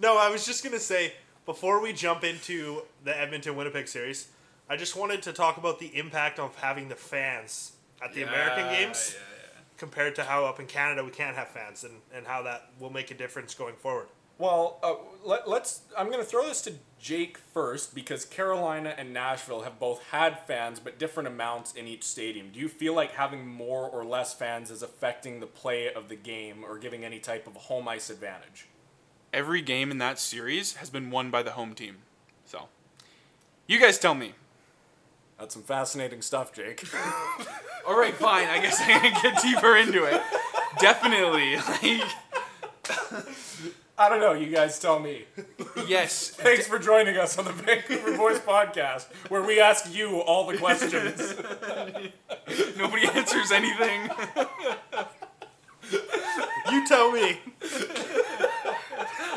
No, 0.00 0.18
I 0.18 0.28
was 0.28 0.44
just 0.46 0.62
gonna 0.62 0.78
say 0.78 1.14
before 1.46 1.80
we 1.80 1.92
jump 1.92 2.24
into 2.24 2.82
the 3.04 3.18
Edmonton 3.18 3.56
Winnipeg 3.56 3.88
series, 3.88 4.28
I 4.68 4.76
just 4.76 4.94
wanted 4.96 5.22
to 5.22 5.32
talk 5.32 5.56
about 5.56 5.78
the 5.78 5.86
impact 5.98 6.38
of 6.38 6.54
having 6.56 6.88
the 6.88 6.94
fans 6.94 7.72
at 8.02 8.12
the 8.12 8.22
American 8.22 8.64
games 8.70 9.16
compared 9.78 10.14
to 10.16 10.24
how 10.24 10.44
up 10.44 10.60
in 10.60 10.66
Canada 10.66 11.02
we 11.02 11.10
can't 11.10 11.36
have 11.36 11.48
fans 11.48 11.84
and, 11.84 11.94
and 12.14 12.26
how 12.26 12.42
that 12.42 12.70
will 12.78 12.90
make 12.90 13.10
a 13.10 13.14
difference 13.14 13.54
going 13.54 13.76
forward. 13.76 14.08
Well, 14.38 14.78
uh, 14.82 14.94
let, 15.24 15.48
let's. 15.48 15.82
I'm 15.96 16.06
going 16.06 16.20
to 16.20 16.24
throw 16.24 16.46
this 16.46 16.60
to 16.62 16.74
Jake 17.00 17.38
first 17.38 17.94
because 17.94 18.24
Carolina 18.24 18.94
and 18.96 19.12
Nashville 19.12 19.62
have 19.62 19.78
both 19.78 20.02
had 20.10 20.40
fans, 20.46 20.80
but 20.80 20.98
different 20.98 21.28
amounts 21.28 21.72
in 21.72 21.86
each 21.86 22.02
stadium. 22.02 22.50
Do 22.52 22.58
you 22.58 22.68
feel 22.68 22.94
like 22.94 23.12
having 23.12 23.46
more 23.46 23.88
or 23.88 24.04
less 24.04 24.34
fans 24.34 24.70
is 24.70 24.82
affecting 24.82 25.40
the 25.40 25.46
play 25.46 25.92
of 25.92 26.08
the 26.08 26.16
game 26.16 26.64
or 26.64 26.78
giving 26.78 27.04
any 27.04 27.18
type 27.20 27.46
of 27.46 27.54
home 27.54 27.88
ice 27.88 28.10
advantage? 28.10 28.66
Every 29.32 29.60
game 29.60 29.90
in 29.90 29.98
that 29.98 30.18
series 30.18 30.76
has 30.76 30.90
been 30.90 31.10
won 31.10 31.30
by 31.30 31.42
the 31.42 31.52
home 31.52 31.74
team. 31.74 31.98
So, 32.44 32.68
you 33.66 33.78
guys 33.78 33.98
tell 33.98 34.14
me. 34.14 34.34
That's 35.38 35.54
some 35.54 35.62
fascinating 35.62 36.22
stuff, 36.22 36.52
Jake. 36.52 36.84
All 37.86 37.98
right, 37.98 38.14
fine. 38.14 38.48
I 38.48 38.58
guess 38.58 38.80
I 38.80 38.84
can 38.86 39.22
get 39.22 39.40
deeper 39.42 39.76
into 39.76 40.04
it. 40.04 40.20
Definitely, 40.80 41.56
like 41.56 42.08
I 44.00 44.08
don't 44.08 44.20
know. 44.20 44.32
You 44.32 44.46
guys 44.50 44.78
tell 44.78 45.00
me. 45.00 45.24
yes. 45.88 46.28
Thanks 46.36 46.66
for 46.68 46.78
joining 46.78 47.16
us 47.16 47.36
on 47.36 47.44
the 47.46 47.52
Vancouver 47.52 48.16
Boys 48.16 48.38
podcast, 48.38 49.06
where 49.28 49.42
we 49.42 49.60
ask 49.60 49.92
you 49.92 50.20
all 50.20 50.46
the 50.46 50.56
questions. 50.56 51.34
Nobody 52.78 53.06
answers 53.08 53.50
anything. 53.52 54.10
You 56.70 56.86
tell 56.86 57.10
me. 57.12 57.38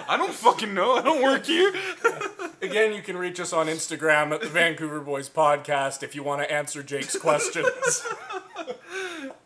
I 0.10 0.18
don't 0.18 0.34
fucking 0.34 0.74
know. 0.74 0.96
I 0.98 1.02
don't 1.02 1.22
work 1.24 1.46
here. 1.46 1.74
Again, 2.62 2.94
you 2.94 3.02
can 3.02 3.16
reach 3.16 3.40
us 3.40 3.54
on 3.54 3.68
Instagram 3.68 4.34
at 4.34 4.42
the 4.42 4.50
Vancouver 4.50 5.00
Boys 5.00 5.30
podcast 5.30 6.04
if 6.04 6.14
you 6.14 6.24
want 6.24 6.42
to 6.42 6.52
answer 6.52 6.84
Jake's 6.84 7.18
questions. 7.18 8.06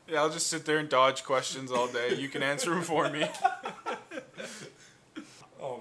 Yeah, 0.07 0.21
I'll 0.21 0.31
just 0.31 0.47
sit 0.47 0.65
there 0.65 0.79
and 0.79 0.89
dodge 0.89 1.23
questions 1.23 1.71
all 1.71 1.85
day. 1.85 2.15
You 2.15 2.27
can 2.27 2.41
answer 2.41 2.71
them 2.71 2.81
for 2.81 3.07
me. 3.07 3.27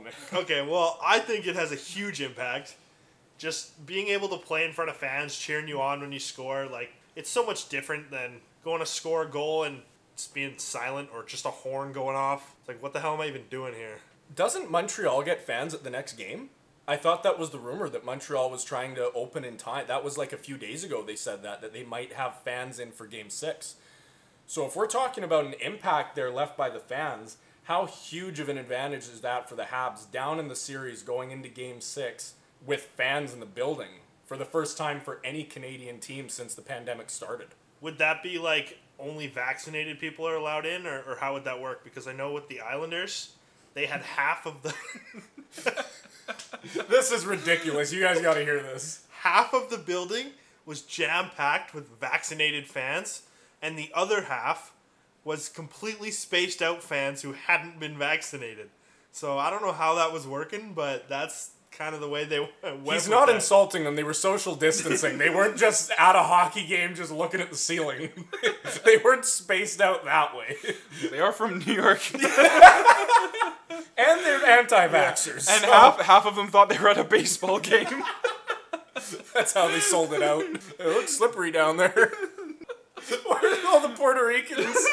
Man. 0.04 0.12
Okay, 0.42 0.62
well, 0.62 0.98
I 1.04 1.18
think 1.18 1.46
it 1.46 1.56
has 1.56 1.72
a 1.72 1.76
huge 1.76 2.20
impact. 2.20 2.76
Just 3.38 3.84
being 3.86 4.08
able 4.08 4.28
to 4.28 4.36
play 4.36 4.64
in 4.64 4.72
front 4.72 4.90
of 4.90 4.96
fans 4.96 5.36
cheering 5.36 5.66
you 5.66 5.80
on 5.80 6.00
when 6.00 6.12
you 6.12 6.20
score, 6.20 6.66
like 6.66 6.92
it's 7.16 7.30
so 7.30 7.44
much 7.44 7.68
different 7.68 8.10
than 8.10 8.40
going 8.64 8.80
to 8.80 8.86
score 8.86 9.22
a 9.22 9.28
goal 9.28 9.64
and 9.64 9.82
just 10.16 10.34
being 10.34 10.54
silent 10.58 11.08
or 11.12 11.24
just 11.24 11.44
a 11.44 11.50
horn 11.50 11.92
going 11.92 12.16
off. 12.16 12.54
It's 12.60 12.68
like, 12.68 12.82
what 12.82 12.92
the 12.92 13.00
hell 13.00 13.14
am 13.14 13.20
I 13.20 13.26
even 13.26 13.42
doing 13.50 13.74
here? 13.74 13.98
Doesn't 14.34 14.70
Montreal 14.70 15.22
get 15.22 15.44
fans 15.44 15.74
at 15.74 15.84
the 15.84 15.90
next 15.90 16.14
game? 16.14 16.50
I 16.86 16.96
thought 16.96 17.22
that 17.22 17.38
was 17.38 17.50
the 17.50 17.58
rumor 17.58 17.88
that 17.88 18.04
Montreal 18.04 18.50
was 18.50 18.62
trying 18.62 18.94
to 18.96 19.10
open 19.12 19.44
in 19.44 19.56
time. 19.56 19.86
That 19.88 20.04
was 20.04 20.18
like 20.18 20.32
a 20.32 20.36
few 20.36 20.58
days 20.58 20.84
ago 20.84 21.02
they 21.02 21.16
said 21.16 21.42
that 21.42 21.62
that 21.62 21.72
they 21.72 21.82
might 21.82 22.12
have 22.12 22.42
fans 22.44 22.78
in 22.78 22.92
for 22.92 23.06
game 23.06 23.30
6. 23.30 23.76
So 24.46 24.66
if 24.66 24.76
we're 24.76 24.86
talking 24.86 25.24
about 25.24 25.46
an 25.46 25.54
impact 25.54 26.14
there 26.14 26.30
left 26.30 26.56
by 26.56 26.68
the 26.68 26.78
fans, 26.78 27.38
how 27.64 27.86
huge 27.86 28.40
of 28.40 28.48
an 28.48 28.58
advantage 28.58 29.08
is 29.08 29.20
that 29.22 29.48
for 29.48 29.56
the 29.56 29.64
Habs 29.64 30.10
down 30.10 30.38
in 30.38 30.48
the 30.48 30.56
series 30.56 31.02
going 31.02 31.30
into 31.30 31.48
game 31.48 31.80
6 31.80 32.34
with 32.64 32.82
fans 32.96 33.32
in 33.32 33.40
the 33.40 33.46
building 33.46 34.00
for 34.26 34.36
the 34.36 34.44
first 34.44 34.76
time 34.76 35.00
for 35.00 35.20
any 35.24 35.44
Canadian 35.44 35.98
team 35.98 36.28
since 36.28 36.54
the 36.54 36.62
pandemic 36.62 37.10
started? 37.10 37.48
Would 37.80 37.98
that 37.98 38.22
be 38.22 38.38
like 38.38 38.78
only 38.98 39.26
vaccinated 39.26 39.98
people 39.98 40.26
are 40.28 40.36
allowed 40.36 40.66
in, 40.66 40.86
or, 40.86 41.02
or 41.02 41.16
how 41.16 41.34
would 41.34 41.44
that 41.44 41.60
work? 41.60 41.84
Because 41.84 42.06
I 42.06 42.12
know 42.12 42.32
with 42.32 42.48
the 42.48 42.60
Islanders, 42.60 43.32
they 43.74 43.86
had 43.86 44.02
half 44.02 44.46
of 44.46 44.62
the 44.62 44.74
This 46.88 47.12
is 47.12 47.26
ridiculous. 47.26 47.92
You 47.92 48.00
guys 48.00 48.20
got 48.20 48.34
to 48.34 48.44
hear 48.44 48.62
this. 48.62 49.06
half 49.20 49.52
of 49.52 49.70
the 49.70 49.78
building 49.78 50.28
was 50.66 50.82
jam 50.82 51.30
packed 51.36 51.74
with 51.74 51.88
vaccinated 52.00 52.66
fans, 52.66 53.22
and 53.60 53.78
the 53.78 53.90
other 53.94 54.22
half 54.22 54.72
was 55.24 55.48
completely 55.48 56.10
spaced 56.10 56.60
out 56.62 56.82
fans 56.82 57.22
who 57.22 57.32
hadn't 57.32 57.80
been 57.80 57.96
vaccinated. 57.98 58.68
So 59.12 59.38
I 59.38 59.50
don't 59.50 59.62
know 59.62 59.72
how 59.72 59.94
that 59.94 60.12
was 60.12 60.26
working, 60.26 60.72
but 60.74 61.08
that's 61.08 61.50
kind 61.70 61.94
of 61.94 62.00
the 62.00 62.08
way 62.08 62.24
they 62.24 62.38
went. 62.62 62.82
He's 62.84 63.04
with 63.04 63.08
not 63.10 63.26
that. 63.26 63.36
insulting 63.36 63.84
them. 63.84 63.96
They 63.96 64.04
were 64.04 64.12
social 64.14 64.54
distancing. 64.54 65.18
they 65.18 65.30
weren't 65.30 65.56
just 65.56 65.90
at 65.98 66.14
a 66.14 66.22
hockey 66.22 66.66
game 66.66 66.94
just 66.94 67.10
looking 67.10 67.40
at 67.40 67.50
the 67.50 67.56
ceiling. 67.56 68.10
they 68.84 68.96
weren't 68.98 69.24
spaced 69.24 69.80
out 69.80 70.04
that 70.04 70.36
way. 70.36 70.56
They 71.10 71.20
are 71.20 71.32
from 71.32 71.58
New 71.60 71.72
York, 71.74 72.00
And 73.96 74.20
they're 74.24 74.44
anti-vaxxers. 74.46 75.48
and 75.50 75.62
so 75.62 75.70
half 75.70 76.00
half 76.00 76.26
of 76.26 76.34
them 76.36 76.48
thought 76.48 76.68
they 76.68 76.78
were 76.78 76.88
at 76.88 76.98
a 76.98 77.04
baseball 77.04 77.60
game. 77.60 78.02
that's 79.34 79.52
how 79.52 79.68
they 79.68 79.78
sold 79.80 80.12
it 80.12 80.22
out. 80.22 80.42
It 80.42 80.60
looks 80.86 81.16
slippery 81.16 81.50
down 81.52 81.76
there. 81.76 82.12
Where's 83.26 83.64
all 83.66 83.80
the 83.80 83.94
Puerto 83.96 84.24
Ricans? 84.26 84.76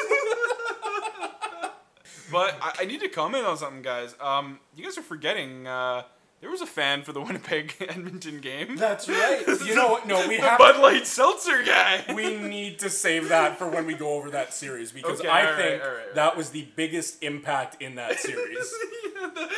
But 2.30 2.56
I, 2.62 2.72
I 2.80 2.84
need 2.86 3.00
to 3.00 3.08
comment 3.10 3.44
on 3.44 3.58
something, 3.58 3.82
guys. 3.82 4.14
Um, 4.18 4.58
you 4.74 4.82
guys 4.84 4.96
are 4.96 5.02
forgetting. 5.02 5.66
Uh, 5.66 6.04
there 6.40 6.48
was 6.50 6.62
a 6.62 6.66
fan 6.66 7.02
for 7.02 7.12
the 7.12 7.20
Winnipeg 7.26 7.74
Edmonton 7.78 8.40
game. 8.40 8.76
That's 8.76 9.06
right. 9.06 9.44
You 9.66 9.74
know 9.74 9.88
what? 9.90 10.06
No, 10.06 10.26
we 10.26 10.36
the 10.38 10.42
have 10.42 10.58
Bud 10.58 10.80
Light 10.80 11.06
Seltzer 11.06 11.62
guy. 11.62 12.02
we 12.14 12.38
need 12.38 12.78
to 12.78 12.88
save 12.88 13.28
that 13.28 13.58
for 13.58 13.68
when 13.68 13.84
we 13.86 13.92
go 13.92 14.14
over 14.14 14.30
that 14.30 14.54
series 14.54 14.92
because 14.92 15.20
Okay, 15.20 15.28
I 15.28 15.40
all 15.44 15.52
right, 15.52 15.56
think 15.58 15.82
all 15.82 15.88
right, 15.90 15.94
all 15.98 16.04
right. 16.06 16.14
that 16.14 16.34
was 16.34 16.48
the 16.50 16.66
biggest 16.74 17.22
impact 17.22 17.82
in 17.82 17.96
that 17.96 18.18
series. 18.18 18.72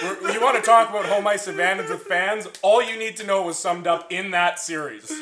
We're- 0.03 0.33
you 0.35 0.40
want 0.43 0.57
to 0.57 0.62
talk 0.62 0.90
about 0.90 1.05
home 1.07 1.29
ice 1.29 1.47
advantage 1.47 1.90
with 1.90 2.03
fans? 2.03 2.49
All 2.61 2.83
you 2.83 2.99
need 2.99 3.17
to 3.19 3.25
know 3.25 3.43
was 3.45 3.57
summed 3.57 3.87
up 3.87 4.11
in 4.11 4.33
that 4.33 4.59
series. 4.59 5.12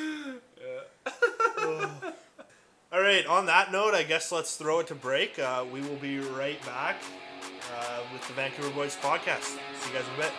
All 2.93 3.01
right. 3.01 3.25
On 3.25 3.47
that 3.47 3.73
note, 3.73 3.95
I 3.95 4.03
guess 4.03 4.31
let's 4.31 4.57
throw 4.57 4.81
it 4.81 4.87
to 4.89 4.95
break. 4.95 5.39
Uh, 5.39 5.65
we 5.73 5.81
will 5.81 5.97
be 5.97 6.19
right 6.19 6.63
back 6.67 6.97
uh, 7.75 8.01
with 8.13 8.27
the 8.29 8.35
Vancouver 8.35 8.69
Boys 8.69 8.99
podcast. 9.01 9.57
See 9.81 9.91
you 9.91 9.95
guys 9.95 10.05
in 10.09 10.15
a 10.15 10.17
bit. 10.19 10.33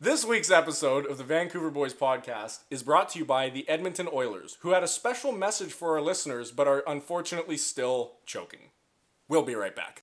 This 0.00 0.24
week's 0.24 0.50
episode 0.50 1.04
of 1.04 1.18
the 1.18 1.24
Vancouver 1.24 1.70
Boys 1.70 1.92
podcast 1.92 2.60
is 2.70 2.82
brought 2.82 3.10
to 3.10 3.18
you 3.18 3.26
by 3.26 3.50
the 3.50 3.68
Edmonton 3.68 4.08
Oilers, 4.10 4.56
who 4.62 4.70
had 4.70 4.82
a 4.82 4.88
special 4.88 5.30
message 5.30 5.72
for 5.72 5.94
our 5.94 6.00
listeners 6.00 6.50
but 6.50 6.66
are 6.66 6.82
unfortunately 6.86 7.58
still 7.58 8.12
choking. 8.24 8.69
We'll 9.30 9.42
be 9.42 9.54
right 9.54 9.74
back. 9.76 10.02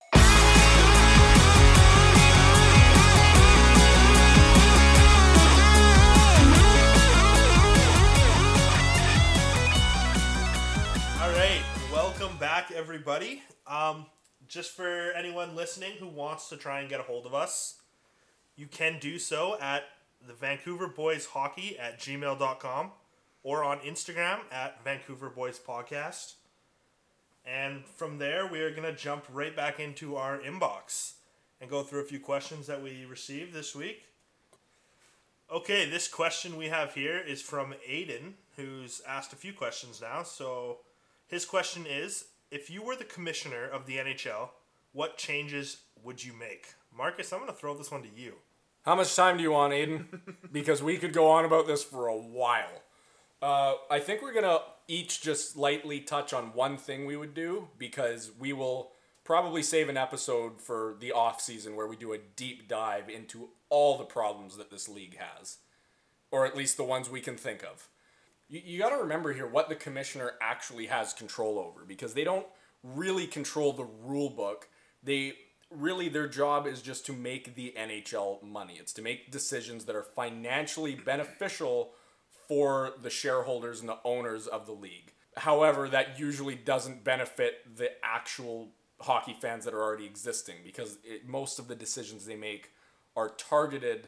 All 11.20 11.34
right, 11.34 11.62
welcome 11.92 12.38
back, 12.38 12.72
everybody. 12.74 13.44
Um, 13.66 14.06
just 14.48 14.72
for 14.72 15.12
anyone 15.12 15.58
listening 15.58 15.94
who 16.00 16.08
wants 16.08 16.48
to 16.50 16.56
try 16.56 16.80
and 16.80 16.90
get 16.90 17.02
a 17.02 17.04
hold 17.04 17.26
of 17.26 17.34
us, 17.34 17.82
you 18.56 18.66
can 18.66 18.98
do 19.00 19.20
so 19.20 19.58
at 19.60 19.84
the 20.26 20.34
Vancouver 20.34 20.88
Boys 20.88 21.26
Hockey 21.26 21.78
at 21.78 22.00
gmail.com. 22.00 22.92
or 23.44 23.64
on 23.64 23.80
Instagram 23.80 24.40
at 24.52 24.82
Vancouver 24.86 25.30
Boys 25.30 25.60
Podcast. 25.60 26.36
And 27.48 27.86
from 27.86 28.18
there, 28.18 28.46
we 28.46 28.60
are 28.60 28.72
going 28.72 28.84
to 28.84 28.94
jump 28.94 29.26
right 29.32 29.56
back 29.56 29.80
into 29.80 30.18
our 30.18 30.38
inbox 30.38 31.14
and 31.62 31.70
go 31.70 31.82
through 31.82 32.02
a 32.02 32.06
few 32.06 32.20
questions 32.20 32.68
that 32.68 32.84
we 32.84 33.06
received 33.06 33.54
this 33.54 33.74
week. 33.74 34.04
Okay, 35.50 35.90
this 35.90 36.10
question 36.10 36.58
we 36.58 36.68
have 36.68 36.94
here 36.94 37.18
is 37.18 37.42
from 37.42 37.74
Aiden, 37.90 38.34
who's 38.58 39.02
asked 39.08 39.32
a 39.32 39.38
few 39.38 39.54
questions 39.54 40.02
now. 40.02 40.24
So 40.24 40.80
his 41.28 41.46
question 41.46 41.86
is 41.88 42.26
If 42.52 42.70
you 42.70 42.84
were 42.84 42.98
the 42.98 43.06
commissioner 43.06 43.66
of 43.66 43.86
the 43.86 43.98
NHL, 43.98 44.50
what 44.92 45.18
changes 45.18 45.78
would 46.04 46.24
you 46.24 46.34
make? 46.34 46.74
Marcus, 46.96 47.32
I'm 47.32 47.40
going 47.40 47.52
to 47.52 47.58
throw 47.58 47.74
this 47.76 47.92
one 47.92 48.02
to 48.04 48.10
you. 48.14 48.34
How 48.84 48.96
much 48.96 49.16
time 49.16 49.38
do 49.38 49.44
you 49.44 49.52
want, 49.52 49.74
Aiden? 49.74 50.06
because 50.52 50.82
we 50.82 50.98
could 50.98 51.14
go 51.14 51.30
on 51.30 51.46
about 51.46 51.68
this 51.68 51.84
for 51.84 52.08
a 52.08 52.18
while. 52.18 52.82
Uh, 53.42 53.74
I 53.92 54.00
think 54.00 54.22
we're 54.22 54.34
gonna 54.34 54.60
each 54.88 55.22
just 55.22 55.58
lightly 55.58 56.00
touch 56.00 56.34
on 56.34 56.54
one 56.54 56.78
thing 56.78 57.06
we 57.06 57.18
would 57.18 57.34
do 57.34 57.68
because 57.78 58.32
we 58.40 58.54
will 58.54 58.92
probably 59.24 59.62
save 59.62 59.90
an 59.90 59.98
episode 59.98 60.62
for 60.62 60.96
the 61.00 61.12
off 61.12 61.42
season 61.42 61.76
where 61.76 61.88
we 61.88 61.98
do 61.98 62.14
a 62.14 62.18
deep 62.18 62.68
dive 62.70 63.10
into 63.10 63.50
all 63.70 63.98
the 63.98 64.06
problems 64.06 64.56
that 64.56 64.72
this 64.72 64.88
league 64.88 65.18
has, 65.18 65.58
or 66.32 66.46
at 66.46 66.56
least 66.56 66.78
the 66.78 66.84
ones 66.84 67.10
we 67.10 67.20
can 67.20 67.36
think 67.36 67.62
of. 67.64 67.90
You, 68.48 68.62
you 68.64 68.80
got 68.80 68.92
to 68.92 68.98
remember 68.98 69.34
here 69.34 69.46
what 69.46 69.68
the 69.68 69.76
commissioner 69.76 70.32
actually 70.40 70.86
has 70.86 71.12
control 71.14 71.60
over 71.60 71.84
because 71.86 72.14
they 72.14 72.24
don't 72.24 72.48
really 72.84 73.28
control 73.28 73.74
the 73.74 73.88
rule 74.06 74.30
book. 74.30 74.70
They 75.04 75.34
really 75.70 76.08
their 76.08 76.30
job 76.30 76.66
is 76.66 76.82
just 76.82 77.06
to 77.08 77.14
make 77.14 77.56
the 77.56 77.74
NHL 77.78 78.42
money. 78.42 78.78
It's 78.80 78.94
to 78.94 79.02
make 79.02 79.32
decisions 79.32 79.86
that 79.86 79.96
are 79.98 80.04
financially 80.04 80.96
beneficial 80.96 81.92
for 82.48 82.94
the 83.02 83.10
shareholders 83.10 83.80
and 83.80 83.90
the 83.90 84.00
owners 84.04 84.48
of 84.48 84.66
the 84.66 84.72
league. 84.72 85.14
However, 85.36 85.88
that 85.90 86.20
usually 86.20 86.56
doesn't 86.56 87.04
benefit 87.04 87.76
the 87.78 87.92
actual 88.04 88.70
hockey 89.02 89.36
fans 89.40 89.66
that 89.66 89.74
are 89.74 89.82
already 89.82 90.06
existing 90.06 90.56
because 90.64 90.98
it, 91.04 91.28
most 91.28 91.60
of 91.60 91.68
the 91.68 91.76
decisions 91.76 92.26
they 92.26 92.36
make 92.36 92.72
are 93.16 93.30
targeted 93.30 94.08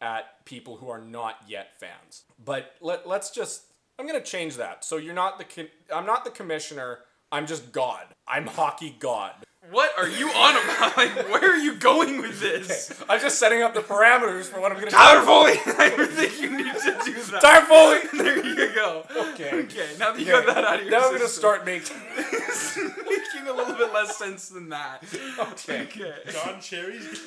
at 0.00 0.44
people 0.44 0.76
who 0.76 0.88
are 0.88 1.00
not 1.00 1.42
yet 1.48 1.78
fans. 1.78 2.22
But 2.44 2.74
let, 2.80 3.08
let's 3.08 3.30
just 3.30 3.64
I'm 3.98 4.06
going 4.06 4.20
to 4.20 4.24
change 4.24 4.56
that. 4.56 4.84
So 4.84 4.96
you're 4.96 5.14
not 5.14 5.38
the 5.38 5.68
I'm 5.92 6.06
not 6.06 6.24
the 6.24 6.30
commissioner. 6.30 7.00
I'm 7.32 7.46
just 7.46 7.72
God. 7.72 8.06
I'm 8.26 8.46
hockey 8.46 8.94
God. 8.98 9.32
What 9.70 9.90
are 9.98 10.08
you 10.08 10.28
on 10.28 10.54
about? 10.56 10.88
Like, 10.96 11.14
where 11.30 11.52
are 11.52 11.56
you 11.56 11.74
going 11.76 12.20
with 12.20 12.40
this? 12.40 12.90
Okay. 12.90 13.04
I'm 13.08 13.20
just 13.20 13.38
setting 13.38 13.62
up 13.62 13.74
the 13.74 13.80
parameters 13.80 14.44
for 14.44 14.60
what 14.60 14.72
I'm 14.72 14.78
going 14.78 14.90
to 14.90 14.94
Tyler 14.96 15.24
Foley! 15.24 15.52
I 15.78 15.90
think 15.90 16.40
you 16.40 16.50
need 16.56 16.72
to 16.74 17.00
do 17.04 17.12
that. 17.30 17.40
Tyler 17.40 17.66
Foley! 17.66 18.18
There 18.24 18.44
you 18.46 18.74
go. 18.74 19.04
Okay. 19.32 19.50
Okay, 19.64 19.88
now 19.98 20.12
that 20.12 20.20
you 20.20 20.32
Okay. 20.34 20.46
got 20.46 20.54
that 20.54 20.64
out 20.64 20.76
of 20.80 20.82
your 20.82 20.90
Now 20.92 21.04
I'm 21.04 21.10
going 21.10 21.20
to 21.20 21.28
start 21.28 21.64
making. 21.66 21.96
making 22.16 23.48
a 23.48 23.52
little 23.52 23.74
bit 23.74 23.92
less 23.92 24.16
sense 24.16 24.48
than 24.48 24.70
that. 24.70 25.04
Okay. 25.38 25.82
Okay. 25.82 26.14
Don 26.32 26.60
Cherry's. 26.60 27.20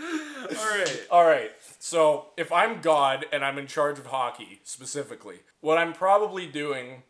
All 0.00 0.78
right. 0.78 1.06
All 1.10 1.24
right. 1.24 1.50
So 1.78 2.26
if 2.36 2.50
I'm 2.52 2.80
God 2.80 3.26
and 3.32 3.44
I'm 3.44 3.58
in 3.58 3.66
charge 3.66 3.98
of 3.98 4.06
hockey 4.06 4.60
specifically, 4.64 5.40
what 5.60 5.78
I'm 5.78 5.92
probably 5.92 6.46
doing, 6.46 7.02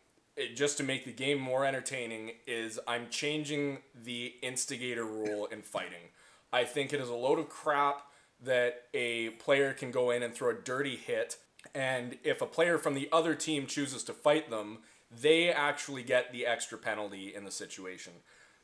just 0.55 0.77
to 0.77 0.83
make 0.83 1.05
the 1.05 1.11
game 1.11 1.39
more 1.39 1.65
entertaining, 1.65 2.31
is 2.45 2.79
I'm 2.87 3.09
changing 3.09 3.79
the 4.03 4.35
instigator 4.41 5.05
rule 5.05 5.45
in 5.45 5.61
fighting. 5.61 6.09
I 6.53 6.63
think 6.63 6.93
it 6.93 6.99
is 6.99 7.09
a 7.09 7.15
load 7.15 7.39
of 7.39 7.49
crap 7.49 8.03
that 8.43 8.83
a 8.93 9.29
player 9.31 9.73
can 9.73 9.91
go 9.91 10.09
in 10.09 10.23
and 10.23 10.33
throw 10.33 10.49
a 10.49 10.53
dirty 10.53 10.95
hit, 10.95 11.37
and 11.75 12.17
if 12.23 12.41
a 12.41 12.45
player 12.47 12.77
from 12.77 12.95
the 12.95 13.07
other 13.11 13.35
team 13.35 13.67
chooses 13.67 14.03
to 14.03 14.13
fight 14.13 14.49
them, 14.49 14.79
they 15.11 15.51
actually 15.51 16.03
get 16.03 16.31
the 16.31 16.45
extra 16.45 16.77
penalty 16.77 17.33
in 17.33 17.45
the 17.45 17.51
situation. 17.51 18.13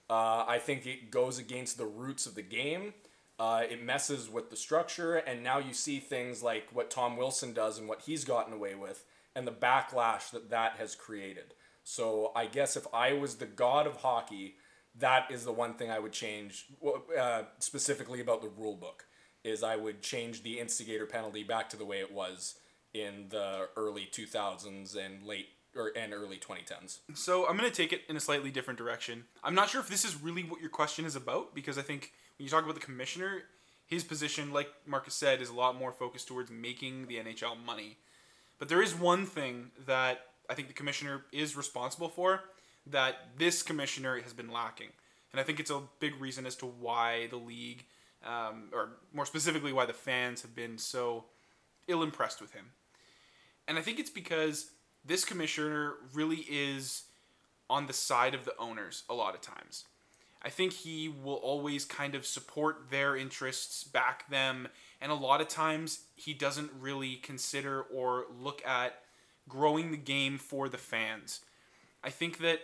Uh, 0.09 0.45
I 0.47 0.59
think 0.59 0.85
it 0.85 1.11
goes 1.11 1.37
against 1.37 1.77
the 1.77 1.85
roots 1.85 2.25
of 2.25 2.35
the 2.35 2.41
game. 2.41 2.93
Uh, 3.39 3.63
it 3.69 3.83
messes 3.83 4.29
with 4.29 4.49
the 4.49 4.55
structure, 4.55 5.15
and 5.15 5.43
now 5.43 5.59
you 5.59 5.73
see 5.73 5.99
things 5.99 6.41
like 6.41 6.67
what 6.73 6.89
Tom 6.89 7.17
Wilson 7.17 7.53
does 7.53 7.77
and 7.77 7.87
what 7.87 8.01
he's 8.01 8.25
gotten 8.25 8.53
away 8.53 8.73
with, 8.73 9.05
and 9.35 9.45
the 9.45 9.51
backlash 9.51 10.31
that 10.31 10.49
that 10.49 10.73
has 10.77 10.95
created. 10.95 11.53
So 11.89 12.33
I 12.35 12.47
guess 12.47 12.75
if 12.75 12.85
I 12.93 13.13
was 13.13 13.35
the 13.35 13.45
god 13.45 13.87
of 13.87 13.95
hockey, 13.95 14.55
that 14.99 15.31
is 15.31 15.45
the 15.45 15.53
one 15.53 15.75
thing 15.75 15.89
I 15.89 15.99
would 15.99 16.11
change, 16.11 16.65
uh, 17.17 17.43
specifically 17.59 18.19
about 18.19 18.41
the 18.41 18.49
rule 18.49 18.75
book, 18.75 19.05
is 19.45 19.63
I 19.63 19.77
would 19.77 20.01
change 20.01 20.43
the 20.43 20.59
instigator 20.59 21.05
penalty 21.05 21.45
back 21.45 21.69
to 21.69 21.77
the 21.77 21.85
way 21.85 22.01
it 22.01 22.11
was 22.11 22.55
in 22.93 23.27
the 23.29 23.69
early 23.77 24.05
2000s 24.11 24.97
and 24.97 25.23
late 25.23 25.47
or 25.77 25.93
and 25.95 26.11
early 26.11 26.37
2010s. 26.37 26.99
So 27.13 27.47
I'm 27.47 27.55
going 27.55 27.71
to 27.71 27.75
take 27.75 27.93
it 27.93 28.01
in 28.09 28.17
a 28.17 28.19
slightly 28.19 28.51
different 28.51 28.77
direction. 28.77 29.23
I'm 29.41 29.55
not 29.55 29.69
sure 29.69 29.79
if 29.79 29.87
this 29.87 30.03
is 30.03 30.21
really 30.21 30.43
what 30.43 30.59
your 30.59 30.69
question 30.69 31.05
is 31.05 31.15
about 31.15 31.55
because 31.55 31.77
I 31.77 31.83
think 31.83 32.11
when 32.37 32.43
you 32.43 32.49
talk 32.49 32.65
about 32.65 32.75
the 32.75 32.85
commissioner, 32.85 33.43
his 33.85 34.03
position, 34.03 34.51
like 34.51 34.67
Marcus 34.85 35.13
said, 35.13 35.41
is 35.41 35.47
a 35.47 35.55
lot 35.55 35.79
more 35.79 35.93
focused 35.93 36.27
towards 36.27 36.51
making 36.51 37.07
the 37.07 37.15
NHL 37.15 37.63
money. 37.65 37.95
But 38.59 38.67
there 38.67 38.81
is 38.81 38.93
one 38.93 39.25
thing 39.25 39.71
that 39.85 40.25
I 40.49 40.53
think 40.53 40.67
the 40.67 40.73
commissioner 40.73 41.23
is 41.31 41.55
responsible 41.55 42.09
for 42.09 42.43
that 42.85 43.15
this 43.37 43.63
commissioner 43.63 44.19
has 44.19 44.33
been 44.33 44.51
lacking. 44.51 44.89
And 45.31 45.41
I 45.41 45.43
think 45.43 45.59
it's 45.59 45.71
a 45.71 45.81
big 45.99 46.19
reason 46.21 46.45
as 46.45 46.55
to 46.57 46.65
why 46.65 47.27
the 47.27 47.37
league, 47.37 47.85
um, 48.25 48.69
or 48.73 48.91
more 49.13 49.25
specifically, 49.25 49.73
why 49.73 49.85
the 49.85 49.93
fans 49.93 50.41
have 50.41 50.55
been 50.55 50.77
so 50.77 51.25
ill 51.87 52.01
impressed 52.01 52.41
with 52.41 52.53
him. 52.53 52.71
And 53.67 53.77
I 53.77 53.81
think 53.81 53.99
it's 53.99 54.09
because 54.09 54.71
this 55.05 55.25
commissioner 55.25 55.93
really 56.13 56.45
is 56.49 57.03
on 57.69 57.87
the 57.87 57.93
side 57.93 58.33
of 58.33 58.45
the 58.45 58.57
owners 58.57 59.03
a 59.09 59.13
lot 59.13 59.35
of 59.35 59.41
times. 59.41 59.85
I 60.41 60.49
think 60.49 60.71
he 60.71 61.09
will 61.09 61.35
always 61.35 61.83
kind 61.83 62.15
of 62.15 62.25
support 62.25 62.89
their 62.89 63.17
interests, 63.17 63.83
back 63.83 64.29
them, 64.29 64.67
and 65.01 65.11
a 65.11 65.15
lot 65.15 65.41
of 65.41 65.47
times 65.47 66.01
he 66.15 66.33
doesn't 66.33 66.71
really 66.79 67.15
consider 67.15 67.81
or 67.81 68.25
look 68.39 68.65
at 68.65 69.01
growing 69.47 69.91
the 69.91 69.97
game 69.97 70.37
for 70.37 70.69
the 70.69 70.77
fans. 70.77 71.41
I 72.03 72.09
think 72.09 72.39
that 72.39 72.59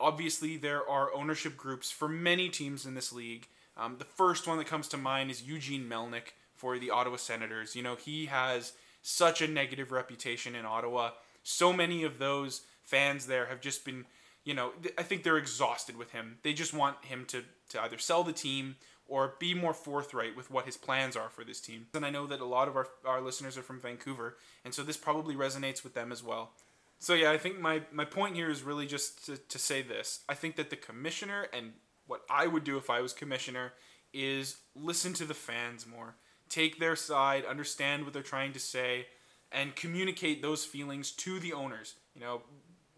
obviously 0.00 0.56
there 0.56 0.88
are 0.88 1.14
ownership 1.14 1.56
groups 1.56 1.90
for 1.90 2.08
many 2.08 2.48
teams 2.48 2.86
in 2.86 2.94
this 2.94 3.12
league. 3.12 3.48
Um, 3.76 3.96
the 3.98 4.04
first 4.04 4.46
one 4.46 4.58
that 4.58 4.66
comes 4.66 4.88
to 4.88 4.96
mind 4.96 5.30
is 5.30 5.42
Eugene 5.42 5.88
Melnyk 5.88 6.32
for 6.54 6.78
the 6.78 6.90
Ottawa 6.90 7.16
Senators. 7.16 7.76
You 7.76 7.82
know, 7.82 7.96
he 7.96 8.26
has 8.26 8.72
such 9.02 9.42
a 9.42 9.48
negative 9.48 9.92
reputation 9.92 10.54
in 10.54 10.64
Ottawa. 10.64 11.10
So 11.42 11.72
many 11.72 12.02
of 12.02 12.18
those 12.18 12.62
fans 12.84 13.26
there 13.26 13.46
have 13.46 13.60
just 13.60 13.84
been, 13.84 14.06
you 14.44 14.54
know, 14.54 14.72
I 14.96 15.02
think 15.02 15.22
they're 15.22 15.36
exhausted 15.36 15.96
with 15.96 16.12
him. 16.12 16.38
They 16.42 16.52
just 16.52 16.72
want 16.72 17.04
him 17.04 17.24
to, 17.26 17.44
to 17.70 17.82
either 17.82 17.98
sell 17.98 18.24
the 18.24 18.32
team 18.32 18.76
or 19.08 19.34
be 19.38 19.54
more 19.54 19.74
forthright 19.74 20.36
with 20.36 20.50
what 20.50 20.66
his 20.66 20.76
plans 20.76 21.16
are 21.16 21.28
for 21.28 21.44
this 21.44 21.60
team. 21.60 21.86
And 21.94 22.04
I 22.04 22.10
know 22.10 22.26
that 22.26 22.40
a 22.40 22.44
lot 22.44 22.68
of 22.68 22.76
our, 22.76 22.88
our 23.04 23.20
listeners 23.20 23.56
are 23.56 23.62
from 23.62 23.80
Vancouver, 23.80 24.36
and 24.64 24.74
so 24.74 24.82
this 24.82 24.96
probably 24.96 25.34
resonates 25.34 25.84
with 25.84 25.94
them 25.94 26.10
as 26.10 26.22
well. 26.22 26.52
So 26.98 27.14
yeah, 27.14 27.30
I 27.30 27.38
think 27.38 27.60
my, 27.60 27.82
my 27.92 28.04
point 28.04 28.36
here 28.36 28.50
is 28.50 28.62
really 28.62 28.86
just 28.86 29.26
to, 29.26 29.36
to 29.36 29.58
say 29.58 29.82
this. 29.82 30.20
I 30.28 30.34
think 30.34 30.56
that 30.56 30.70
the 30.70 30.76
commissioner 30.76 31.46
and 31.52 31.72
what 32.06 32.22
I 32.30 32.46
would 32.46 32.64
do 32.64 32.78
if 32.78 32.88
I 32.90 33.00
was 33.00 33.12
commissioner 33.12 33.72
is 34.12 34.56
listen 34.74 35.12
to 35.14 35.24
the 35.24 35.34
fans 35.34 35.86
more. 35.86 36.16
Take 36.48 36.78
their 36.78 36.96
side, 36.96 37.44
understand 37.44 38.04
what 38.04 38.12
they're 38.12 38.22
trying 38.22 38.52
to 38.52 38.60
say, 38.60 39.06
and 39.52 39.76
communicate 39.76 40.42
those 40.42 40.64
feelings 40.64 41.10
to 41.12 41.38
the 41.38 41.52
owners. 41.52 41.94
You 42.14 42.20
know, 42.20 42.42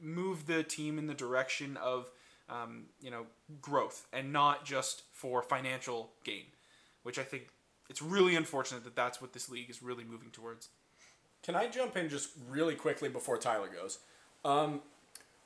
move 0.00 0.46
the 0.46 0.62
team 0.62 0.98
in 0.98 1.06
the 1.06 1.14
direction 1.14 1.76
of 1.76 2.10
um, 2.48 2.84
you 3.00 3.10
know 3.10 3.26
growth 3.60 4.06
and 4.12 4.32
not 4.32 4.64
just 4.64 5.02
for 5.12 5.42
financial 5.42 6.10
gain, 6.24 6.46
which 7.02 7.18
I 7.18 7.22
think 7.22 7.48
it's 7.88 8.02
really 8.02 8.36
unfortunate 8.36 8.84
that 8.84 8.96
that's 8.96 9.20
what 9.20 9.32
this 9.32 9.48
league 9.48 9.70
is 9.70 9.82
really 9.82 10.04
moving 10.04 10.30
towards. 10.30 10.68
Can 11.42 11.54
I 11.54 11.68
jump 11.68 11.96
in 11.96 12.08
just 12.08 12.30
really 12.48 12.74
quickly 12.74 13.08
before 13.08 13.38
Tyler 13.38 13.68
goes? 13.68 13.98
Um, 14.44 14.80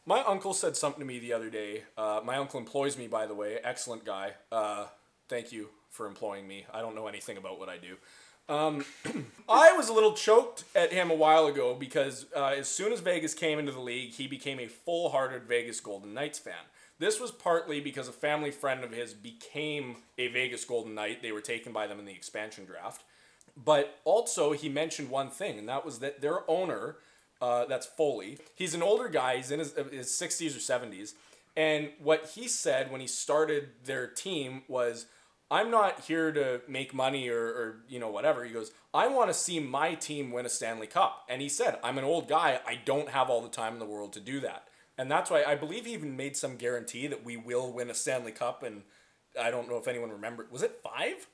my 0.05 0.23
uncle 0.25 0.53
said 0.53 0.77
something 0.77 1.01
to 1.01 1.07
me 1.07 1.19
the 1.19 1.33
other 1.33 1.51
day. 1.51 1.85
Uh, 1.97 2.21
my 2.25 2.37
uncle 2.37 2.59
employs 2.59 2.99
me, 2.99 3.07
by 3.07 3.27
the 3.27 3.35
way. 3.35 3.59
Excellent 3.63 4.05
guy. 4.05 4.33
Uh, 4.51 4.87
thank 5.29 5.53
you 5.53 5.69
for 5.91 6.07
employing 6.07 6.49
me. 6.49 6.67
I 6.73 6.81
don't 6.81 6.95
know 6.95 7.07
anything 7.07 7.37
about 7.37 7.59
what 7.59 7.69
I 7.69 7.77
do. 7.77 7.97
Um, 8.49 8.85
I 9.49 9.77
was 9.77 9.89
a 9.89 9.93
little 9.93 10.15
choked 10.15 10.65
at 10.75 10.93
him 10.93 11.11
a 11.11 11.15
while 11.15 11.47
ago 11.47 11.75
because 11.75 12.27
uh, 12.35 12.55
as 12.59 12.69
soon 12.69 12.93
as 12.93 13.01
Vegas 13.01 13.35
came 13.35 13.59
into 13.59 13.71
the 13.73 13.81
league, 13.81 14.11
he 14.13 14.27
became 14.27 14.59
a 14.59 14.67
full 14.67 15.11
hearted 15.11 15.45
Vegas 15.45 15.79
Golden 15.81 16.15
Knights 16.15 16.39
fan. 16.39 16.55
This 17.03 17.19
was 17.19 17.33
partly 17.33 17.81
because 17.81 18.07
a 18.07 18.13
family 18.13 18.53
friend 18.53 18.85
of 18.85 18.93
his 18.93 19.13
became 19.13 19.97
a 20.19 20.29
Vegas 20.29 20.65
Golden 20.65 20.95
Knight. 20.95 21.21
They 21.21 21.33
were 21.33 21.41
taken 21.41 21.73
by 21.73 21.89
them 21.89 21.99
in 21.99 22.05
the 22.05 22.13
expansion 22.13 22.65
draft. 22.65 23.03
But 23.57 23.99
also, 24.05 24.53
he 24.53 24.69
mentioned 24.69 25.11
one 25.11 25.29
thing, 25.29 25.59
and 25.59 25.69
that 25.69 25.85
was 25.85 25.99
that 25.99 26.21
their 26.21 26.49
owner, 26.49 26.99
uh, 27.41 27.65
that's 27.65 27.87
Foley, 27.87 28.39
he's 28.55 28.73
an 28.75 28.85
older 28.85 29.09
guy, 29.09 29.37
he's 29.37 29.51
in 29.51 29.59
his, 29.59 29.75
his 29.91 30.11
60s 30.11 30.57
or 30.57 30.61
70s. 30.61 31.15
And 31.57 31.91
what 32.01 32.31
he 32.37 32.47
said 32.47 32.93
when 32.93 33.01
he 33.01 33.09
started 33.09 33.71
their 33.85 34.07
team 34.07 34.63
was, 34.69 35.07
I'm 35.51 35.73
not 35.73 36.03
here 36.03 36.31
to 36.31 36.61
make 36.69 36.95
money 36.95 37.29
or, 37.29 37.45
or 37.45 37.77
you 37.89 37.99
know 37.99 38.11
whatever. 38.11 38.45
He 38.45 38.53
goes, 38.53 38.71
I 38.95 39.09
want 39.09 39.29
to 39.29 39.35
see 39.35 39.59
my 39.59 39.95
team 39.95 40.31
win 40.31 40.47
a 40.47 40.49
Stanley 40.49 40.87
Cup. 40.87 41.25
And 41.29 41.43
he 41.43 41.49
said, 41.49 41.81
I'm 41.83 41.99
an 41.99 42.05
old 42.05 42.29
guy. 42.29 42.61
I 42.65 42.77
don't 42.77 43.09
have 43.09 43.29
all 43.29 43.43
the 43.43 43.49
time 43.49 43.73
in 43.73 43.81
the 43.81 43.87
world 43.87 44.13
to 44.13 44.21
do 44.21 44.39
that. 44.39 44.69
And 44.99 45.11
that's 45.11 45.30
why 45.30 45.43
I 45.45 45.55
believe 45.55 45.86
he 45.86 45.95
even 45.95 46.16
made 46.16 46.36
some 46.36 46.57
guarantee 46.57 47.07
that 47.07 47.24
we 47.24 47.36
will 47.36 47.72
win 47.72 47.90
a 47.90 47.95
Stanley 47.95 48.32
Cup. 48.32 48.62
And 48.62 48.82
I 49.40 49.51
don't 49.51 49.68
know 49.68 49.78
if 49.78 49.88
anyone 49.88 50.11
remembered. 50.11 50.51
Was 50.51 50.62
it 50.62 50.80
five? 50.82 51.26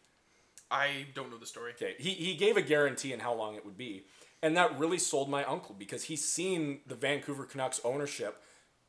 I 0.71 1.07
don't 1.15 1.31
know 1.31 1.39
the 1.39 1.47
story. 1.47 1.73
Okay, 1.73 1.95
he, 1.99 2.11
he 2.11 2.35
gave 2.35 2.57
a 2.57 2.63
guarantee 2.63 3.13
and 3.13 3.23
how 3.23 3.35
long 3.35 3.57
it 3.57 3.65
would 3.65 3.79
be. 3.79 4.05
And 4.43 4.57
that 4.57 4.79
really 4.79 4.99
sold 4.99 5.29
my 5.29 5.45
uncle 5.45 5.75
because 5.77 6.05
he's 6.05 6.25
seen 6.25 6.81
the 6.87 6.95
Vancouver 6.95 7.45
Canucks 7.45 7.81
ownership 7.85 8.41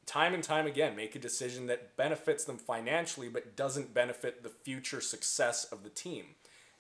time 0.06 0.34
and 0.34 0.44
time 0.44 0.66
again 0.66 0.96
make 0.96 1.16
a 1.16 1.20
decision 1.20 1.68
that 1.68 1.96
benefits 1.96 2.44
them 2.44 2.58
financially 2.58 3.30
but 3.30 3.56
doesn't 3.56 3.94
benefit 3.94 4.42
the 4.42 4.50
future 4.50 5.02
success 5.02 5.66
of 5.66 5.84
the 5.84 5.90
team. 5.90 6.26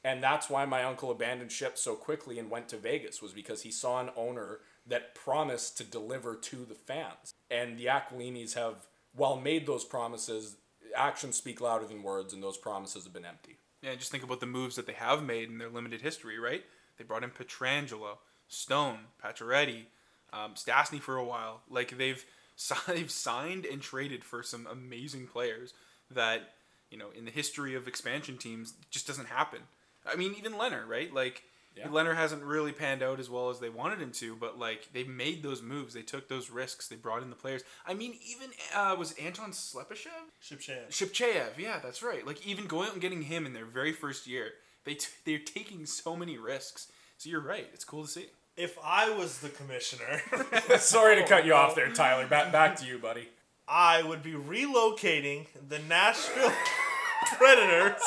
And 0.03 0.23
that's 0.23 0.49
why 0.49 0.65
my 0.65 0.83
uncle 0.83 1.11
abandoned 1.11 1.51
ship 1.51 1.77
so 1.77 1.95
quickly 1.95 2.39
and 2.39 2.49
went 2.49 2.69
to 2.69 2.77
Vegas 2.77 3.21
was 3.21 3.33
because 3.33 3.61
he 3.63 3.71
saw 3.71 3.99
an 3.99 4.09
owner 4.15 4.59
that 4.89 5.15
promised 5.15 5.77
to 5.77 5.83
deliver 5.83 6.35
to 6.35 6.65
the 6.65 6.75
fans. 6.75 7.33
And 7.49 7.77
the 7.77 7.85
Aquilinis 7.85 8.55
have, 8.55 8.87
while 9.15 9.37
made 9.37 9.65
those 9.65 9.85
promises, 9.85 10.57
actions 10.95 11.37
speak 11.37 11.61
louder 11.61 11.85
than 11.85 12.03
words, 12.03 12.33
and 12.33 12.43
those 12.43 12.57
promises 12.57 13.03
have 13.03 13.13
been 13.13 13.25
empty. 13.25 13.57
Yeah, 13.81 13.95
just 13.95 14.11
think 14.11 14.23
about 14.23 14.39
the 14.39 14.45
moves 14.45 14.75
that 14.75 14.87
they 14.87 14.93
have 14.93 15.23
made 15.23 15.49
in 15.49 15.57
their 15.57 15.69
limited 15.69 16.01
history, 16.01 16.37
right? 16.37 16.63
They 16.97 17.05
brought 17.05 17.23
in 17.23 17.29
Pietrangelo, 17.29 18.17
Stone, 18.47 18.99
Pacioretty, 19.23 19.85
um, 20.33 20.53
Stastny 20.55 20.99
for 20.99 21.15
a 21.15 21.23
while. 21.23 21.61
Like 21.69 21.97
they've 21.97 22.23
they've 22.87 23.11
signed 23.11 23.65
and 23.65 23.81
traded 23.81 24.23
for 24.23 24.43
some 24.43 24.67
amazing 24.69 25.27
players 25.27 25.73
that 26.11 26.55
you 26.91 26.97
know 26.97 27.09
in 27.15 27.25
the 27.25 27.31
history 27.31 27.75
of 27.75 27.87
expansion 27.87 28.37
teams 28.37 28.73
just 28.89 29.07
doesn't 29.07 29.27
happen. 29.27 29.61
I 30.05 30.15
mean, 30.15 30.35
even 30.37 30.57
Leonard, 30.57 30.89
right? 30.89 31.13
Like 31.13 31.43
Yeah. 31.79 31.89
Leonard 31.89 32.17
hasn't 32.17 32.43
really 32.43 32.71
panned 32.71 33.01
out 33.01 33.19
as 33.19 33.29
well 33.29 33.49
as 33.49 33.59
they 33.59 33.69
wanted 33.69 33.99
him 33.99 34.11
to, 34.13 34.35
but 34.35 34.59
like 34.59 34.89
they 34.93 35.03
made 35.03 35.41
those 35.43 35.61
moves, 35.61 35.93
they 35.93 36.01
took 36.01 36.27
those 36.27 36.49
risks, 36.49 36.87
they 36.87 36.95
brought 36.95 37.23
in 37.23 37.29
the 37.29 37.35
players. 37.35 37.63
I 37.87 37.93
mean, 37.93 38.15
even 38.25 38.49
uh, 38.75 38.95
was 38.97 39.13
Anton 39.13 39.51
Slepyshev? 39.51 40.07
Shipshan. 40.43 40.89
Shipchaev, 40.89 41.57
yeah, 41.57 41.79
that's 41.81 42.03
right. 42.03 42.25
Like 42.25 42.45
even 42.45 42.65
going 42.65 42.87
out 42.87 42.93
and 42.93 43.01
getting 43.01 43.23
him 43.23 43.45
in 43.45 43.53
their 43.53 43.65
very 43.65 43.93
first 43.93 44.27
year, 44.27 44.51
they 44.83 44.95
t- 44.95 45.07
they're 45.25 45.39
taking 45.39 45.85
so 45.85 46.15
many 46.15 46.37
risks. 46.37 46.91
So 47.17 47.29
you're 47.29 47.41
right. 47.41 47.67
It's 47.73 47.83
cool 47.83 48.03
to 48.03 48.09
see. 48.09 48.27
If 48.57 48.77
I 48.83 49.09
was 49.09 49.39
the 49.39 49.49
commissioner, 49.49 50.21
Sorry 50.79 51.15
to 51.15 51.25
cut 51.27 51.45
you 51.45 51.53
off 51.53 51.75
there, 51.75 51.91
Tyler. 51.91 52.27
Back, 52.27 52.51
back 52.51 52.75
to 52.77 52.85
you, 52.85 52.97
buddy. 52.97 53.29
I 53.67 54.01
would 54.03 54.23
be 54.23 54.33
relocating 54.33 55.45
the 55.67 55.79
Nashville 55.79 56.51
Predators. 57.37 58.01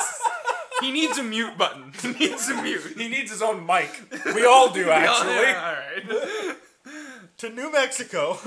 He 0.83 0.91
needs 0.91 1.19
a 1.19 1.23
mute 1.23 1.57
button. 1.57 1.93
He 2.03 2.13
needs 2.13 2.49
a 2.49 2.63
mute. 2.63 2.95
He 2.97 3.09
needs 3.09 3.31
his 3.31 3.43
own 3.43 3.65
mic. 3.65 3.91
We 4.35 4.45
all 4.45 4.71
do, 4.71 4.91
actually. 4.91 5.35
Yeah, 5.35 5.77
all 6.07 6.17
right. 6.17 6.57
to 7.39 7.51
New 7.51 7.71
Mexico. 7.73 8.39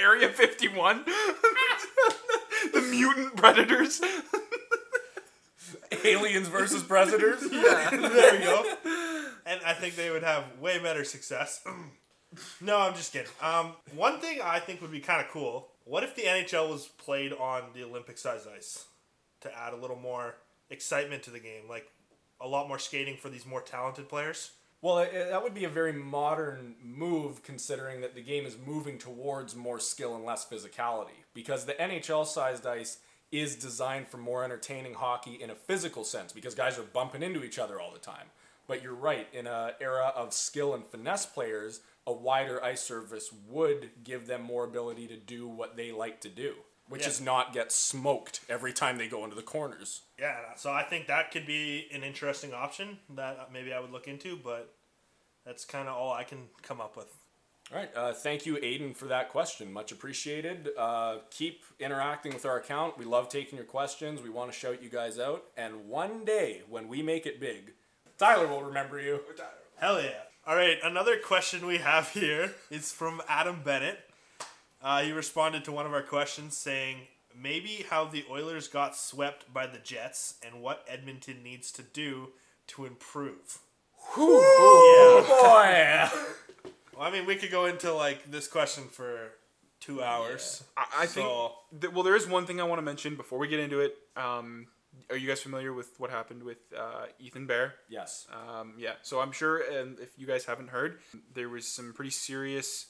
Area 0.00 0.28
51. 0.28 1.04
the 2.72 2.80
mutant 2.90 3.36
predators. 3.36 4.00
Aliens 6.04 6.48
versus 6.48 6.82
Predators. 6.82 7.40
there 7.40 8.32
we 8.32 8.44
go. 8.44 8.64
And 9.46 9.60
I 9.64 9.74
think 9.74 9.96
they 9.96 10.10
would 10.10 10.22
have 10.22 10.44
way 10.60 10.78
better 10.78 11.04
success. 11.04 11.62
no, 12.60 12.78
I'm 12.78 12.94
just 12.94 13.12
kidding. 13.12 13.30
Um, 13.42 13.72
one 13.94 14.20
thing 14.20 14.40
I 14.42 14.60
think 14.60 14.80
would 14.80 14.92
be 14.92 15.00
kind 15.00 15.20
of 15.20 15.30
cool. 15.30 15.68
What 15.84 16.04
if 16.04 16.14
the 16.14 16.22
NHL 16.22 16.70
was 16.70 16.86
played 16.86 17.32
on 17.32 17.62
the 17.74 17.82
Olympic 17.82 18.18
size 18.18 18.46
ice 18.46 18.84
to 19.40 19.58
add 19.58 19.72
a 19.72 19.76
little 19.76 19.98
more 19.98 20.36
excitement 20.70 21.22
to 21.24 21.30
the 21.30 21.40
game, 21.40 21.68
like 21.68 21.90
a 22.40 22.48
lot 22.48 22.68
more 22.68 22.78
skating 22.78 23.16
for 23.16 23.28
these 23.28 23.46
more 23.46 23.60
talented 23.60 24.08
players? 24.08 24.52
Well, 24.82 24.96
that 24.96 25.42
would 25.42 25.52
be 25.52 25.64
a 25.64 25.68
very 25.68 25.92
modern 25.92 26.74
move 26.82 27.42
considering 27.42 28.00
that 28.00 28.14
the 28.14 28.22
game 28.22 28.46
is 28.46 28.56
moving 28.66 28.96
towards 28.96 29.54
more 29.54 29.78
skill 29.78 30.16
and 30.16 30.24
less 30.24 30.46
physicality. 30.46 31.24
Because 31.34 31.66
the 31.66 31.74
NHL 31.74 32.26
sized 32.26 32.66
ice 32.66 32.98
is 33.30 33.56
designed 33.56 34.08
for 34.08 34.16
more 34.16 34.42
entertaining 34.42 34.94
hockey 34.94 35.34
in 35.34 35.50
a 35.50 35.54
physical 35.54 36.02
sense 36.02 36.32
because 36.32 36.54
guys 36.54 36.78
are 36.78 36.82
bumping 36.82 37.22
into 37.22 37.44
each 37.44 37.58
other 37.58 37.78
all 37.78 37.92
the 37.92 37.98
time. 37.98 38.26
But 38.66 38.82
you're 38.82 38.94
right, 38.94 39.28
in 39.32 39.46
an 39.46 39.72
era 39.80 40.12
of 40.16 40.32
skill 40.32 40.74
and 40.74 40.84
finesse 40.86 41.26
players, 41.26 41.80
a 42.06 42.12
wider 42.12 42.62
ice 42.64 42.80
surface 42.80 43.30
would 43.48 43.90
give 44.02 44.26
them 44.26 44.42
more 44.42 44.64
ability 44.64 45.08
to 45.08 45.16
do 45.16 45.46
what 45.46 45.76
they 45.76 45.92
like 45.92 46.20
to 46.22 46.28
do, 46.28 46.54
which 46.90 47.02
Yeah. 47.02 47.08
is 47.08 47.20
not 47.20 47.54
get 47.54 47.72
smoked 47.72 48.40
every 48.48 48.72
time 48.74 48.98
they 48.98 49.08
go 49.08 49.24
into 49.24 49.36
the 49.36 49.42
corners. 49.42 50.02
Yeah, 50.18 50.54
so 50.56 50.70
I 50.72 50.82
think 50.82 51.06
that 51.06 51.30
could 51.30 51.46
be 51.46 51.88
an 51.92 52.02
interesting 52.04 52.52
option 52.52 52.98
that 53.10 53.50
maybe 53.50 53.72
I 53.72 53.80
would 53.80 53.90
look 53.92 54.06
into, 54.06 54.36
but 54.36 54.74
that's 55.46 55.64
kind 55.64 55.88
of 55.88 55.96
all 55.96 56.12
I 56.12 56.24
can 56.24 56.48
come 56.62 56.80
up 56.80 56.96
with. 56.96 57.06
All 57.72 57.78
right. 57.78 57.90
Uh, 57.94 58.12
thank 58.12 58.44
you, 58.46 58.56
Aiden, 58.56 58.96
for 58.96 59.06
that 59.06 59.28
question. 59.28 59.72
Much 59.72 59.92
appreciated. 59.92 60.70
Uh, 60.76 61.18
keep 61.30 61.62
interacting 61.78 62.34
with 62.34 62.44
our 62.44 62.56
account. 62.58 62.98
We 62.98 63.04
love 63.04 63.28
taking 63.28 63.56
your 63.56 63.64
questions. 63.66 64.20
We 64.20 64.28
want 64.28 64.52
to 64.52 64.58
shout 64.58 64.82
you 64.82 64.88
guys 64.90 65.20
out. 65.20 65.44
And 65.56 65.88
one 65.88 66.24
day, 66.24 66.62
when 66.68 66.88
we 66.88 67.00
make 67.00 67.26
it 67.26 67.38
big, 67.38 67.74
Tyler 68.18 68.48
will 68.48 68.64
remember 68.64 69.00
you. 69.00 69.20
Hell 69.76 70.02
yeah. 70.02 70.22
All 70.46 70.56
right, 70.56 70.78
another 70.82 71.16
question 71.18 71.64
we 71.64 71.78
have 71.78 72.08
here 72.12 72.54
is 72.70 72.90
from 72.92 73.22
Adam 73.28 73.62
Bennett. 73.62 74.00
Uh, 74.82 75.02
he 75.02 75.12
responded 75.12 75.64
to 75.64 75.72
one 75.72 75.86
of 75.86 75.92
our 75.92 76.02
questions 76.02 76.56
saying, 76.56 76.98
maybe 77.38 77.84
how 77.90 78.04
the 78.04 78.24
Oilers 78.30 78.68
got 78.68 78.96
swept 78.96 79.52
by 79.52 79.66
the 79.66 79.78
Jets 79.78 80.34
and 80.44 80.62
what 80.62 80.84
Edmonton 80.88 81.42
needs 81.42 81.70
to 81.72 81.82
do 81.82 82.30
to 82.68 82.84
improve. 82.86 83.58
Yeah. 84.16 85.24
Boy. 85.26 86.08
Well, 86.96 87.08
I 87.08 87.12
mean, 87.12 87.24
we 87.24 87.36
could 87.36 87.50
go 87.50 87.64
into 87.64 87.94
like 87.94 88.30
this 88.30 88.46
question 88.46 88.84
for 88.84 89.30
two 89.80 90.02
hours. 90.02 90.62
I, 90.76 90.84
I 90.98 91.06
think. 91.06 91.26
Th- 91.80 91.90
well, 91.94 92.02
there 92.02 92.14
is 92.14 92.26
one 92.26 92.44
thing 92.44 92.60
I 92.60 92.64
want 92.64 92.78
to 92.78 92.82
mention 92.82 93.16
before 93.16 93.38
we 93.38 93.48
get 93.48 93.58
into 93.58 93.80
it. 93.80 93.96
Um, 94.18 94.66
are 95.08 95.16
you 95.16 95.26
guys 95.26 95.40
familiar 95.40 95.72
with 95.72 95.98
what 95.98 96.10
happened 96.10 96.42
with 96.42 96.58
uh, 96.78 97.06
Ethan 97.18 97.46
Bear? 97.46 97.76
yes. 97.88 98.26
Um, 98.30 98.74
yeah, 98.76 98.92
so 99.00 99.18
I'm 99.20 99.32
sure, 99.32 99.62
and 99.62 99.98
if 99.98 100.10
you 100.18 100.26
guys 100.26 100.44
haven't 100.44 100.68
heard, 100.68 100.98
there 101.32 101.48
was 101.48 101.66
some 101.66 101.94
pretty 101.94 102.10
serious 102.10 102.88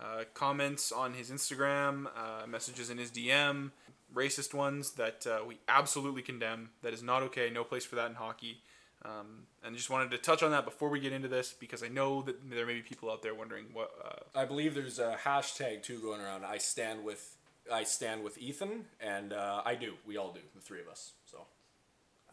uh, 0.00 0.24
comments 0.34 0.92
on 0.92 1.14
his 1.14 1.30
Instagram, 1.30 2.06
uh, 2.06 2.46
messages 2.46 2.90
in 2.90 2.98
his 2.98 3.10
DM, 3.10 3.70
racist 4.14 4.54
ones 4.54 4.92
that 4.92 5.26
uh, 5.26 5.44
we 5.46 5.58
absolutely 5.68 6.22
condemn. 6.22 6.70
That 6.82 6.92
is 6.92 7.02
not 7.02 7.22
okay. 7.24 7.50
No 7.50 7.64
place 7.64 7.84
for 7.84 7.96
that 7.96 8.08
in 8.08 8.14
hockey. 8.14 8.62
Um, 9.02 9.46
and 9.64 9.74
just 9.74 9.88
wanted 9.88 10.10
to 10.10 10.18
touch 10.18 10.42
on 10.42 10.50
that 10.50 10.64
before 10.64 10.90
we 10.90 11.00
get 11.00 11.12
into 11.12 11.28
this 11.28 11.54
because 11.58 11.82
I 11.82 11.88
know 11.88 12.20
that 12.22 12.50
there 12.50 12.66
may 12.66 12.74
be 12.74 12.82
people 12.82 13.10
out 13.10 13.22
there 13.22 13.34
wondering 13.34 13.66
what. 13.72 13.90
Uh, 14.04 14.38
I 14.38 14.44
believe 14.44 14.74
there's 14.74 14.98
a 14.98 15.16
hashtag 15.24 15.82
too 15.82 15.98
going 16.00 16.20
around. 16.20 16.44
I 16.44 16.58
stand 16.58 17.04
with. 17.04 17.36
I 17.72 17.84
stand 17.84 18.24
with 18.24 18.36
Ethan, 18.38 18.86
and 19.00 19.32
uh, 19.32 19.62
I 19.64 19.74
do. 19.74 19.94
We 20.06 20.16
all 20.16 20.32
do. 20.32 20.40
The 20.54 20.60
three 20.60 20.80
of 20.80 20.88
us. 20.88 21.12
So. 21.24 21.46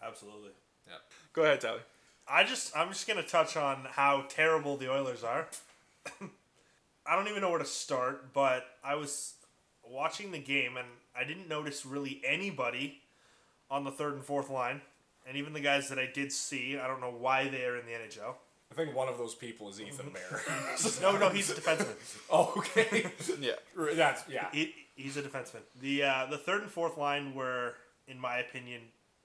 Absolutely. 0.02 0.52
Yeah. 0.88 0.96
go 1.34 1.44
ahead, 1.44 1.62
Tyler. 1.62 1.82
I 2.28 2.44
just 2.44 2.76
I'm 2.76 2.90
just 2.90 3.08
gonna 3.08 3.24
touch 3.24 3.56
on 3.56 3.88
how 3.92 4.26
terrible 4.30 4.78
the 4.78 4.92
Oilers 4.92 5.24
are. 5.24 5.48
I 7.08 7.16
don't 7.16 7.28
even 7.28 7.42
know 7.42 7.50
where 7.50 7.60
to 7.60 7.66
start, 7.66 8.34
but 8.34 8.66
I 8.84 8.96
was 8.96 9.34
watching 9.84 10.32
the 10.32 10.40
game 10.40 10.78
and 10.78 10.88
I 11.18 11.24
didn't 11.24 11.48
notice 11.48 11.86
really 11.86 12.22
anybody 12.26 13.02
on 13.70 13.84
the 13.84 13.92
third 13.92 14.14
and 14.14 14.24
fourth 14.24 14.50
line, 14.50 14.82
and 15.28 15.38
even 15.38 15.54
the 15.54 15.60
guys 15.60 15.90
that 15.90 16.00
I 16.00 16.10
did 16.14 16.32
see, 16.32 16.78
I 16.78 16.88
don't 16.88 17.02
know 17.02 17.12
why 17.12 17.48
they 17.50 17.66
are 17.66 17.78
in 17.78 17.86
the 17.86 17.92
NHL. 17.92 18.36
I 18.72 18.76
think 18.76 18.96
one 18.96 19.08
of 19.08 19.18
those 19.18 19.34
people 19.34 19.70
is 19.70 19.80
Ethan 19.80 20.12
Bear. 20.12 20.42
No, 21.02 21.18
no, 21.18 21.30
he's 21.30 21.50
a 21.50 21.54
defenseman. 21.54 21.96
oh, 22.30 22.54
okay. 22.58 23.10
Yeah. 23.40 23.54
That's 23.96 24.24
yeah. 24.30 24.48
He, 24.52 24.74
he's 24.96 25.18
a 25.18 25.22
defenseman. 25.22 25.62
The 25.82 26.04
uh, 26.04 26.28
the 26.30 26.38
third 26.38 26.64
and 26.64 26.72
fourth 26.72 26.98
line 26.98 27.34
were, 27.34 27.76
in 28.08 28.20
my 28.20 28.38
opinion, 28.38 28.82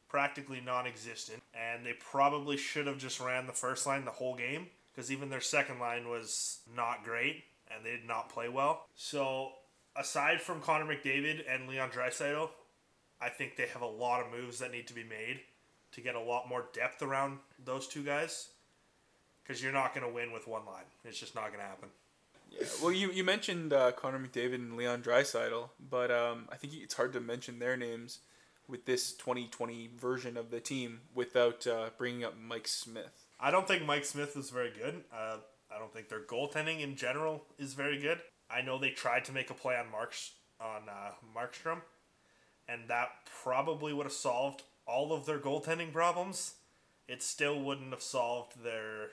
practically 0.08 0.60
non-existent, 0.64 1.42
and 1.54 1.84
they 1.84 1.94
probably 1.94 2.56
should 2.56 2.86
have 2.86 2.98
just 2.98 3.18
ran 3.20 3.46
the 3.46 3.52
first 3.52 3.86
line 3.86 4.04
the 4.04 4.12
whole 4.12 4.36
game 4.36 4.68
because 4.92 5.10
even 5.10 5.28
their 5.28 5.40
second 5.40 5.80
line 5.80 6.08
was 6.08 6.60
not 6.76 7.02
great 7.02 7.44
and 7.74 7.84
they 7.84 7.90
did 7.90 8.06
not 8.06 8.28
play 8.28 8.48
well. 8.48 8.86
So 8.94 9.52
aside 9.96 10.40
from 10.40 10.60
Connor 10.60 10.86
McDavid 10.86 11.42
and 11.48 11.68
Leon 11.68 11.90
Draisaitl, 11.90 12.50
I 13.20 13.28
think 13.28 13.56
they 13.56 13.66
have 13.68 13.82
a 13.82 13.86
lot 13.86 14.20
of 14.20 14.32
moves 14.32 14.58
that 14.58 14.72
need 14.72 14.86
to 14.88 14.94
be 14.94 15.04
made 15.04 15.40
to 15.92 16.00
get 16.00 16.14
a 16.14 16.20
lot 16.20 16.48
more 16.48 16.66
depth 16.72 17.02
around 17.02 17.38
those 17.64 17.86
two 17.86 18.02
guys. 18.02 18.48
Because 19.42 19.62
you're 19.62 19.72
not 19.72 19.94
going 19.94 20.06
to 20.06 20.12
win 20.12 20.32
with 20.32 20.46
one 20.46 20.64
line. 20.64 20.84
It's 21.04 21.18
just 21.18 21.34
not 21.34 21.48
going 21.48 21.58
to 21.58 21.64
happen. 21.64 21.88
Yeah. 22.50 22.66
Well, 22.80 22.92
you, 22.92 23.10
you 23.10 23.24
mentioned 23.24 23.72
uh, 23.72 23.92
Connor 23.92 24.18
McDavid 24.18 24.54
and 24.54 24.76
Leon 24.76 25.02
Draisaitl, 25.02 25.70
but 25.90 26.10
um, 26.10 26.48
I 26.50 26.56
think 26.56 26.74
it's 26.74 26.94
hard 26.94 27.12
to 27.14 27.20
mention 27.20 27.58
their 27.58 27.76
names 27.76 28.20
with 28.68 28.86
this 28.86 29.12
2020 29.14 29.90
version 29.98 30.36
of 30.36 30.50
the 30.50 30.60
team 30.60 31.00
without 31.14 31.66
uh, 31.66 31.90
bringing 31.98 32.24
up 32.24 32.34
Mike 32.40 32.68
Smith. 32.68 33.26
I 33.40 33.50
don't 33.50 33.66
think 33.66 33.84
Mike 33.84 34.04
Smith 34.04 34.36
is 34.36 34.50
very 34.50 34.70
good. 34.70 35.02
Uh, 35.12 35.38
I 35.74 35.78
don't 35.78 35.92
think 35.92 36.08
their 36.08 36.20
goaltending 36.20 36.80
in 36.80 36.96
general 36.96 37.44
is 37.58 37.74
very 37.74 37.98
good. 37.98 38.20
I 38.50 38.62
know 38.62 38.78
they 38.78 38.90
tried 38.90 39.24
to 39.26 39.32
make 39.32 39.50
a 39.50 39.54
play 39.54 39.76
on 39.76 39.90
Marks 39.90 40.32
on 40.60 40.88
uh, 40.88 41.12
Markstrom, 41.36 41.80
and 42.68 42.82
that 42.88 43.08
probably 43.42 43.92
would 43.92 44.06
have 44.06 44.12
solved 44.12 44.62
all 44.86 45.12
of 45.12 45.26
their 45.26 45.38
goaltending 45.38 45.92
problems. 45.92 46.54
It 47.08 47.22
still 47.22 47.60
wouldn't 47.60 47.90
have 47.90 48.02
solved 48.02 48.62
their 48.62 49.10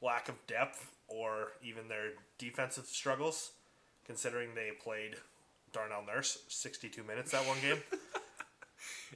lack 0.00 0.28
of 0.28 0.46
depth 0.46 0.92
or 1.08 1.52
even 1.62 1.88
their 1.88 2.12
defensive 2.38 2.86
struggles, 2.86 3.52
considering 4.04 4.50
they 4.54 4.70
played 4.82 5.16
Darnell 5.72 6.04
Nurse 6.06 6.38
62 6.48 7.02
minutes 7.02 7.32
that 7.32 7.46
one 7.46 7.58
game. 7.60 7.78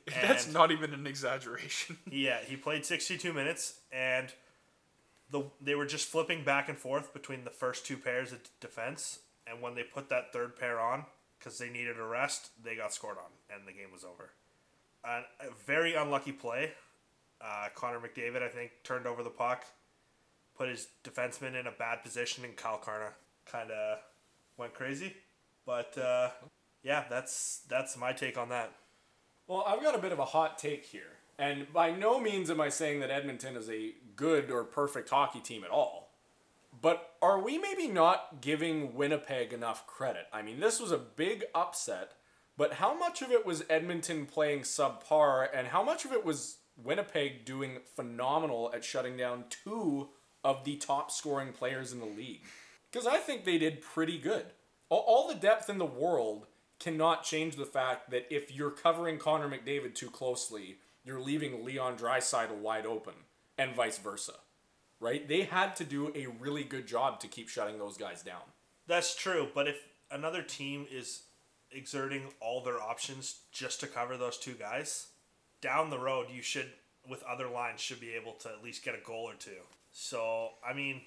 That's 0.22 0.50
not 0.52 0.70
even 0.70 0.92
an 0.94 1.06
exaggeration. 1.06 1.98
Yeah, 2.10 2.38
he 2.44 2.56
played 2.56 2.84
62 2.84 3.32
minutes, 3.32 3.80
and 3.92 4.32
the 5.30 5.44
they 5.60 5.74
were 5.74 5.86
just 5.86 6.08
flipping 6.08 6.44
back 6.44 6.68
and 6.68 6.78
forth 6.78 7.12
between 7.12 7.44
the 7.44 7.50
first 7.50 7.86
two 7.86 7.96
pairs 7.96 8.32
of 8.32 8.40
defense. 8.60 9.20
And 9.46 9.62
when 9.62 9.74
they 9.74 9.82
put 9.82 10.10
that 10.10 10.32
third 10.32 10.56
pair 10.56 10.78
on, 10.78 11.06
because 11.38 11.58
they 11.58 11.70
needed 11.70 11.98
a 11.98 12.04
rest, 12.04 12.50
they 12.62 12.76
got 12.76 12.92
scored 12.92 13.16
on, 13.16 13.30
and 13.54 13.66
the 13.66 13.72
game 13.72 13.90
was 13.92 14.04
over. 14.04 14.30
A 15.04 15.22
very 15.64 15.94
unlucky 15.94 16.32
play. 16.32 16.72
Uh, 17.40 17.68
Connor 17.74 18.00
McDavid, 18.00 18.42
I 18.42 18.48
think, 18.48 18.72
turned 18.82 19.06
over 19.06 19.22
the 19.22 19.30
puck, 19.30 19.64
put 20.56 20.68
his 20.68 20.88
defenseman 21.04 21.58
in 21.58 21.66
a 21.66 21.70
bad 21.70 22.02
position, 22.02 22.44
and 22.44 22.56
Kyle 22.56 22.78
Connor 22.78 23.14
kind 23.46 23.70
of 23.70 23.98
went 24.56 24.74
crazy. 24.74 25.14
But 25.64 25.96
uh, 25.96 26.30
yeah, 26.82 27.04
that's 27.08 27.62
that's 27.68 27.96
my 27.96 28.12
take 28.12 28.36
on 28.36 28.48
that. 28.50 28.72
Well, 29.46 29.64
I've 29.66 29.82
got 29.82 29.94
a 29.94 29.98
bit 29.98 30.12
of 30.12 30.18
a 30.18 30.24
hot 30.24 30.58
take 30.58 30.84
here. 30.84 31.17
And 31.38 31.72
by 31.72 31.92
no 31.92 32.20
means 32.20 32.50
am 32.50 32.60
I 32.60 32.68
saying 32.68 33.00
that 33.00 33.10
Edmonton 33.10 33.56
is 33.56 33.70
a 33.70 33.92
good 34.16 34.50
or 34.50 34.64
perfect 34.64 35.08
hockey 35.08 35.40
team 35.40 35.64
at 35.64 35.70
all. 35.70 36.10
But 36.80 37.14
are 37.22 37.40
we 37.40 37.58
maybe 37.58 37.88
not 37.88 38.40
giving 38.40 38.94
Winnipeg 38.94 39.52
enough 39.52 39.86
credit? 39.86 40.26
I 40.32 40.42
mean, 40.42 40.60
this 40.60 40.80
was 40.80 40.92
a 40.92 40.98
big 40.98 41.44
upset, 41.54 42.12
but 42.56 42.74
how 42.74 42.96
much 42.96 43.22
of 43.22 43.30
it 43.30 43.46
was 43.46 43.64
Edmonton 43.70 44.26
playing 44.26 44.60
subpar 44.60 45.48
and 45.54 45.68
how 45.68 45.82
much 45.82 46.04
of 46.04 46.12
it 46.12 46.24
was 46.24 46.58
Winnipeg 46.76 47.44
doing 47.44 47.78
phenomenal 47.96 48.70
at 48.74 48.84
shutting 48.84 49.16
down 49.16 49.44
two 49.48 50.08
of 50.44 50.64
the 50.64 50.76
top 50.76 51.10
scoring 51.10 51.52
players 51.52 51.92
in 51.92 52.00
the 52.00 52.06
league? 52.06 52.42
Because 52.90 53.06
I 53.06 53.18
think 53.18 53.44
they 53.44 53.58
did 53.58 53.80
pretty 53.80 54.18
good. 54.18 54.46
All, 54.90 55.28
the 55.28 55.34
depth 55.34 55.68
in 55.68 55.78
the 55.78 55.84
world 55.84 56.46
cannot 56.80 57.22
change 57.22 57.56
the 57.56 57.66
fact 57.66 58.10
that 58.10 58.26
if 58.30 58.54
you're 58.54 58.70
covering 58.70 59.18
Connor 59.18 59.48
McDavid 59.48 59.94
too 59.94 60.08
closely, 60.08 60.78
you're 61.08 61.20
leaving 61.20 61.64
Leon 61.64 61.96
Draisaitl 61.96 62.56
wide 62.58 62.86
open, 62.86 63.14
and 63.56 63.74
vice 63.74 63.98
versa. 63.98 64.34
Right? 65.00 65.26
They 65.26 65.42
had 65.42 65.74
to 65.76 65.84
do 65.84 66.12
a 66.14 66.26
really 66.26 66.64
good 66.64 66.86
job 66.86 67.20
to 67.20 67.28
keep 67.28 67.48
shutting 67.48 67.78
those 67.78 67.96
guys 67.96 68.22
down. 68.22 68.42
That's 68.86 69.14
true, 69.14 69.48
but 69.54 69.68
if 69.68 69.76
another 70.10 70.42
team 70.42 70.86
is 70.90 71.22
exerting 71.70 72.22
all 72.40 72.62
their 72.62 72.80
options 72.80 73.40
just 73.52 73.80
to 73.80 73.86
cover 73.86 74.16
those 74.16 74.38
two 74.38 74.54
guys, 74.54 75.08
down 75.60 75.90
the 75.90 75.98
road 75.98 76.26
you 76.32 76.42
should 76.42 76.72
with 77.08 77.22
other 77.22 77.48
lines 77.48 77.80
should 77.80 78.00
be 78.00 78.14
able 78.14 78.32
to 78.32 78.48
at 78.48 78.62
least 78.62 78.84
get 78.84 78.94
a 78.94 79.06
goal 79.06 79.24
or 79.24 79.34
two. 79.34 79.62
So, 79.92 80.50
I 80.68 80.74
mean, 80.74 81.00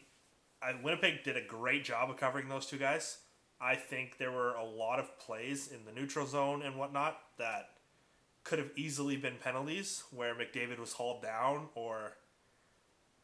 Winnipeg 0.84 1.24
did 1.24 1.38
a 1.38 1.46
great 1.46 1.84
job 1.84 2.10
of 2.10 2.18
covering 2.18 2.50
those 2.50 2.66
two 2.66 2.78
guys. 2.78 3.20
I 3.60 3.76
think 3.76 4.18
there 4.18 4.32
were 4.32 4.54
a 4.54 4.64
lot 4.64 5.00
of 5.00 5.18
plays 5.20 5.68
in 5.68 5.86
the 5.86 5.92
neutral 5.92 6.26
zone 6.26 6.64
and 6.64 6.78
whatnot 6.78 7.20
that 7.38 7.70
could 8.44 8.60
have 8.60 8.72
easily 8.76 9.18
been 9.18 9.36
penalties 9.42 10.04
where 10.12 10.34
McDavid 10.34 10.80
was 10.80 10.94
hauled 10.94 11.22
down 11.22 11.68
or 11.76 12.14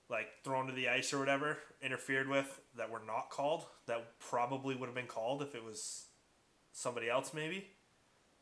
like 0.10 0.28
thrown 0.44 0.68
to 0.68 0.74
the 0.74 0.88
ice 0.88 1.14
or 1.14 1.20
whatever, 1.20 1.58
interfered 1.82 2.28
with 2.30 2.60
that 2.78 2.90
were 2.90 3.02
not 3.06 3.30
called. 3.30 3.66
That 3.88 4.20
probably 4.20 4.76
would 4.76 4.88
have 4.88 4.96
been 4.96 5.08
called 5.08 5.42
if 5.42 5.54
it 5.56 5.64
was 5.64 6.06
somebody 6.72 7.10
else 7.10 7.34
maybe. 7.34 7.68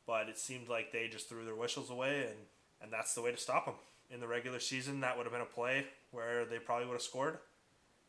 But 0.06 0.30
it 0.30 0.38
seemed 0.38 0.70
like 0.70 0.92
they 0.92 1.08
just 1.08 1.28
threw 1.28 1.46
their 1.46 1.56
whistles 1.56 1.90
away 1.90 2.28
and 2.28 2.38
and 2.82 2.92
that's 2.92 3.16
the 3.16 3.22
way 3.22 3.32
to 3.32 3.38
stop 3.38 3.66
them. 3.66 3.76
In 4.12 4.20
the 4.20 4.28
regular 4.28 4.60
season, 4.60 5.00
that 5.00 5.18
would 5.18 5.26
have 5.26 5.34
been 5.34 5.42
a 5.42 5.46
play 5.46 5.86
where 6.12 6.46
they 6.46 6.60
probably 6.60 6.86
would 6.86 6.94
have 6.94 7.02
scored. 7.02 7.40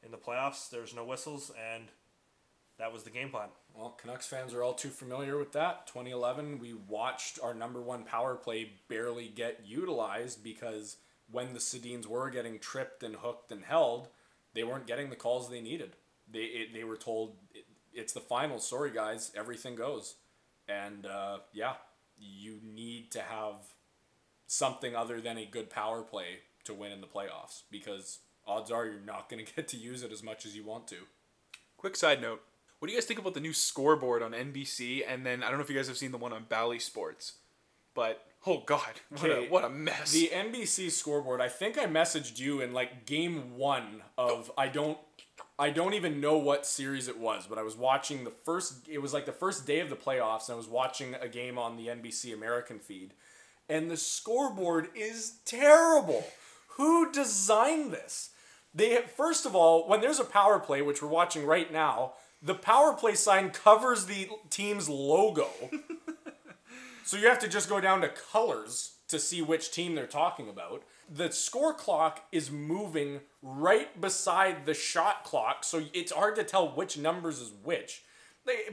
In 0.02 0.10
the 0.10 0.18
playoffs, 0.18 0.68
there's 0.68 0.94
no 0.94 1.04
whistles 1.04 1.50
and 1.72 1.84
that 2.78 2.92
was 2.92 3.04
the 3.04 3.10
game 3.10 3.30
plan. 3.30 3.48
Well, 3.76 3.94
Canucks 4.00 4.26
fans 4.26 4.54
are 4.54 4.62
all 4.62 4.72
too 4.72 4.88
familiar 4.88 5.36
with 5.36 5.52
that. 5.52 5.86
2011, 5.86 6.58
we 6.58 6.72
watched 6.72 7.38
our 7.42 7.52
number 7.52 7.82
one 7.82 8.04
power 8.04 8.34
play 8.34 8.72
barely 8.88 9.28
get 9.28 9.60
utilized 9.66 10.42
because 10.42 10.96
when 11.30 11.52
the 11.52 11.58
Sedins 11.58 12.06
were 12.06 12.30
getting 12.30 12.58
tripped 12.58 13.02
and 13.02 13.16
hooked 13.16 13.52
and 13.52 13.64
held, 13.64 14.08
they 14.54 14.64
weren't 14.64 14.86
getting 14.86 15.10
the 15.10 15.16
calls 15.16 15.50
they 15.50 15.60
needed. 15.60 15.94
They 16.32 16.44
it, 16.44 16.72
they 16.72 16.84
were 16.84 16.96
told 16.96 17.36
it, 17.54 17.66
it's 17.92 18.14
the 18.14 18.20
final. 18.20 18.58
Sorry 18.60 18.90
guys, 18.90 19.30
everything 19.36 19.76
goes, 19.76 20.14
and 20.66 21.04
uh, 21.04 21.38
yeah, 21.52 21.74
you 22.18 22.58
need 22.64 23.10
to 23.12 23.20
have 23.20 23.56
something 24.46 24.96
other 24.96 25.20
than 25.20 25.36
a 25.36 25.44
good 25.44 25.68
power 25.68 26.00
play 26.00 26.40
to 26.64 26.72
win 26.72 26.92
in 26.92 27.02
the 27.02 27.06
playoffs 27.06 27.62
because 27.70 28.20
odds 28.46 28.70
are 28.70 28.86
you're 28.86 29.00
not 29.00 29.28
going 29.28 29.44
to 29.44 29.54
get 29.54 29.68
to 29.68 29.76
use 29.76 30.02
it 30.02 30.12
as 30.12 30.22
much 30.22 30.46
as 30.46 30.56
you 30.56 30.64
want 30.64 30.88
to. 30.88 30.96
Quick 31.76 31.94
side 31.94 32.22
note. 32.22 32.42
What 32.78 32.88
do 32.88 32.92
you 32.92 32.98
guys 32.98 33.06
think 33.06 33.18
about 33.18 33.34
the 33.34 33.40
new 33.40 33.52
scoreboard 33.52 34.22
on 34.22 34.32
NBC? 34.32 35.02
And 35.06 35.24
then 35.24 35.42
I 35.42 35.48
don't 35.48 35.58
know 35.58 35.64
if 35.64 35.70
you 35.70 35.76
guys 35.76 35.88
have 35.88 35.96
seen 35.96 36.12
the 36.12 36.18
one 36.18 36.32
on 36.32 36.44
Bally 36.48 36.78
Sports, 36.78 37.32
but 37.94 38.22
oh 38.46 38.62
god, 38.66 39.00
what, 39.10 39.30
a, 39.30 39.46
what 39.48 39.64
a 39.64 39.70
mess! 39.70 40.12
The 40.12 40.30
NBC 40.32 40.90
scoreboard. 40.90 41.40
I 41.40 41.48
think 41.48 41.78
I 41.78 41.86
messaged 41.86 42.38
you 42.38 42.60
in 42.60 42.72
like 42.72 43.06
game 43.06 43.56
one 43.56 44.02
of 44.18 44.50
oh. 44.50 44.54
I 44.60 44.68
don't 44.68 44.98
I 45.58 45.70
don't 45.70 45.94
even 45.94 46.20
know 46.20 46.36
what 46.36 46.66
series 46.66 47.08
it 47.08 47.18
was, 47.18 47.46
but 47.46 47.58
I 47.58 47.62
was 47.62 47.76
watching 47.76 48.24
the 48.24 48.32
first. 48.44 48.88
It 48.88 48.98
was 48.98 49.14
like 49.14 49.24
the 49.24 49.32
first 49.32 49.66
day 49.66 49.80
of 49.80 49.88
the 49.88 49.96
playoffs, 49.96 50.48
and 50.48 50.54
I 50.54 50.56
was 50.56 50.68
watching 50.68 51.14
a 51.14 51.28
game 51.28 51.58
on 51.58 51.76
the 51.76 51.86
NBC 51.86 52.34
American 52.34 52.78
feed, 52.78 53.14
and 53.68 53.90
the 53.90 53.96
scoreboard 53.96 54.88
is 54.94 55.38
terrible. 55.46 56.24
Who 56.76 57.10
designed 57.10 57.92
this? 57.92 58.30
They 58.74 59.02
first 59.16 59.46
of 59.46 59.56
all, 59.56 59.88
when 59.88 60.02
there's 60.02 60.20
a 60.20 60.24
power 60.24 60.58
play, 60.58 60.82
which 60.82 61.02
we're 61.02 61.08
watching 61.08 61.46
right 61.46 61.72
now, 61.72 62.12
the 62.46 62.54
power 62.54 62.94
play 62.94 63.14
sign 63.14 63.50
covers 63.50 64.06
the 64.06 64.28
team's 64.50 64.88
logo. 64.88 65.48
So 67.06 67.16
you 67.16 67.28
have 67.28 67.38
to 67.38 67.48
just 67.48 67.68
go 67.68 67.80
down 67.80 68.00
to 68.00 68.08
colors 68.08 68.96
to 69.06 69.20
see 69.20 69.40
which 69.40 69.70
team 69.70 69.94
they're 69.94 70.08
talking 70.08 70.48
about. 70.48 70.82
The 71.08 71.30
score 71.30 71.72
clock 71.72 72.24
is 72.32 72.50
moving 72.50 73.20
right 73.40 74.00
beside 74.00 74.66
the 74.66 74.74
shot 74.74 75.22
clock, 75.22 75.62
so 75.62 75.84
it's 75.94 76.10
hard 76.10 76.34
to 76.34 76.42
tell 76.42 76.74
which 76.74 76.98
numbers 76.98 77.40
is 77.40 77.52
which. 77.62 78.02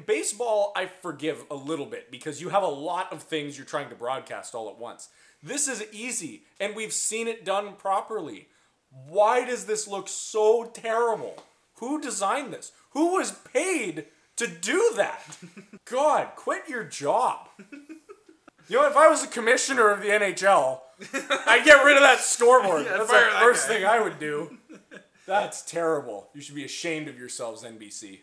Baseball, 0.07 0.74
I 0.76 0.88
forgive 0.88 1.45
a 1.51 1.55
little 1.55 1.86
bit 1.86 2.09
because 2.09 2.41
you 2.41 2.49
have 2.49 2.63
a 2.63 2.67
lot 2.67 3.13
of 3.13 3.21
things 3.21 3.55
you're 3.55 3.67
trying 3.67 3.89
to 3.89 3.95
broadcast 3.95 4.55
all 4.55 4.67
at 4.67 4.80
once. 4.80 5.09
This 5.43 5.67
is 5.67 5.86
easy, 5.91 6.45
and 6.59 6.76
we've 6.76 6.91
seen 6.91 7.28
it 7.28 7.45
done 7.45 7.76
properly. 7.76 8.47
Why 8.89 9.45
does 9.45 9.67
this 9.67 9.88
look 9.88 10.07
so 10.07 10.71
terrible? 10.74 11.36
Who 11.84 12.00
designed 12.00 12.54
this? 12.54 12.72
Who 12.92 13.14
was 13.14 13.32
paid 13.32 14.06
to 14.38 14.48
do 14.48 14.94
that? 14.96 15.38
God, 15.86 16.30
quit 16.38 16.70
your 16.70 16.86
job. 16.86 17.50
You 18.70 18.78
know, 18.78 18.88
if 18.88 18.96
I 18.96 19.10
was 19.10 19.22
the 19.22 19.28
commissioner 19.28 19.90
of 19.90 20.02
the 20.02 20.08
NHL, 20.08 20.80
I'd 21.46 21.66
get 21.66 21.84
rid 21.84 21.98
of 21.98 22.02
that 22.04 22.20
scoreboard. 22.20 22.86
Yeah, 22.90 22.98
That's 23.00 23.12
fire 23.12 23.26
the 23.26 23.32
that 23.32 23.42
first 23.44 23.68
guy. 23.68 23.74
thing 23.74 23.86
I 23.86 24.00
would 24.02 24.18
do. 24.18 24.58
That's 25.28 25.62
terrible. 25.64 26.30
You 26.34 26.40
should 26.42 26.56
be 26.56 26.64
ashamed 26.64 27.10
of 27.10 27.20
yourselves, 27.20 27.64
NBC. 27.64 28.20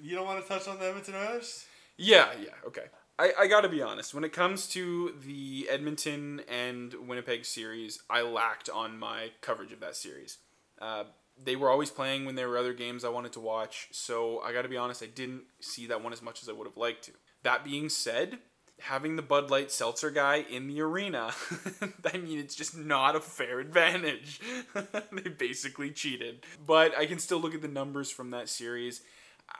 You 0.00 0.14
don't 0.14 0.24
want 0.26 0.42
to 0.42 0.48
touch 0.48 0.66
on 0.68 0.78
the 0.78 0.86
Edmonton 0.86 1.14
Oilers? 1.14 1.66
Yeah, 1.98 2.28
yeah, 2.40 2.50
okay. 2.66 2.84
I, 3.18 3.32
I 3.40 3.46
gotta 3.46 3.68
be 3.68 3.80
honest, 3.82 4.14
when 4.14 4.24
it 4.24 4.32
comes 4.32 4.66
to 4.68 5.14
the 5.26 5.66
Edmonton 5.70 6.40
and 6.48 6.94
Winnipeg 7.06 7.44
series, 7.44 8.02
I 8.10 8.22
lacked 8.22 8.68
on 8.70 8.98
my 8.98 9.30
coverage 9.40 9.72
of 9.72 9.80
that 9.80 9.96
series. 9.96 10.38
Uh, 10.80 11.04
they 11.42 11.56
were 11.56 11.70
always 11.70 11.90
playing 11.90 12.24
when 12.24 12.34
there 12.34 12.48
were 12.48 12.58
other 12.58 12.72
games 12.72 13.04
I 13.04 13.10
wanted 13.10 13.32
to 13.34 13.40
watch, 13.40 13.88
so 13.92 14.40
I 14.40 14.52
gotta 14.52 14.68
be 14.68 14.76
honest, 14.76 15.02
I 15.02 15.06
didn't 15.06 15.42
see 15.60 15.86
that 15.86 16.02
one 16.02 16.12
as 16.12 16.22
much 16.22 16.42
as 16.42 16.48
I 16.48 16.52
would 16.52 16.66
have 16.66 16.76
liked 16.76 17.04
to. 17.04 17.12
That 17.42 17.64
being 17.64 17.88
said, 17.88 18.38
having 18.80 19.16
the 19.16 19.22
Bud 19.22 19.50
Light 19.50 19.70
Seltzer 19.70 20.10
guy 20.10 20.36
in 20.36 20.66
the 20.66 20.80
arena, 20.80 21.32
I 22.12 22.18
mean, 22.18 22.38
it's 22.38 22.54
just 22.54 22.76
not 22.76 23.16
a 23.16 23.20
fair 23.20 23.60
advantage. 23.60 24.40
they 25.12 25.30
basically 25.30 25.90
cheated. 25.90 26.44
But 26.66 26.96
I 26.96 27.06
can 27.06 27.18
still 27.18 27.38
look 27.38 27.54
at 27.54 27.62
the 27.62 27.68
numbers 27.68 28.10
from 28.10 28.30
that 28.30 28.48
series. 28.48 29.02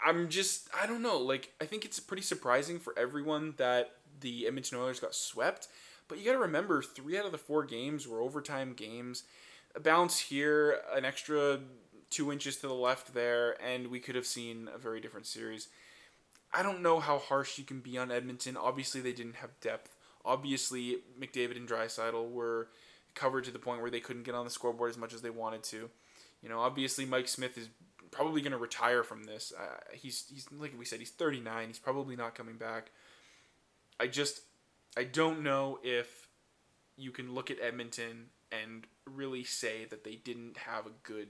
I'm 0.05 0.29
just, 0.29 0.69
I 0.79 0.87
don't 0.87 1.03
know. 1.03 1.19
Like, 1.19 1.53
I 1.61 1.65
think 1.65 1.85
it's 1.85 2.01
pretty 2.01 2.23
surprising 2.23 2.79
for 2.79 2.99
everyone 2.99 3.55
that 3.57 3.91
the 4.21 4.47
Edmonton 4.47 4.79
Oilers 4.79 5.01
got 5.01 5.15
swept. 5.15 5.69
But 6.09 6.19
you 6.19 6.25
got 6.25 6.33
to 6.33 6.39
remember, 6.39 6.83
three 6.83 7.19
out 7.19 7.27
of 7.27 7.33
the 7.33 7.39
four 7.39 7.65
games 7.65 8.07
were 8.07 8.21
overtime 8.21 8.75
games. 8.75 9.25
A 9.77 9.81
bounce 9.81 10.19
here, 10.19 10.81
an 10.95 11.05
extra 11.05 11.61
two 12.11 12.33
inches 12.33 12.57
to 12.57 12.67
the 12.67 12.75
left 12.75 13.15
there, 13.15 13.57
and 13.63 13.89
we 13.89 14.01
could 14.01 14.15
have 14.15 14.27
seen 14.27 14.69
a 14.75 14.79
very 14.79 15.01
different 15.01 15.27
series. 15.27 15.69
I 16.53 16.63
don't 16.63 16.83
know 16.83 17.01
how 17.01 17.19
harsh 17.19 17.59
you 17.59 17.65
can 17.65 17.81
be 17.81 17.99
on 17.99 18.11
Edmonton. 18.11 18.57
Obviously, 18.57 19.01
they 19.01 19.13
didn't 19.13 19.37
have 19.37 19.61
depth. 19.61 19.95
Obviously, 20.25 20.99
McDavid 21.21 21.57
and 21.57 21.69
Draisaitl 21.69 22.31
were 22.31 22.69
covered 23.15 23.45
to 23.45 23.51
the 23.51 23.59
point 23.59 23.83
where 23.83 23.91
they 23.91 24.01
couldn't 24.01 24.25
get 24.25 24.35
on 24.35 24.45
the 24.45 24.51
scoreboard 24.51 24.91
as 24.91 24.97
much 24.97 25.13
as 25.13 25.23
they 25.23 25.31
wanted 25.31 25.63
to. 25.65 25.91
You 26.43 26.49
know, 26.49 26.61
obviously, 26.61 27.05
Mike 27.05 27.29
Smith 27.29 27.59
is 27.59 27.69
probably 28.11 28.41
going 28.41 28.53
to 28.53 28.59
retire 28.59 29.03
from 29.03 29.25
this. 29.25 29.53
Uh, 29.59 29.79
he's 29.93 30.25
he's 30.33 30.47
like 30.57 30.73
we 30.79 30.85
said, 30.85 31.01
he's 31.01 31.11
39. 31.11 31.69
He's 31.69 31.79
probably 31.79 32.17
not 32.17 32.35
coming 32.35 32.57
back. 32.57 32.91
I 34.01 34.07
just 34.07 34.41
I 34.97 35.05
don't 35.05 35.43
know 35.43 35.79
if 35.83 36.29
you 36.97 37.11
can 37.11 37.35
look 37.35 37.51
at 37.51 37.59
Edmonton 37.61 38.27
and 38.63 38.87
really 39.07 39.45
say 39.45 39.87
that 39.91 40.05
they 40.05 40.17
didn't 40.17 40.57
have 40.59 40.87
a 40.87 40.91
good 41.03 41.29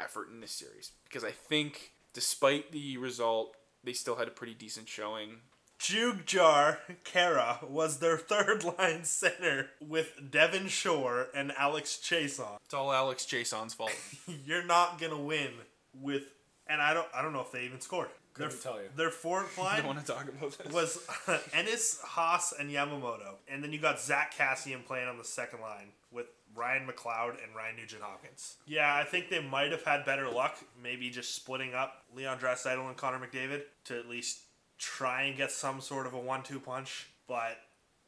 effort 0.00 0.30
in 0.30 0.40
this 0.40 0.52
series 0.52 0.92
because 1.04 1.24
I 1.24 1.32
think 1.32 1.92
despite 2.12 2.72
the 2.72 2.96
result, 2.96 3.56
they 3.84 3.92
still 3.92 4.16
had 4.16 4.28
a 4.28 4.32
pretty 4.32 4.54
decent 4.54 4.88
showing. 4.88 5.38
Jujhar 5.78 6.78
Khaira 7.04 7.68
was 7.68 7.98
their 7.98 8.16
third 8.18 8.64
line 8.64 9.04
center 9.04 9.70
with 9.80 10.30
Devin 10.30 10.68
Shore 10.68 11.28
and 11.34 11.52
Alex 11.56 11.98
Chiasson. 12.02 12.56
It's 12.64 12.74
all 12.74 12.92
Alex 12.92 13.24
Chiasson's 13.24 13.74
fault. 13.74 13.92
You're 14.44 14.64
not 14.64 15.00
gonna 15.00 15.20
win 15.20 15.52
with, 15.94 16.24
and 16.66 16.82
I 16.82 16.94
don't, 16.94 17.06
I 17.14 17.22
don't 17.22 17.32
know 17.32 17.40
if 17.40 17.52
they 17.52 17.64
even 17.64 17.80
scored. 17.80 18.08
Couldn't 18.34 18.62
their, 18.62 18.72
tell 18.72 18.82
you. 18.82 18.88
Their 18.96 19.10
fourth 19.10 19.58
I 19.58 19.62
line 19.62 19.76
don't 19.78 19.86
want 19.86 20.00
to 20.00 20.12
talk 20.12 20.28
about 20.28 20.58
this. 20.58 20.72
was 20.72 20.98
uh, 21.26 21.38
Ennis, 21.52 22.00
Haas, 22.02 22.52
and 22.58 22.70
Yamamoto, 22.70 23.34
and 23.48 23.62
then 23.62 23.72
you 23.72 23.78
got 23.78 24.00
Zack 24.00 24.34
Kassian 24.36 24.84
playing 24.84 25.08
on 25.08 25.18
the 25.18 25.24
second 25.24 25.60
line 25.60 25.92
with 26.10 26.26
Ryan 26.54 26.86
McLeod 26.86 27.42
and 27.44 27.54
Ryan 27.54 27.76
Nugent 27.76 28.02
Hopkins. 28.02 28.56
Yeah, 28.66 28.94
I 28.94 29.04
think 29.04 29.28
they 29.28 29.42
might 29.42 29.70
have 29.70 29.82
had 29.82 30.04
better 30.04 30.28
luck, 30.28 30.58
maybe 30.82 31.10
just 31.10 31.34
splitting 31.34 31.74
up 31.74 32.04
Leon 32.14 32.38
Draisaitl 32.38 32.86
and 32.86 32.96
Connor 32.96 33.18
McDavid 33.18 33.62
to 33.84 33.98
at 33.98 34.08
least 34.08 34.40
try 34.78 35.22
and 35.22 35.36
get 35.36 35.50
some 35.50 35.80
sort 35.80 36.06
of 36.06 36.14
a 36.14 36.18
one-two 36.18 36.60
punch. 36.60 37.08
But 37.26 37.58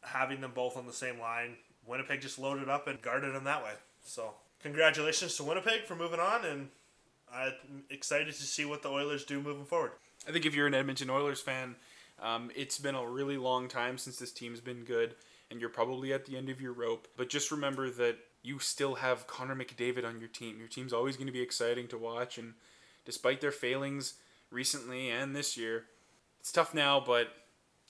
having 0.03 0.41
them 0.41 0.53
both 0.55 0.77
on 0.77 0.87
the 0.87 0.93
same 0.93 1.19
line, 1.19 1.57
Winnipeg 1.87 2.21
just 2.21 2.39
loaded 2.39 2.69
up 2.69 2.89
and 2.89 3.01
guarded 3.03 3.35
them 3.35 3.45
that 3.45 3.63
way. 3.63 3.73
So 4.03 4.35
congratulations 4.63 5.37
to 5.37 5.45
Winnipeg 5.45 5.85
for 5.85 5.95
moving 5.95 6.21
on, 6.21 6.45
and 6.45 6.69
I'm 7.33 7.85
excited 7.91 8.35
to 8.35 8.43
see 8.43 8.65
what 8.65 8.83
the 8.83 8.89
Oilers 8.89 9.25
do 9.25 9.41
moving 9.41 9.65
forward. 9.65 9.93
I 10.29 10.33
think 10.33 10.47
if 10.47 10.55
you're 10.55 10.67
an 10.67 10.75
Edmonton 10.75 11.11
Oilers 11.11 11.41
fan, 11.41 11.77
um, 12.21 12.51
it's 12.55 12.79
been 12.79 12.95
a 12.95 13.07
really 13.07 13.37
long 13.37 13.69
time 13.69 13.99
since 13.99 14.19
this 14.19 14.33
team's 14.33 14.61
been 14.61 14.85
good, 14.85 15.15
and 15.51 15.61
you're 15.61 15.71
probably 15.71 16.13
at 16.13 16.27
the 16.27 16.37
end 16.37 16.49
of 16.49 16.61
your 16.61 16.73
rope. 16.73 17.09
But 17.17 17.29
just 17.29 17.51
remember 17.51 17.91
that 17.91 18.17
you 18.43 18.59
still 18.59 18.97
have 18.97 19.27
Connor 19.27 19.55
McDavid 19.55 20.05
on 20.05 20.19
your 20.19 20.29
team. 20.29 20.59
Your 20.59 20.69
team's 20.69 20.93
always 20.93 21.17
going 21.17 21.27
to 21.27 21.33
be 21.33 21.43
exciting 21.43 21.89
to 21.89 21.99
watch, 21.99 22.39
and 22.39 22.55
despite 23.05 23.41
their 23.41 23.53
failings 23.53 24.15
recently 24.51 25.11
and 25.11 25.35
this 25.35 25.57
year, 25.57 25.85
it's 26.41 26.53
tough 26.53 26.75
now, 26.75 27.03
but 27.05 27.29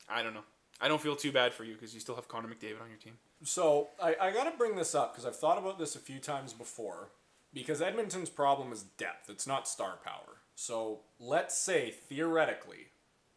I 0.09 0.23
don't 0.23 0.35
know. 0.35 0.45
I 0.81 0.89
don't 0.89 1.01
feel 1.01 1.17
too 1.17 1.33
bad 1.33 1.53
for 1.53 1.65
you 1.65 1.75
because 1.75 1.95
you 1.95 2.01
still 2.01 2.15
have 2.15 2.29
Connor 2.29 2.49
McDavid 2.49 2.81
on 2.83 2.89
your 2.89 2.99
team. 2.99 3.19
So 3.45 3.89
I, 4.03 4.17
I 4.21 4.31
got 4.33 4.51
to 4.51 4.57
bring 4.57 4.77
this 4.77 4.95
up 4.95 5.13
because 5.13 5.27
I've 5.27 5.37
thought 5.37 5.59
about 5.59 5.79
this 5.79 5.95
a 5.95 6.01
few 6.01 6.19
times 6.19 6.53
before. 6.53 7.11
Because 7.53 7.83
Edmonton's 7.83 8.31
problem 8.31 8.73
is 8.73 8.85
depth; 8.97 9.29
it's 9.29 9.47
not 9.47 9.67
star 9.67 9.99
power. 10.05 10.39
So 10.55 11.01
let's 11.19 11.59
say 11.59 11.91
theoretically, 11.91 12.89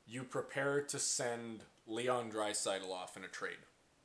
you 0.05 0.23
prepare 0.23 0.81
to 0.81 0.99
send 0.99 1.61
Leon 1.87 2.31
Draisaitl 2.31 2.91
off 2.91 3.17
in 3.17 3.23
a 3.23 3.27
trade, 3.27 3.57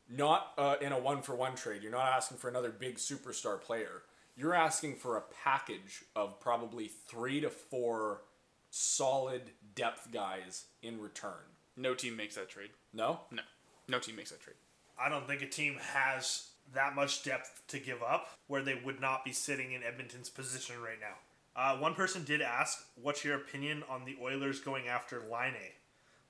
not 0.09 0.53
uh, 0.57 0.77
in 0.81 0.93
a 0.93 0.99
one 0.99 1.23
for 1.23 1.35
one 1.35 1.55
trade. 1.55 1.83
You're 1.83 1.93
not 1.93 2.07
asking 2.13 2.39
for 2.39 2.49
another 2.49 2.71
big 2.71 2.97
superstar 2.97 3.61
player. 3.61 4.03
You're 4.37 4.55
asking 4.55 4.97
for 4.97 5.17
a 5.17 5.23
package 5.45 6.05
of 6.15 6.41
probably 6.41 6.89
three 6.89 7.41
to 7.41 7.51
four 7.51 8.23
solid 8.71 9.43
depth 9.75 10.13
guys 10.13 10.67
in 10.83 11.01
return. 11.01 11.57
No 11.77 11.95
team 11.95 12.17
makes 12.17 12.37
that 12.37 12.49
trade. 12.49 12.71
No, 12.93 13.21
No, 13.31 13.43
no 13.89 13.99
team 13.99 14.17
makes 14.17 14.31
that 14.31 14.41
trade. 14.41 14.57
I 15.01 15.09
don't 15.09 15.27
think 15.27 15.43
a 15.43 15.47
team 15.49 15.77
has 15.93 16.49
that 16.75 16.95
much 16.95 17.23
depth 17.23 17.63
to 17.69 17.79
give 17.79 18.03
up 18.03 18.29
where 18.47 18.63
they 18.63 18.75
would 18.85 19.01
not 19.01 19.25
be 19.25 19.33
sitting 19.33 19.73
in 19.73 19.83
Edmonton's 19.83 20.29
position 20.29 20.77
right 20.81 20.99
now. 21.01 21.17
Uh, 21.57 21.77
one 21.79 21.95
person 21.95 22.25
did 22.25 22.41
ask, 22.41 22.87
"What's 22.95 23.25
your 23.25 23.37
opinion 23.37 23.83
on 23.89 24.05
the 24.05 24.17
Oilers 24.21 24.61
going 24.61 24.87
after 24.87 25.21
Laine 25.21 25.73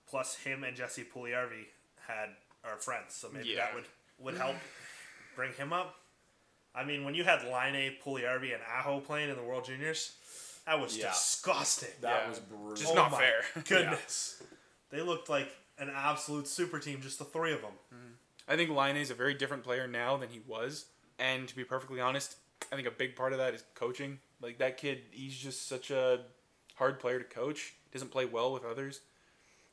Plus, 0.09 0.37
him 0.37 0.64
and 0.64 0.74
Jesse 0.74 1.05
Puljujärvi 1.05 1.66
had 2.07 2.31
are 2.64 2.76
friends, 2.76 3.14
so 3.14 3.28
maybe 3.30 3.48
Yeah. 3.50 3.66
that 3.66 3.74
would 3.74 3.84
would 4.18 4.36
help 4.36 4.56
bring 5.36 5.52
him 5.52 5.72
up. 5.72 5.94
I 6.74 6.82
mean, 6.84 7.04
when 7.04 7.14
you 7.14 7.22
had 7.24 7.44
Laine 7.44 7.74
A, 7.76 7.98
Puljujärvi, 8.04 8.52
and 8.52 8.62
Aho 8.64 9.00
playing 9.00 9.30
in 9.30 9.36
the 9.36 9.42
World 9.42 9.64
Juniors, 9.64 10.16
that 10.66 10.78
was 10.80 10.96
Yeah. 10.96 11.11
disgusting. 11.11 11.94
that 12.00 12.22
Yeah. 12.24 12.28
was 12.28 12.40
brutal. 12.40 12.74
Just 12.74 12.90
oh 12.92 12.94
not 12.94 13.12
my 13.12 13.18
fair. 13.18 13.44
Goodness, 13.68 14.42
they 14.90 15.00
looked 15.00 15.28
like 15.28 15.48
an 15.78 15.88
absolute 15.90 16.48
super 16.48 16.80
team, 16.80 17.00
just 17.00 17.18
the 17.20 17.24
three 17.24 17.52
of 17.52 17.62
them. 17.62 17.74
Mm-hmm. 17.94 18.12
I 18.48 18.56
think 18.56 18.70
Laine 18.70 18.96
is 18.96 19.11
a 19.11 19.14
very 19.14 19.34
different 19.34 19.62
player 19.62 19.86
now 19.86 20.16
than 20.16 20.30
he 20.30 20.40
was. 20.40 20.86
And 21.20 21.48
to 21.48 21.54
be 21.54 21.62
perfectly 21.64 22.00
honest, 22.00 22.36
I 22.72 22.76
think 22.76 22.88
a 22.88 22.92
big 22.92 23.14
part 23.14 23.32
of 23.32 23.38
that 23.38 23.54
is 23.54 23.62
coaching. 23.74 24.18
Like 24.40 24.59
that 24.59 24.76
kid, 24.78 25.04
he's 25.12 25.36
just 25.38 25.68
such 25.68 25.90
a 25.90 26.24
hard 26.74 26.98
player 26.98 27.18
to 27.18 27.24
coach. 27.24 27.74
Doesn't 27.92 28.11
play 28.11 28.24
well 28.24 28.52
with 28.52 28.64
others. 28.64 29.00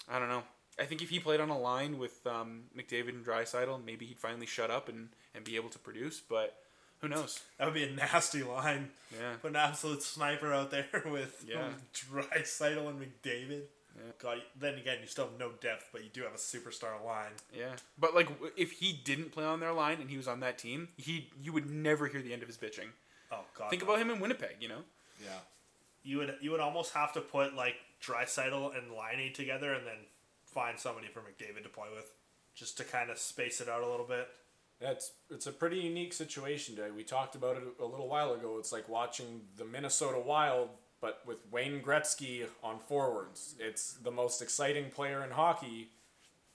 I 0.07 0.19
don't 0.19 0.29
know. 0.29 0.43
I 0.80 0.86
think 0.86 1.01
if 1.01 1.09
he 1.09 1.19
played 1.19 1.39
on 1.39 1.49
a 1.49 1.57
line 1.57 1.97
with 1.97 2.26
um, 2.28 2.63
McDavid 2.78 3.09
and 3.09 3.26
Draisaitl, 3.26 3.84
maybe 3.86 4.05
he'd 4.05 4.19
finally 4.19 4.45
shut 4.45 4.69
up 4.69 4.89
and, 4.89 5.09
and 5.34 5.43
be 5.43 5.55
able 5.55 5.69
to 5.69 5.80
produce. 5.80 6.19
But 6.19 6.55
who 6.99 7.07
knows? 7.07 7.41
That 7.57 7.65
would 7.65 7.73
be 7.73 7.84
a 7.84 7.91
nasty 7.91 8.43
line. 8.43 8.89
Yeah. 9.11 9.34
Put 9.41 9.51
an 9.51 9.55
absolute 9.55 10.03
sniper 10.03 10.53
out 10.53 10.71
there 10.71 10.88
with 11.05 11.45
Yeah. 11.47 11.69
Draisaitl 11.93 12.89
and 12.89 12.99
McDavid. 12.99 13.61
Yeah. 13.95 14.11
God, 14.21 14.41
then 14.59 14.73
again, 14.76 14.97
you 14.99 15.07
still 15.07 15.26
have 15.30 15.39
no 15.39 15.51
depth, 15.61 15.88
but 15.93 16.03
you 16.03 16.09
do 16.11 16.23
have 16.23 16.34
a 16.34 16.38
superstar 16.38 17.01
line. 17.05 17.32
Yeah. 17.57 17.76
But 17.97 18.13
like, 18.13 18.28
if 18.57 18.71
he 18.73 18.91
didn't 18.91 19.32
play 19.32 19.45
on 19.45 19.61
their 19.61 19.71
line 19.71 20.01
and 20.01 20.09
he 20.09 20.17
was 20.17 20.28
on 20.28 20.41
that 20.41 20.57
team, 20.57 20.89
he 20.97 21.30
you 21.41 21.53
would 21.53 21.69
never 21.69 22.07
hear 22.07 22.21
the 22.21 22.34
end 22.34 22.41
of 22.41 22.49
his 22.49 22.57
bitching. 22.57 22.89
Oh 23.32 23.45
God! 23.57 23.69
Think 23.69 23.84
no. 23.84 23.88
about 23.88 24.01
him 24.01 24.09
in 24.11 24.19
Winnipeg. 24.19 24.57
You 24.59 24.67
know. 24.67 24.82
yeah. 25.23 25.39
you 26.03 26.17
would 26.17 26.36
you 26.41 26.51
would 26.51 26.59
almost 26.59 26.93
have 26.93 27.13
to 27.13 27.21
put 27.21 27.55
like 27.55 27.76
Draisaitl 28.03 28.78
and 28.78 28.91
Liney 28.91 29.34
together, 29.34 29.73
and 29.73 29.88
then 29.88 29.95
find 30.56 30.80
somebody 30.80 31.08
for 31.08 31.20
McDavid 31.20 31.62
to 31.64 31.70
play 31.70 31.89
with, 31.93 32.12
just 32.56 32.78
to 32.78 32.84
kind 32.84 33.12
of 33.12 33.20
space 33.20 33.62
it 33.62 33.70
out 33.70 33.84
a 33.84 33.88
little 33.88 34.08
bit. 34.08 34.28
That's 34.82 35.12
it's 35.30 35.47
a 35.47 35.51
pretty 35.51 35.78
unique 35.78 36.14
situation. 36.14 36.76
Today. 36.76 36.89
We 36.89 37.03
talked 37.03 37.36
about 37.36 37.58
it 37.58 37.64
a 37.80 37.86
little 37.86 38.08
while 38.08 38.34
ago. 38.34 38.58
It's 38.58 38.72
like 38.72 38.89
watching 38.89 39.41
the 39.58 39.66
Minnesota 39.66 40.20
Wild, 40.20 40.70
but 41.01 41.22
with 41.28 41.38
Wayne 41.51 41.82
Gretzky 41.82 42.47
on 42.64 42.80
forwards. 42.80 43.56
It's 43.60 43.93
the 43.93 44.12
most 44.12 44.41
exciting 44.41 44.89
player 44.89 45.24
in 45.24 45.32
hockey, 45.32 45.91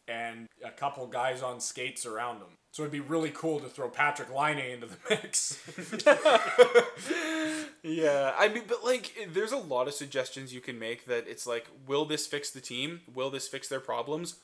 and 0.09 0.49
a 0.65 0.71
couple 0.71 1.07
guys 1.07 1.43
on 1.43 1.61
skates 1.61 2.05
around 2.05 2.39
him. 2.39 2.57
So 2.73 2.83
it'd 2.83 2.93
be 2.93 3.01
really 3.01 3.31
cool 3.31 3.59
to 3.61 3.69
throw 3.69 3.89
Patrik 3.89 4.35
Laine 4.35 4.73
into 4.73 4.87
the 4.87 4.97
mix. 5.11 5.59
Yeah, 7.83 8.35
I 8.39 8.49
mean, 8.49 8.65
but 8.69 8.85
like, 8.85 9.29
there's 9.33 9.53
a 9.53 9.57
lot 9.57 9.89
of 9.89 9.95
suggestions 9.95 10.53
you 10.53 10.61
can 10.61 10.79
make 10.79 11.07
that 11.07 11.27
it's 11.27 11.47
like, 11.47 11.67
will 11.87 12.05
this 12.05 12.27
fix 12.27 12.51
the 12.51 12.61
team? 12.61 13.01
Will 13.13 13.31
this 13.31 13.49
fix 13.49 13.69
their 13.69 13.81
problems? 13.81 14.37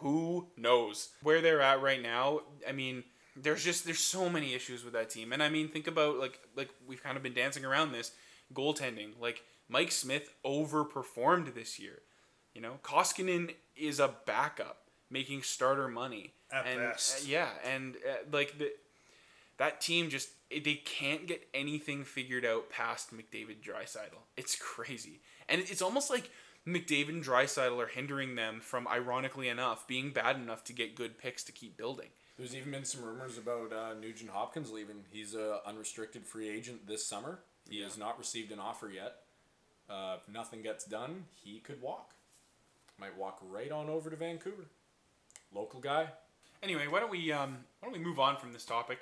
Who 0.00 0.48
knows 0.56 1.10
where 1.22 1.40
they're 1.40 1.60
at 1.60 1.82
right 1.82 2.00
now? 2.00 2.40
I 2.68 2.72
mean, 2.72 3.04
there's 3.36 3.64
just 3.64 3.84
there's 3.84 3.98
so 4.00 4.28
many 4.28 4.54
issues 4.54 4.84
with 4.84 4.92
that 4.92 5.10
team, 5.10 5.32
and 5.32 5.42
I 5.42 5.48
mean, 5.48 5.68
think 5.68 5.86
about 5.86 6.18
like 6.18 6.38
like 6.56 6.68
we've 6.86 7.02
kind 7.02 7.16
of 7.16 7.22
been 7.22 7.34
dancing 7.34 7.64
around 7.64 7.92
this 7.92 8.12
goaltending. 8.52 9.20
Like 9.20 9.42
Mike 9.68 9.92
Smith 9.92 10.30
overperformed 10.44 11.54
this 11.54 11.78
year. 11.78 12.02
You 12.54 12.60
know, 12.60 12.78
Koskinen 12.82 13.54
is 13.74 13.98
a 13.98 14.14
backup 14.26 14.82
making 15.10 15.42
starter 15.42 15.88
money. 15.88 16.34
At 16.54 16.66
and, 16.66 16.80
best. 16.80 17.22
uh, 17.22 17.24
yeah, 17.26 17.48
and 17.64 17.96
uh, 17.96 18.16
like 18.30 18.58
the 18.58 18.70
that 19.58 19.80
team 19.80 20.08
just 20.08 20.28
they 20.50 20.80
can't 20.84 21.26
get 21.26 21.46
anything 21.52 22.04
figured 22.04 22.44
out 22.44 22.70
past 22.70 23.12
McDavid 23.12 23.62
Draisaitl. 23.62 24.22
It's 24.36 24.56
crazy. 24.56 25.20
And 25.48 25.60
it's 25.60 25.82
almost 25.82 26.10
like 26.10 26.30
McDavid 26.66 27.10
and 27.10 27.24
Draisaitl 27.24 27.82
are 27.82 27.88
hindering 27.88 28.36
them 28.36 28.60
from 28.60 28.86
ironically 28.88 29.48
enough 29.48 29.86
being 29.86 30.12
bad 30.12 30.36
enough 30.36 30.64
to 30.64 30.72
get 30.72 30.94
good 30.94 31.18
picks 31.18 31.42
to 31.44 31.52
keep 31.52 31.76
building. 31.76 32.08
There's 32.36 32.54
even 32.54 32.72
been 32.72 32.84
some 32.84 33.04
rumors 33.04 33.38
about 33.38 33.72
uh, 33.72 33.94
Nugent 34.00 34.30
Hopkins 34.30 34.70
leaving. 34.70 35.04
He's 35.10 35.34
a 35.34 35.60
unrestricted 35.66 36.26
free 36.26 36.48
agent 36.48 36.86
this 36.86 37.06
summer. 37.06 37.40
He 37.68 37.82
has 37.82 37.96
not 37.96 38.18
received 38.18 38.50
an 38.50 38.58
offer 38.58 38.88
yet. 38.88 39.16
Uh, 39.88 40.16
if 40.20 40.32
nothing 40.32 40.62
gets 40.62 40.84
done, 40.84 41.24
he 41.34 41.60
could 41.60 41.80
walk. 41.80 42.14
Might 42.98 43.16
walk 43.16 43.38
right 43.42 43.70
on 43.70 43.88
over 43.88 44.10
to 44.10 44.16
Vancouver. 44.16 44.64
Local 45.52 45.80
guy. 45.80 46.08
Anyway, 46.64 46.86
why 46.88 46.98
don't 46.98 47.10
we 47.10 47.30
um, 47.30 47.58
why 47.78 47.88
don't 47.88 47.92
we 47.92 48.02
move 48.02 48.18
on 48.18 48.38
from 48.38 48.54
this 48.54 48.64
topic? 48.64 48.98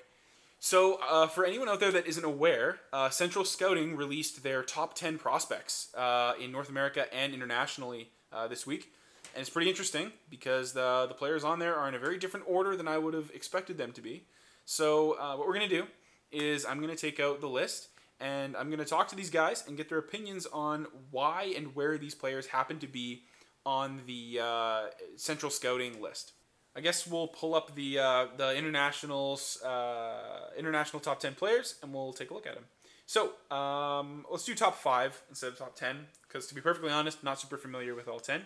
So, 0.59 0.99
uh, 1.09 1.29
for 1.29 1.45
anyone 1.45 1.69
out 1.69 1.79
there 1.79 1.93
that 1.93 2.09
isn't 2.09 2.25
aware, 2.25 2.81
uh, 2.93 3.09
Central 3.09 3.45
Scouting 3.45 3.97
released 3.97 4.43
their 4.43 4.65
top 4.65 4.95
10 4.95 5.19
prospects 5.19 5.93
uh, 5.95 6.35
in 6.41 6.51
North 6.51 6.69
America 6.69 7.13
and 7.15 7.33
internationally 7.33 8.11
uh, 8.33 8.49
this 8.49 8.67
week. 8.67 8.93
And 9.35 9.41
it's 9.41 9.51
pretty 9.51 9.71
interesting 9.71 10.11
because 10.29 10.73
the, 10.73 11.07
the 11.09 11.15
players 11.15 11.43
on 11.45 11.61
there 11.61 11.77
are 11.77 11.89
in 11.89 11.95
a 11.95 11.99
very 11.99 12.19
different 12.19 12.47
order 12.49 12.77
than 12.77 12.87
I 12.87 12.99
would 12.99 13.15
have 13.15 13.31
expected 13.33 13.79
them 13.79 13.93
to 13.93 14.01
be. 14.01 14.25
So, 14.65 15.19
uh, 15.19 15.37
what 15.37 15.47
we're 15.47 15.55
going 15.55 15.69
to 15.69 15.77
do 15.83 15.87
is 16.33 16.65
I'm 16.65 16.79
going 16.81 16.95
to 16.95 17.01
take 17.01 17.21
out 17.21 17.41
the 17.41 17.49
list 17.49 17.89
and 18.21 18.57
I'm 18.57 18.69
going 18.69 18.81
to 18.81 18.85
talk 18.85 19.07
to 19.09 19.17
these 19.17 19.31
guys 19.31 19.65
and 19.67 19.77
get 19.77 19.89
their 19.89 19.99
opinions 19.99 20.47
on 20.53 20.87
why 21.13 21.55
and 21.57 21.75
where 21.77 21.97
these 21.97 22.15
players 22.15 22.47
happen 22.47 22.81
to 22.81 22.89
be 22.89 23.23
on 23.65 24.01
the 24.07 24.41
uh, 24.43 24.83
Central 25.17 25.51
Scouting 25.51 26.01
list. 26.01 26.33
I 26.75 26.81
guess 26.81 27.07
we'll 27.07 27.29
pull 27.29 27.55
up 27.55 27.75
the 27.75 27.99
uh, 27.99 28.27
the 28.37 28.57
internationals 28.57 29.63
uh, 29.63 30.51
international 30.59 31.01
top 31.01 31.21
ten 31.21 31.35
players 31.35 31.77
and 31.83 31.93
we'll 31.93 32.13
take 32.13 32.31
a 32.31 32.35
look 32.35 32.47
at 32.47 32.55
them. 32.55 32.65
So 33.07 33.33
um, 33.55 34.25
let's 34.31 34.45
do 34.45 34.55
top 34.55 34.79
five 34.79 35.21
instead 35.29 35.49
of 35.49 35.59
top 35.59 35.77
ten 35.77 36.07
because 36.27 36.47
to 36.47 36.55
be 36.55 36.61
perfectly 36.61 36.91
honest, 36.91 37.23
not 37.23 37.41
super 37.41 37.57
familiar 37.59 37.95
with 37.95 38.09
all 38.09 38.21
ten. 38.21 38.43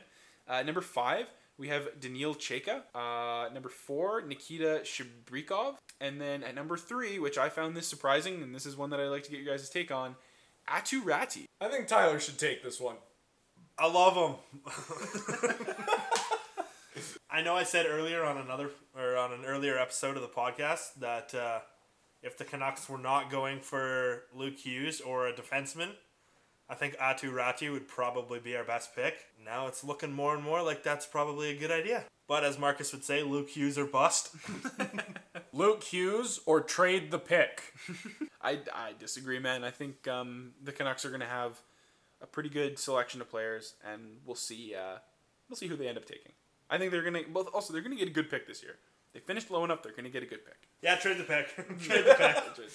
Uh, 0.49 0.63
number 0.63 0.81
five, 0.81 1.27
we 1.59 1.69
have 1.69 1.89
Daniil 2.01 2.35
Chayka. 2.35 2.83
Uh, 2.95 3.49
number 3.53 3.69
four, 3.69 4.23
Nikita 4.23 4.83
Chibrikov. 4.85 5.77
And 6.01 6.21
then 6.21 6.43
at 6.43 6.55
number 6.55 6.77
three, 6.77 7.19
which 7.19 7.39
I 7.39 7.49
found 7.49 7.77
this 7.77 7.87
surprising, 7.87 8.43
and 8.43 8.55
this 8.55 8.67
is 8.67 8.77
one 8.77 8.91
that 8.91 9.01
I'd 9.01 9.07
like 9.07 9.25
to 9.25 9.31
get 9.31 9.41
you 9.41 9.47
guys' 9.47 9.71
take 9.71 9.91
on, 9.91 10.17
Aatu 10.69 11.03
Räty. 11.03 11.45
I 11.61 11.69
think 11.69 11.87
Tyler 11.87 12.21
should 12.21 12.39
take 12.39 12.63
this 12.63 12.81
one. 12.81 12.97
I 13.79 13.91
love 13.91 14.15
him. 14.15 14.37
I 17.31 17.43
know 17.43 17.57
I 17.57 17.65
said 17.65 17.87
earlier 17.89 18.25
on 18.25 18.39
another 18.39 18.71
or 18.97 19.17
on 19.17 19.33
an 19.33 19.45
earlier 19.45 19.77
episode 19.77 20.17
of 20.17 20.23
the 20.23 20.29
podcast 20.29 20.95
that 21.01 21.35
uh, 21.35 21.59
if 22.23 22.39
the 22.39 22.45
Canucks 22.45 22.89
were 22.89 22.99
not 22.99 23.31
going 23.31 23.61
for 23.61 24.23
Luke 24.33 24.59
Hughes 24.59 25.01
or 25.01 25.27
a 25.27 25.33
defenseman, 25.33 25.91
I 26.69 26.75
think 26.75 26.97
Aatu 26.99 27.33
Räty 27.33 27.71
would 27.73 27.89
probably 27.89 28.39
be 28.39 28.57
our 28.57 28.65
best 28.65 28.95
pick. 28.95 29.17
Now 29.45 29.67
it's 29.67 29.83
looking 29.83 30.13
more 30.13 30.35
and 30.35 30.43
more 30.43 30.63
like 30.63 30.85
that's 30.85 31.05
probably 31.05 31.51
a 31.51 31.59
good 31.59 31.73
idea. 31.73 32.05
But 32.29 32.45
as 32.45 32.59
Marcus 32.59 32.93
would 32.93 33.05
say, 33.05 33.23
Luke 33.23 33.51
Hughes 33.51 33.77
or 33.77 33.87
bust. 33.87 34.35
Luke 35.53 35.83
Hughes 35.83 36.41
or 36.47 36.61
trade 36.61 37.11
the 37.11 37.19
pick. 37.19 37.73
I, 38.43 38.61
I 38.73 38.93
disagree, 38.99 39.39
man. 39.39 39.65
I 39.65 39.71
think 39.71 40.07
um, 40.09 40.53
the 40.63 40.73
Canucks 40.73 41.05
are 41.05 41.09
going 41.09 41.21
to 41.21 41.27
have 41.27 41.61
a 42.21 42.27
pretty 42.27 42.49
good 42.49 42.79
selection 42.79 43.21
of 43.21 43.31
players, 43.31 43.75
and 43.85 44.19
we'll 44.25 44.35
see. 44.35 44.75
Uh, 44.75 44.99
we'll 45.49 45.57
see 45.57 45.69
who 45.69 45.77
they 45.77 45.87
end 45.87 45.99
up 45.99 46.05
taking. 46.05 46.33
I 46.71 46.79
think 46.79 46.91
they're 46.91 47.03
going 47.03 47.25
to. 47.25 47.31
both. 47.31 47.49
also 47.55 47.73
they're 47.73 47.83
going 47.83 47.97
to 47.97 47.99
get 47.99 48.09
a 48.09 48.13
good 48.15 48.31
pick 48.31 48.47
this 48.47 48.63
year. 48.63 48.77
They 49.13 49.21
finished 49.21 49.51
low 49.51 49.65
enough. 49.65 49.83
They're 49.83 49.93
going 49.93 50.05
to 50.05 50.11
get 50.11 50.23
a 50.23 50.27
good 50.27 50.45
pick. 50.45 50.69
yeah, 50.83 50.97
trade 50.97 51.19
the 51.19 51.25
pick. 51.25 51.55
trade 51.81 52.05
the 52.05 52.15
pick. 52.15 52.73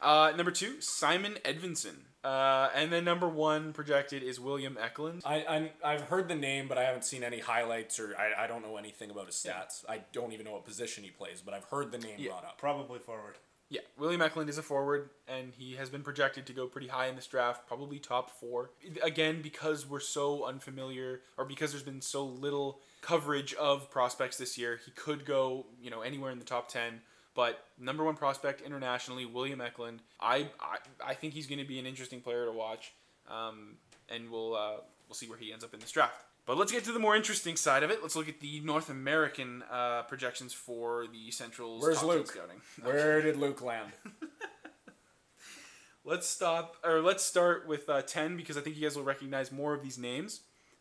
Uh, 0.00 0.32
number 0.36 0.50
two, 0.50 0.80
Simon 0.80 1.36
Edvinsson. 1.44 1.94
Uh, 2.22 2.70
and 2.74 2.90
then 2.92 3.04
number 3.04 3.28
one 3.28 3.72
projected 3.72 4.22
is 4.22 4.40
William 4.40 4.78
Eklund. 4.80 5.22
I, 5.26 5.70
I 5.84 5.92
I've 5.92 6.02
heard 6.02 6.28
the 6.28 6.34
name, 6.34 6.68
but 6.68 6.78
I 6.78 6.84
haven't 6.84 7.04
seen 7.04 7.22
any 7.22 7.38
highlights 7.38 8.00
or 8.00 8.14
I, 8.18 8.44
I 8.44 8.46
don't 8.46 8.62
know 8.62 8.76
anything 8.78 9.10
about 9.10 9.26
his 9.26 9.34
stats. 9.36 9.84
I 9.88 10.00
don't 10.12 10.32
even 10.32 10.46
know 10.46 10.52
what 10.52 10.64
position 10.64 11.04
he 11.04 11.10
plays, 11.10 11.42
but 11.44 11.52
I've 11.54 11.64
heard 11.64 11.92
the 11.92 11.98
name 11.98 12.14
Yeah. 12.18 12.30
brought 12.30 12.44
up. 12.44 12.58
Probably 12.58 12.98
forward. 12.98 13.36
Yeah, 13.70 13.80
William 13.98 14.20
Eklund 14.20 14.50
is 14.50 14.58
a 14.58 14.62
forward, 14.62 15.10
and 15.26 15.52
he 15.56 15.74
has 15.74 15.88
been 15.88 16.02
projected 16.02 16.46
to 16.46 16.52
go 16.52 16.66
pretty 16.66 16.88
high 16.88 17.06
in 17.06 17.16
this 17.16 17.26
draft, 17.26 17.66
probably 17.66 17.98
top 17.98 18.30
four. 18.38 18.70
Again, 19.02 19.40
because 19.42 19.88
we're 19.88 20.00
so 20.00 20.44
unfamiliar, 20.44 21.22
or 21.38 21.44
because 21.44 21.72
there's 21.72 21.82
been 21.82 22.02
so 22.02 22.24
little 22.24 22.80
coverage 23.00 23.54
of 23.54 23.90
prospects 23.90 24.36
this 24.36 24.58
year, 24.58 24.78
he 24.84 24.90
could 24.90 25.24
go, 25.24 25.66
you 25.80 25.90
know, 25.90 26.02
anywhere 26.02 26.30
in 26.30 26.38
the 26.38 26.44
top 26.44 26.68
ten. 26.68 27.00
But 27.34 27.64
number 27.78 28.04
one 28.04 28.14
prospect 28.16 28.60
internationally, 28.60 29.26
William 29.26 29.60
Eklund. 29.60 30.02
I 30.20 30.50
I, 30.60 30.78
I 31.04 31.14
think 31.14 31.34
he's 31.34 31.46
going 31.46 31.58
to 31.58 31.64
be 31.66 31.78
an 31.78 31.86
interesting 31.86 32.20
player 32.20 32.44
to 32.44 32.52
watch, 32.52 32.92
um, 33.28 33.76
and 34.08 34.30
we'll 34.30 34.54
uh, 34.54 34.76
we'll 35.08 35.14
see 35.14 35.26
where 35.26 35.38
he 35.38 35.52
ends 35.52 35.64
up 35.64 35.74
in 35.74 35.80
this 35.80 35.90
draft. 35.90 36.22
But 36.46 36.58
let's 36.58 36.72
get 36.72 36.84
to 36.84 36.92
the 36.92 36.98
more 36.98 37.16
interesting 37.16 37.56
side 37.56 37.82
of 37.82 37.90
it. 37.90 38.02
Let's 38.02 38.16
look 38.16 38.28
at 38.28 38.40
the 38.40 38.60
North 38.60 38.90
American 38.90 39.64
uh, 39.70 40.02
projections 40.02 40.52
for 40.52 41.06
the 41.10 41.30
Central's 41.30 41.82
Where's 41.82 42.02
Luke? 42.02 42.26
scouting. 42.26 42.60
Where 42.82 43.22
did 43.22 43.36
Luke 43.36 43.62
land? 43.62 43.92
Let's 46.06 46.26
stop, 46.26 46.76
or 46.84 47.00
let's 47.00 47.24
start 47.24 47.66
with 47.66 47.88
uh, 47.88 48.02
10 48.02 48.36
because 48.36 48.58
I 48.58 48.60
think 48.60 48.76
you 48.76 48.82
guys 48.82 48.94
will 48.94 49.04
recognize 49.04 49.50
more 49.50 49.72
of 49.72 49.82
these 49.82 49.96
names, 49.96 50.40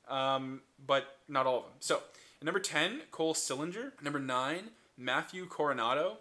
um, 0.09 0.59
but 0.86 1.05
not 1.30 1.47
all 1.47 1.59
of 1.59 1.64
them. 1.64 1.72
So, 1.80 2.01
number 2.41 2.59
10, 2.59 3.03
Cole 3.09 3.34
Sillinger. 3.34 3.93
Number 4.01 4.20
9, 4.20 4.64
Matthew 4.97 5.47
Coronato. 5.47 6.18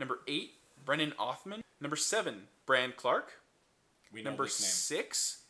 Number 0.00 0.18
8, 0.26 0.50
Brennan 0.84 1.12
Othman. 1.16 1.62
Number 1.80 1.94
7, 1.94 2.48
Brandt 2.66 2.96
Clarke. 2.96 3.34
We 4.12 4.22
know 4.22 4.30
Number 4.30 4.46
this 4.46 4.60
name. 4.60 4.98
6, 4.98 5.43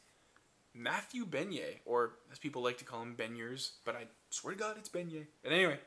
Matthew 0.75 1.25
Beignet, 1.25 1.79
or 1.85 2.13
as 2.33 2.39
people 2.39 2.63
like 2.63 2.79
to 2.79 2.85
call 2.85 3.03
him, 3.03 3.15
Beigners, 3.17 3.71
but 3.85 3.95
I 3.95 4.05
swear 4.31 4.55
to 4.55 4.59
God 4.61 4.77
it's 4.79 4.89
Beignet. 4.89 5.27
But 5.43 5.53
anyway, 5.53 5.79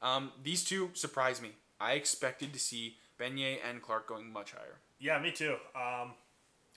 um, 0.00 0.32
these 0.42 0.64
two 0.64 0.90
surprised 0.94 1.42
me. 1.42 1.50
I 1.80 1.92
expected 1.92 2.52
to 2.52 2.58
see 2.58 2.96
Beignet 3.20 3.58
and 3.68 3.82
Clarke 3.82 4.06
going 4.08 4.32
much 4.32 4.52
higher. 4.52 4.78
Yeah, 5.00 5.18
me 5.20 5.32
too. 5.32 5.56
Um, 5.74 6.12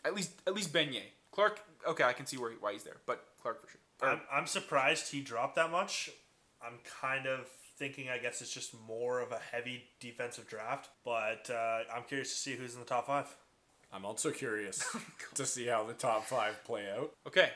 At 0.03 0.15
least, 0.15 0.31
at 0.47 0.53
least 0.53 0.73
Beignet. 0.73 1.03
Clarke, 1.31 1.59
okay, 1.87 2.03
I 2.03 2.13
can 2.13 2.25
see 2.25 2.37
where 2.37 2.51
why 2.59 2.73
he's 2.73 2.83
there, 2.83 2.97
but 3.05 3.25
Clarke 3.41 3.61
for 3.63 3.69
sure. 3.71 3.79
Or- 4.01 4.09
I'm, 4.09 4.21
I'm 4.31 4.47
surprised 4.47 5.11
he 5.11 5.21
dropped 5.21 5.55
that 5.55 5.71
much. 5.71 6.09
I'm 6.65 6.79
kind 7.01 7.25
of 7.27 7.47
thinking, 7.77 8.09
I 8.09 8.17
guess 8.19 8.41
it's 8.41 8.53
just 8.53 8.75
more 8.87 9.19
of 9.21 9.31
a 9.31 9.39
heavy 9.51 9.83
defensive 9.99 10.47
draft. 10.47 10.89
But 11.05 11.49
uh, 11.49 11.79
I'm 11.95 12.03
curious 12.07 12.29
to 12.31 12.35
see 12.35 12.55
who's 12.55 12.73
in 12.73 12.79
the 12.79 12.85
top 12.85 13.07
five. 13.07 13.27
I'm 13.93 14.05
also 14.05 14.31
curious 14.31 14.83
to 15.35 15.45
see 15.45 15.67
how 15.67 15.83
the 15.83 15.93
top 15.93 16.25
five 16.25 16.63
play 16.63 16.89
out. 16.89 17.11
okay, 17.27 17.49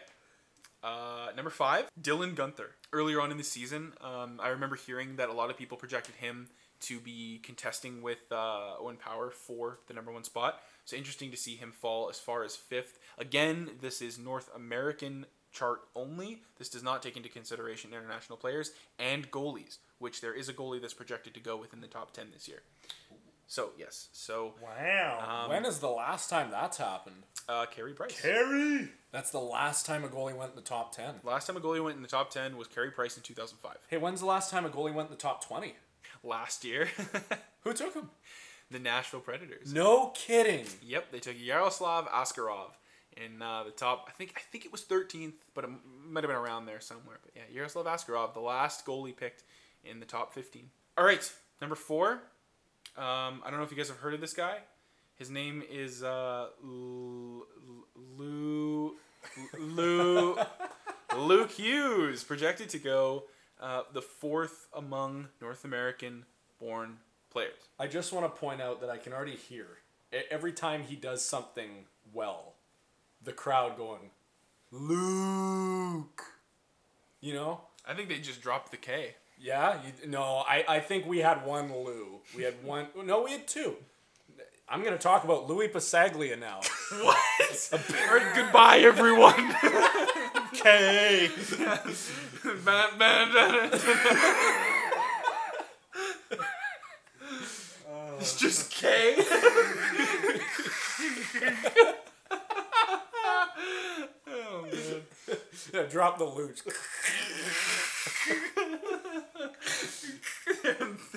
uh, 0.83 1.29
number 1.35 1.49
five, 1.49 1.89
Dylan 1.99 2.35
Guenther. 2.35 2.67
Earlier 2.93 3.19
on 3.19 3.31
in 3.31 3.37
the 3.37 3.43
season, 3.43 3.93
um, 4.01 4.39
I 4.41 4.49
remember 4.49 4.75
hearing 4.75 5.15
that 5.15 5.29
a 5.29 5.33
lot 5.33 5.49
of 5.49 5.57
people 5.57 5.77
projected 5.77 6.15
him 6.15 6.47
to 6.81 6.99
be 6.99 7.39
contesting 7.41 8.03
with 8.03 8.31
uh, 8.31 8.75
Owen 8.79 8.97
Power 8.97 9.31
for 9.31 9.79
the 9.87 9.93
number 9.95 10.11
one 10.11 10.23
spot. 10.23 10.61
So 10.85 10.95
interesting 10.95 11.31
to 11.31 11.37
see 11.37 11.55
him 11.55 11.71
fall 11.71 12.09
as 12.09 12.19
far 12.19 12.43
as 12.43 12.55
fifth. 12.55 12.99
Again, 13.17 13.71
this 13.81 14.01
is 14.01 14.19
North 14.19 14.49
American 14.55 15.25
chart 15.51 15.79
only. 15.95 16.41
This 16.59 16.69
does 16.69 16.83
not 16.83 17.01
take 17.01 17.17
into 17.17 17.29
consideration 17.29 17.91
international 17.91 18.37
players 18.37 18.71
and 18.99 19.31
goalies, 19.31 19.77
which 19.97 20.21
there 20.21 20.33
is 20.33 20.49
a 20.49 20.53
goalie 20.53 20.81
that's 20.81 20.93
projected 20.93 21.33
to 21.33 21.39
go 21.39 21.57
within 21.57 21.81
the 21.81 21.87
top 21.87 22.11
10 22.11 22.27
this 22.31 22.47
year. 22.47 22.61
So, 23.47 23.71
yes. 23.77 24.09
So, 24.11 24.55
Wow. 24.61 25.43
um, 25.45 25.49
when 25.49 25.65
is 25.65 25.79
the 25.79 25.89
last 25.89 26.29
time 26.29 26.49
that's 26.51 26.77
happened? 26.77 27.23
uh, 27.47 27.65
Carey 27.67 27.93
Price. 27.93 28.19
Harry. 28.21 28.89
That's 29.11 29.29
the 29.29 29.39
last 29.39 29.85
time 29.85 30.03
a 30.03 30.07
goalie 30.07 30.35
went 30.35 30.49
in 30.51 30.55
the 30.55 30.63
top 30.63 30.95
10. 30.95 31.19
Last 31.23 31.45
time 31.45 31.55
a 31.55 31.61
goalie 31.61 31.83
went 31.83 31.95
in 31.95 32.01
the 32.01 32.07
top 32.07 32.31
10 32.31 32.57
was 32.57 32.67
Carey 32.67 32.89
Price 32.89 33.17
in 33.17 33.21
2005. 33.23 33.77
Hey, 33.87 33.97
when's 33.97 34.19
the 34.21 34.25
last 34.25 34.49
time 34.49 34.65
a 34.65 34.69
goalie 34.69 34.93
went 34.93 35.09
in 35.09 35.15
the 35.15 35.21
top 35.21 35.45
20? 35.45 35.75
Last 36.23 36.65
year, 36.65 36.87
Who 37.61 37.73
took 37.73 37.93
him? 37.93 38.09
the 38.71 38.79
Nashville 38.79 39.19
Predators. 39.19 39.71
No 39.71 40.07
kidding. 40.15 40.65
Yep, 40.81 41.11
they 41.11 41.19
took 41.19 41.35
Yaroslav 41.39 42.07
Askarov 42.09 42.71
in 43.15 43.39
uh, 43.43 43.63
the 43.63 43.69
top. 43.69 44.05
I 44.07 44.11
think 44.11 44.33
I 44.35 44.41
think 44.51 44.65
it 44.65 44.71
was 44.71 44.81
13th, 44.81 45.33
but 45.53 45.63
it 45.65 45.69
might 46.03 46.23
have 46.23 46.29
been 46.29 46.35
around 46.37 46.65
there 46.65 46.79
somewhere. 46.79 47.19
But 47.21 47.33
yeah, 47.35 47.43
Yaroslav 47.53 47.85
Askarov, 47.85 48.33
the 48.33 48.39
last 48.39 48.87
goalie 48.87 49.15
picked 49.15 49.43
in 49.83 49.99
the 49.99 50.05
top 50.07 50.33
15. 50.33 50.63
All 50.97 51.05
right, 51.05 51.31
number 51.61 51.75
four. 51.75 52.23
Um, 52.97 53.41
I 53.43 53.49
don't 53.49 53.57
know 53.57 53.65
if 53.65 53.71
you 53.71 53.77
guys 53.77 53.89
have 53.89 53.97
heard 53.97 54.13
of 54.13 54.21
this 54.21 54.33
guy. 54.33 54.59
His 55.15 55.29
name 55.29 55.63
is 55.69 56.03
uh, 56.03 56.47
L- 56.63 57.43
L- 57.67 58.03
Lou 58.17 58.95
Lou 59.57 60.37
Luke 61.17 61.51
Hughes, 61.51 62.23
projected 62.23 62.69
to 62.69 62.79
go 62.79 63.23
uh, 63.59 63.83
the 63.93 64.01
fourth 64.01 64.67
among 64.73 65.29
North 65.41 65.65
American 65.65 66.25
born 66.59 66.97
players. 67.29 67.69
I 67.79 67.87
just 67.87 68.13
want 68.13 68.25
to 68.25 68.39
point 68.39 68.61
out 68.61 68.81
that 68.81 68.89
I 68.89 68.97
can 68.97 69.13
already 69.13 69.35
hear 69.35 69.67
every 70.31 70.53
time 70.53 70.83
he 70.83 70.95
does 70.95 71.23
something 71.23 71.85
well, 72.13 72.53
the 73.23 73.33
crowd 73.33 73.77
going, 73.77 74.11
Luke. 74.71 76.23
You 77.21 77.33
know? 77.33 77.61
I 77.87 77.93
think 77.93 78.09
they 78.09 78.19
just 78.19 78.41
dropped 78.41 78.71
the 78.71 78.77
K. 78.77 79.15
Yeah, 79.39 79.77
you, 79.85 80.09
no, 80.09 80.43
I, 80.47 80.63
I 80.67 80.79
think 80.79 81.05
we 81.05 81.19
had 81.19 81.45
one 81.45 81.71
Lou. 81.71 82.19
We 82.35 82.43
had 82.43 82.55
one. 82.63 82.87
No, 83.05 83.23
we 83.23 83.31
had 83.31 83.47
two. 83.47 83.75
I'm 84.67 84.81
going 84.81 84.93
to 84.93 84.99
talk 84.99 85.23
about 85.23 85.47
Lui 85.47 85.67
Passaglia 85.67 86.39
now. 86.39 86.61
What? 87.03 87.17
Right, 88.11 88.31
goodbye, 88.35 88.77
everyone. 88.79 89.55
Okay. 90.55 91.29
It's 98.19 98.39
just 98.39 98.71
K. 98.71 99.15
oh 104.27 104.65
man. 104.71 105.01
yeah, 105.73 105.83
drop 105.83 106.17
the 106.17 106.25
Luch. 106.25 106.63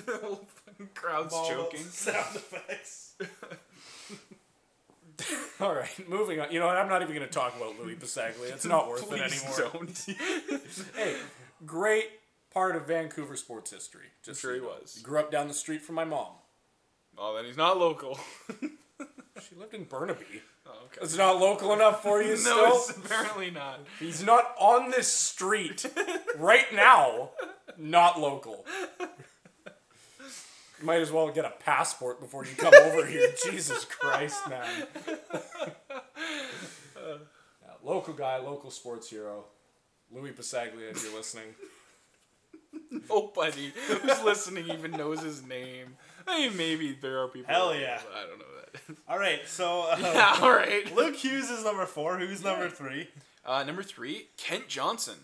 the 0.05 0.19
whole 0.21 0.47
crowd's 1.01 1.33
choking. 1.47 1.83
Sound 1.83 2.35
effects. 2.35 3.13
All 5.59 5.75
right, 5.75 6.09
moving 6.09 6.39
on. 6.39 6.51
You 6.51 6.59
know 6.59 6.67
what? 6.67 6.77
I'm 6.77 6.87
not 6.87 7.01
even 7.01 7.13
going 7.13 7.27
to 7.27 7.33
talk 7.33 7.55
about 7.57 7.77
Lui 7.79 7.95
Passaglia. 7.95 8.53
It's 8.53 8.65
not 8.65 8.87
worth 8.87 9.03
it 9.03 9.09
Please 9.09 9.43
anymore. 9.43 9.71
don't. 9.73 10.05
Hey, 10.95 11.15
great 11.65 12.05
part 12.53 12.75
of 12.77 12.87
Vancouver 12.87 13.35
sports 13.35 13.71
history. 13.71 14.05
Just 14.23 14.39
sure 14.41 14.53
he 14.55 14.61
was. 14.61 14.99
Grew 15.03 15.19
up 15.19 15.29
down 15.31 15.47
the 15.49 15.53
street 15.53 15.81
from 15.81 15.95
my 15.95 16.05
mom. 16.05 16.27
oh, 17.17 17.35
then 17.35 17.43
he's 17.45 17.57
not 17.57 17.77
local. 17.77 18.19
She 19.47 19.55
lived 19.55 19.73
in 19.73 19.85
Burnaby. 19.85 20.41
Oh, 20.67 20.71
okay. 20.87 20.99
It's 21.01 21.15
not 21.15 21.39
local 21.39 21.71
enough 21.71 22.03
for 22.03 22.21
you 22.21 22.31
No, 22.31 22.35
still? 22.35 22.65
it's 22.75 22.89
apparently 22.89 23.49
not. 23.49 23.79
He's 23.97 24.21
not 24.21 24.53
on 24.59 24.91
this 24.91 25.07
street 25.07 25.85
right 26.37 26.65
now. 26.75 27.29
Not 27.77 28.19
local. 28.19 28.65
You 30.79 30.85
might 30.85 31.01
as 31.01 31.11
well 31.11 31.29
get 31.29 31.45
a 31.45 31.53
passport 31.59 32.19
before 32.19 32.45
you 32.45 32.55
come 32.55 32.73
over 32.73 33.05
here. 33.05 33.29
Jesus 33.43 33.85
Christ, 33.85 34.47
man. 34.49 34.87
Yeah, 36.95 37.73
local 37.83 38.13
guy, 38.13 38.37
local 38.37 38.71
sports 38.71 39.09
hero. 39.09 39.45
Lui 40.11 40.31
Passaglia, 40.31 40.91
if 40.91 41.03
you're 41.03 41.15
listening. 41.15 41.55
Nobody 43.09 43.71
who's 43.87 44.23
listening 44.23 44.69
even 44.69 44.91
knows 44.91 45.21
his 45.21 45.43
name. 45.43 45.97
I 46.27 46.47
mean, 46.47 46.57
maybe 46.57 46.97
there 46.99 47.21
are 47.21 47.27
people. 47.27 47.53
Hell 47.53 47.69
out 47.69 47.73
there, 47.73 47.81
yeah. 47.81 48.01
but 48.03 48.17
I 48.17 48.27
don't 48.27 48.39
know 48.39 48.45
that. 48.55 48.97
All 49.07 49.19
right, 49.19 49.47
so 49.47 49.81
uh, 49.91 49.97
yeah, 49.99 50.37
all 50.41 50.51
right. 50.51 50.95
Luke 50.95 51.15
Hughes 51.15 51.49
is 51.49 51.63
number 51.63 51.85
four. 51.85 52.17
Who's 52.17 52.43
number 52.43 52.69
three? 52.69 53.09
Uh, 53.45 53.63
number 53.63 53.83
three, 53.83 54.27
Kent 54.37 54.67
Johnson. 54.67 55.15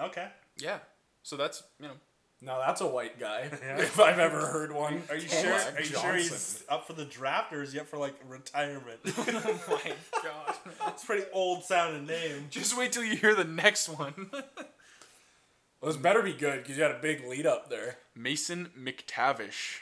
Okay. 0.00 0.28
Yeah. 0.58 0.78
So 1.22 1.36
that's 1.36 1.62
you 1.80 1.88
know. 1.88 1.94
Now 2.42 2.58
that's 2.58 2.80
a 2.82 2.86
white 2.86 3.18
guy, 3.18 3.48
Yeah. 3.62 3.78
if 3.78 3.98
I've 3.98 4.18
ever 4.18 4.46
heard 4.46 4.70
one. 4.72 5.02
Are 5.08 5.16
you 5.16 5.26
Kent 5.28 5.46
sure? 5.46 5.74
Are 5.74 5.80
you 5.80 5.86
sure 5.86 6.14
he's 6.16 6.62
up 6.68 6.86
for 6.86 6.92
the 6.92 7.04
draft 7.06 7.52
or 7.52 7.62
is 7.62 7.72
he 7.72 7.80
up 7.80 7.86
for 7.88 7.96
like 7.98 8.14
retirement? 8.28 9.00
oh 9.06 9.60
my 9.68 9.92
god. 10.22 10.54
It's 10.88 11.04
pretty 11.04 11.24
old 11.32 11.64
sounding 11.64 12.06
name. 12.06 12.46
Just 12.50 12.76
wait 12.76 12.92
till 12.92 13.04
you 13.04 13.16
hear 13.16 13.34
the 13.34 13.44
next 13.44 13.88
one. 13.88 14.28
Well, 15.80 15.92
this 15.92 15.96
better 15.96 16.22
be 16.22 16.32
good 16.32 16.62
because 16.62 16.76
you 16.76 16.82
had 16.82 16.92
a 16.92 16.98
big 17.00 17.24
lead 17.26 17.46
up 17.46 17.70
there. 17.70 17.96
Mason 18.14 18.70
McTavish. 18.78 19.80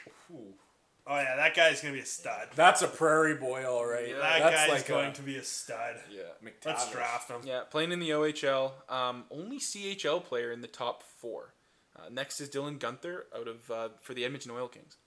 Oh 1.07 1.17
yeah, 1.17 1.35
that 1.35 1.55
guy's 1.55 1.81
gonna 1.81 1.93
be 1.93 1.99
a 1.99 2.05
stud. 2.05 2.47
That's 2.55 2.81
a 2.81 2.87
prairie 2.87 3.35
boy, 3.35 3.65
all 3.65 3.85
right. 3.85 4.09
Yeah. 4.09 4.17
That 4.17 4.39
That's 4.39 4.55
guy's 4.55 4.69
like 4.71 4.87
going 4.87 5.09
a 5.09 5.13
to 5.13 5.21
be 5.21 5.35
a 5.37 5.43
stud. 5.43 5.95
Yeah. 6.09 6.21
McTavish. 6.43 6.65
Let's 6.65 6.85
McTavish. 6.85 6.91
draft 6.93 7.29
him. 7.31 7.41
Yeah, 7.43 7.61
playing 7.69 7.91
in 7.91 7.99
the 7.99 8.09
OHL. 8.11 8.71
Um, 8.89 9.25
only 9.29 9.59
CHL 9.59 10.23
player 10.23 10.51
in 10.51 10.61
the 10.61 10.67
top 10.67 11.03
four. 11.19 11.53
Uh, 11.95 12.09
next 12.11 12.41
is 12.41 12.49
Dylan 12.49 12.77
Guenther 12.77 13.21
out 13.35 13.47
of 13.47 13.71
uh, 13.71 13.89
for 14.01 14.13
the 14.13 14.25
Edmonton 14.25 14.51
Oil 14.51 14.67
Kings. 14.67 14.97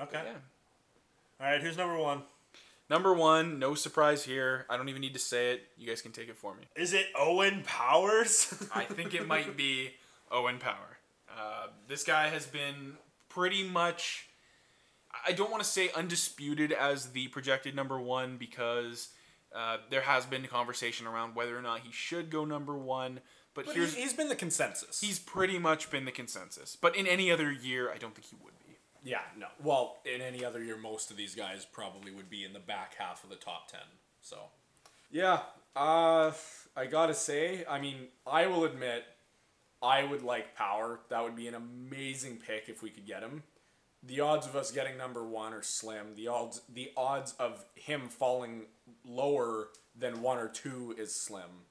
Okay. 0.00 0.22
Yeah. 0.24 0.32
All 1.40 1.52
right, 1.52 1.60
who's 1.60 1.76
number 1.76 1.98
one? 1.98 2.22
Number 2.88 3.12
one, 3.12 3.58
no 3.58 3.74
surprise 3.74 4.24
here. 4.24 4.64
I 4.70 4.76
don't 4.76 4.88
even 4.88 5.00
need 5.00 5.14
to 5.14 5.18
say 5.18 5.52
it. 5.52 5.62
You 5.76 5.88
guys 5.88 6.00
can 6.00 6.12
take 6.12 6.28
it 6.28 6.38
for 6.38 6.54
me. 6.54 6.62
Is 6.76 6.92
it 6.92 7.06
Owen 7.18 7.62
Powers? 7.66 8.54
I 8.74 8.84
think 8.84 9.12
it 9.12 9.26
might 9.26 9.56
be 9.56 9.90
Owen 10.30 10.58
Power. 10.58 10.98
Uh, 11.28 11.66
this 11.88 12.04
guy 12.04 12.28
has 12.28 12.46
been 12.46 12.94
pretty 13.28 13.68
much. 13.68 14.28
I 15.26 15.32
don't 15.32 15.50
want 15.50 15.62
to 15.62 15.68
say 15.68 15.90
undisputed 15.96 16.72
as 16.72 17.10
the 17.10 17.28
projected 17.28 17.74
number 17.74 18.00
one 18.00 18.36
because 18.36 19.08
uh, 19.54 19.78
there 19.90 20.02
has 20.02 20.24
been 20.24 20.44
a 20.44 20.48
conversation 20.48 21.06
around 21.06 21.34
whether 21.34 21.58
or 21.58 21.62
not 21.62 21.80
he 21.80 21.90
should 21.90 22.30
go 22.30 22.44
number 22.44 22.76
one. 22.76 23.20
But, 23.56 23.66
But 23.66 23.74
here's 23.74 23.94
he, 23.94 24.02
he's 24.02 24.12
been 24.12 24.28
the 24.28 24.36
consensus. 24.36 25.00
he's 25.00 25.18
pretty 25.18 25.58
much 25.58 25.90
been 25.90 26.04
the 26.04 26.12
consensus. 26.12 26.76
But 26.76 26.94
in 26.94 27.06
any 27.08 27.32
other 27.32 27.50
year, 27.50 27.90
I 27.90 27.96
don't 27.96 28.14
think 28.14 28.26
he 28.28 28.36
would 28.44 28.56
be. 28.60 28.76
yeah, 29.02 29.22
no. 29.36 29.46
Well, 29.64 29.96
in 30.04 30.20
any 30.20 30.44
other 30.44 30.62
year, 30.62 30.76
most 30.76 31.10
of 31.10 31.16
these 31.16 31.34
guys 31.34 31.64
probably 31.64 32.12
would 32.12 32.30
be 32.30 32.44
in 32.44 32.52
the 32.52 32.60
back 32.60 32.94
half 32.98 33.24
of 33.24 33.30
the 33.30 33.36
top 33.36 33.68
ten. 33.68 33.80
So. 34.20 34.36
Yeah, 35.10 35.40
uh, 35.74 36.32
I 36.76 36.86
gotta 36.90 37.14
say, 37.14 37.64
I 37.68 37.80
mean, 37.80 38.08
I 38.26 38.46
will 38.46 38.64
admit, 38.64 39.04
I 39.82 40.04
would 40.04 40.22
like 40.22 40.54
Power. 40.54 41.00
That 41.08 41.22
would 41.22 41.36
be 41.36 41.48
an 41.48 41.54
amazing 41.54 42.38
pick 42.46 42.68
if 42.68 42.82
we 42.82 42.90
could 42.90 43.06
get 43.06 43.22
him. 43.22 43.42
The 44.02 44.20
odds 44.20 44.46
of 44.46 44.54
us 44.54 44.70
getting 44.70 44.96
number 44.98 45.24
one 45.24 45.52
are 45.54 45.62
slim. 45.62 46.14
The 46.14 46.28
odds, 46.28 46.60
the 46.72 46.92
odds 46.96 47.34
of 47.38 47.64
him 47.74 48.08
falling 48.08 48.66
lower 49.04 49.68
than 49.98 50.22
one 50.22 50.38
or 50.38 50.48
two 50.48 50.94
is 50.98 51.14
slim. 51.14 51.64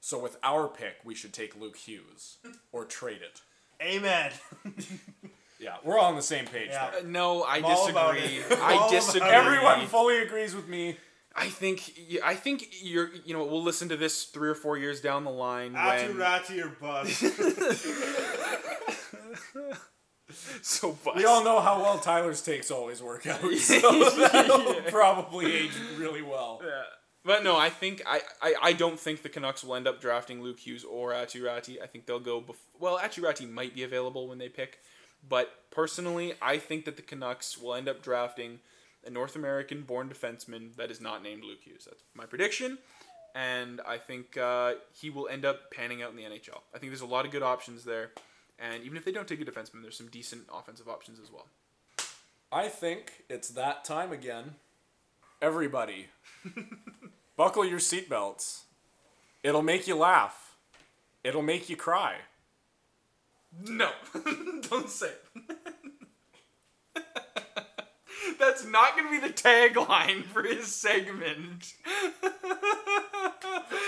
So 0.00 0.18
with 0.18 0.38
our 0.42 0.66
pick, 0.68 0.96
we 1.04 1.14
should 1.14 1.32
take 1.32 1.54
Luke 1.60 1.76
Hughes 1.76 2.38
or 2.72 2.84
trade 2.84 3.20
it. 3.22 3.40
Amen. 3.82 4.32
Yeah, 5.62 5.76
we're 5.84 5.98
all 5.98 6.06
on 6.06 6.16
the 6.16 6.22
same 6.22 6.46
page. 6.46 6.68
Yeah. 6.70 6.90
there. 6.90 7.00
Uh, 7.00 7.04
no, 7.06 7.42
I 7.42 7.56
I'm 7.56 7.66
all 7.66 7.86
about 7.90 8.14
disagree. 8.14 8.38
it. 8.38 8.46
I'm 8.52 8.62
all 8.62 8.64
I 8.64 8.74
about 8.76 8.90
disagree. 8.90 9.28
Everyone 9.28 9.86
fully 9.88 10.18
agrees 10.22 10.54
with 10.54 10.66
me. 10.68 10.96
I 11.36 11.48
think 11.48 11.92
I 12.24 12.34
think 12.34 12.66
you're 12.82 13.10
you 13.26 13.34
know 13.34 13.44
we'll 13.44 13.62
listen 13.62 13.90
to 13.90 13.96
this 13.98 14.24
three 14.24 14.48
or 14.48 14.54
four 14.54 14.78
years 14.78 15.02
down 15.02 15.24
the 15.24 15.30
line 15.30 15.74
Aatu 15.74 16.08
when 16.08 16.16
Räty 16.16 16.64
or 16.64 16.70
bust. 16.70 17.20
so 20.62 20.92
bust. 21.04 21.16
We 21.16 21.24
all 21.24 21.44
know 21.44 21.60
how 21.60 21.80
well 21.82 21.98
Tyler's 21.98 22.42
takes 22.42 22.70
always 22.70 23.02
work 23.02 23.26
out, 23.26 23.40
so 23.58 24.10
that'll 24.14 24.74
probably 24.90 25.52
age 25.52 25.72
really 25.98 26.22
well. 26.22 26.62
Yeah. 26.64 26.82
But 27.24 27.44
no, 27.44 27.56
I 27.56 27.68
think 27.68 28.02
I, 28.06 28.22
I, 28.40 28.54
I 28.62 28.72
don't 28.72 28.98
think 28.98 29.22
the 29.22 29.28
Canucks 29.28 29.62
will 29.62 29.74
end 29.74 29.86
up 29.86 30.00
drafting 30.00 30.42
Luke 30.42 30.58
Hughes 30.58 30.84
or 30.84 31.12
Aatu 31.12 31.42
Räty. 31.42 31.80
I 31.82 31.86
think 31.86 32.06
they'll 32.06 32.18
go 32.18 32.40
bef- 32.40 32.56
well. 32.78 32.98
Aatu 32.98 33.22
Räty 33.22 33.50
might 33.50 33.74
be 33.74 33.82
available 33.82 34.26
when 34.26 34.38
they 34.38 34.48
pick, 34.48 34.78
but 35.28 35.50
personally, 35.70 36.34
I 36.40 36.56
think 36.56 36.86
that 36.86 36.96
the 36.96 37.02
Canucks 37.02 37.58
will 37.58 37.74
end 37.74 37.88
up 37.88 38.02
drafting 38.02 38.60
a 39.04 39.10
North 39.10 39.36
American 39.36 39.82
born 39.82 40.08
defenseman 40.08 40.74
that 40.76 40.90
is 40.90 41.00
not 41.00 41.22
named 41.22 41.44
Luke 41.44 41.60
Hughes. 41.62 41.86
That's 41.88 42.02
my 42.14 42.24
prediction, 42.24 42.78
and 43.34 43.82
I 43.86 43.98
think 43.98 44.38
uh, 44.38 44.74
he 44.98 45.10
will 45.10 45.28
end 45.28 45.44
up 45.44 45.70
panning 45.70 46.02
out 46.02 46.10
in 46.10 46.16
the 46.16 46.22
NHL. 46.22 46.60
I 46.74 46.78
think 46.78 46.90
there's 46.90 47.02
a 47.02 47.06
lot 47.06 47.26
of 47.26 47.32
good 47.32 47.42
options 47.42 47.84
there, 47.84 48.12
and 48.58 48.82
even 48.82 48.96
if 48.96 49.04
they 49.04 49.12
don't 49.12 49.28
take 49.28 49.42
a 49.42 49.44
defenseman, 49.44 49.82
there's 49.82 49.96
some 49.96 50.08
decent 50.08 50.44
offensive 50.52 50.88
options 50.88 51.20
as 51.20 51.30
well. 51.30 51.48
I 52.50 52.68
think 52.68 53.24
it's 53.28 53.50
that 53.50 53.84
time 53.84 54.10
again. 54.10 54.54
Everybody, 55.42 56.08
buckle 57.36 57.64
your 57.64 57.78
seatbelts. 57.78 58.64
It'll 59.42 59.62
make 59.62 59.88
you 59.88 59.96
laugh. 59.96 60.56
It'll 61.24 61.40
make 61.42 61.70
you 61.70 61.76
cry. 61.76 62.16
No, 63.66 63.90
don't 64.68 64.90
say 64.90 65.10
it. 65.34 65.56
That's 68.38 68.66
not 68.66 68.96
going 68.96 69.06
to 69.06 69.20
be 69.20 69.26
the 69.26 69.32
tagline 69.32 70.24
for 70.24 70.42
his 70.42 70.74
segment. 70.74 71.72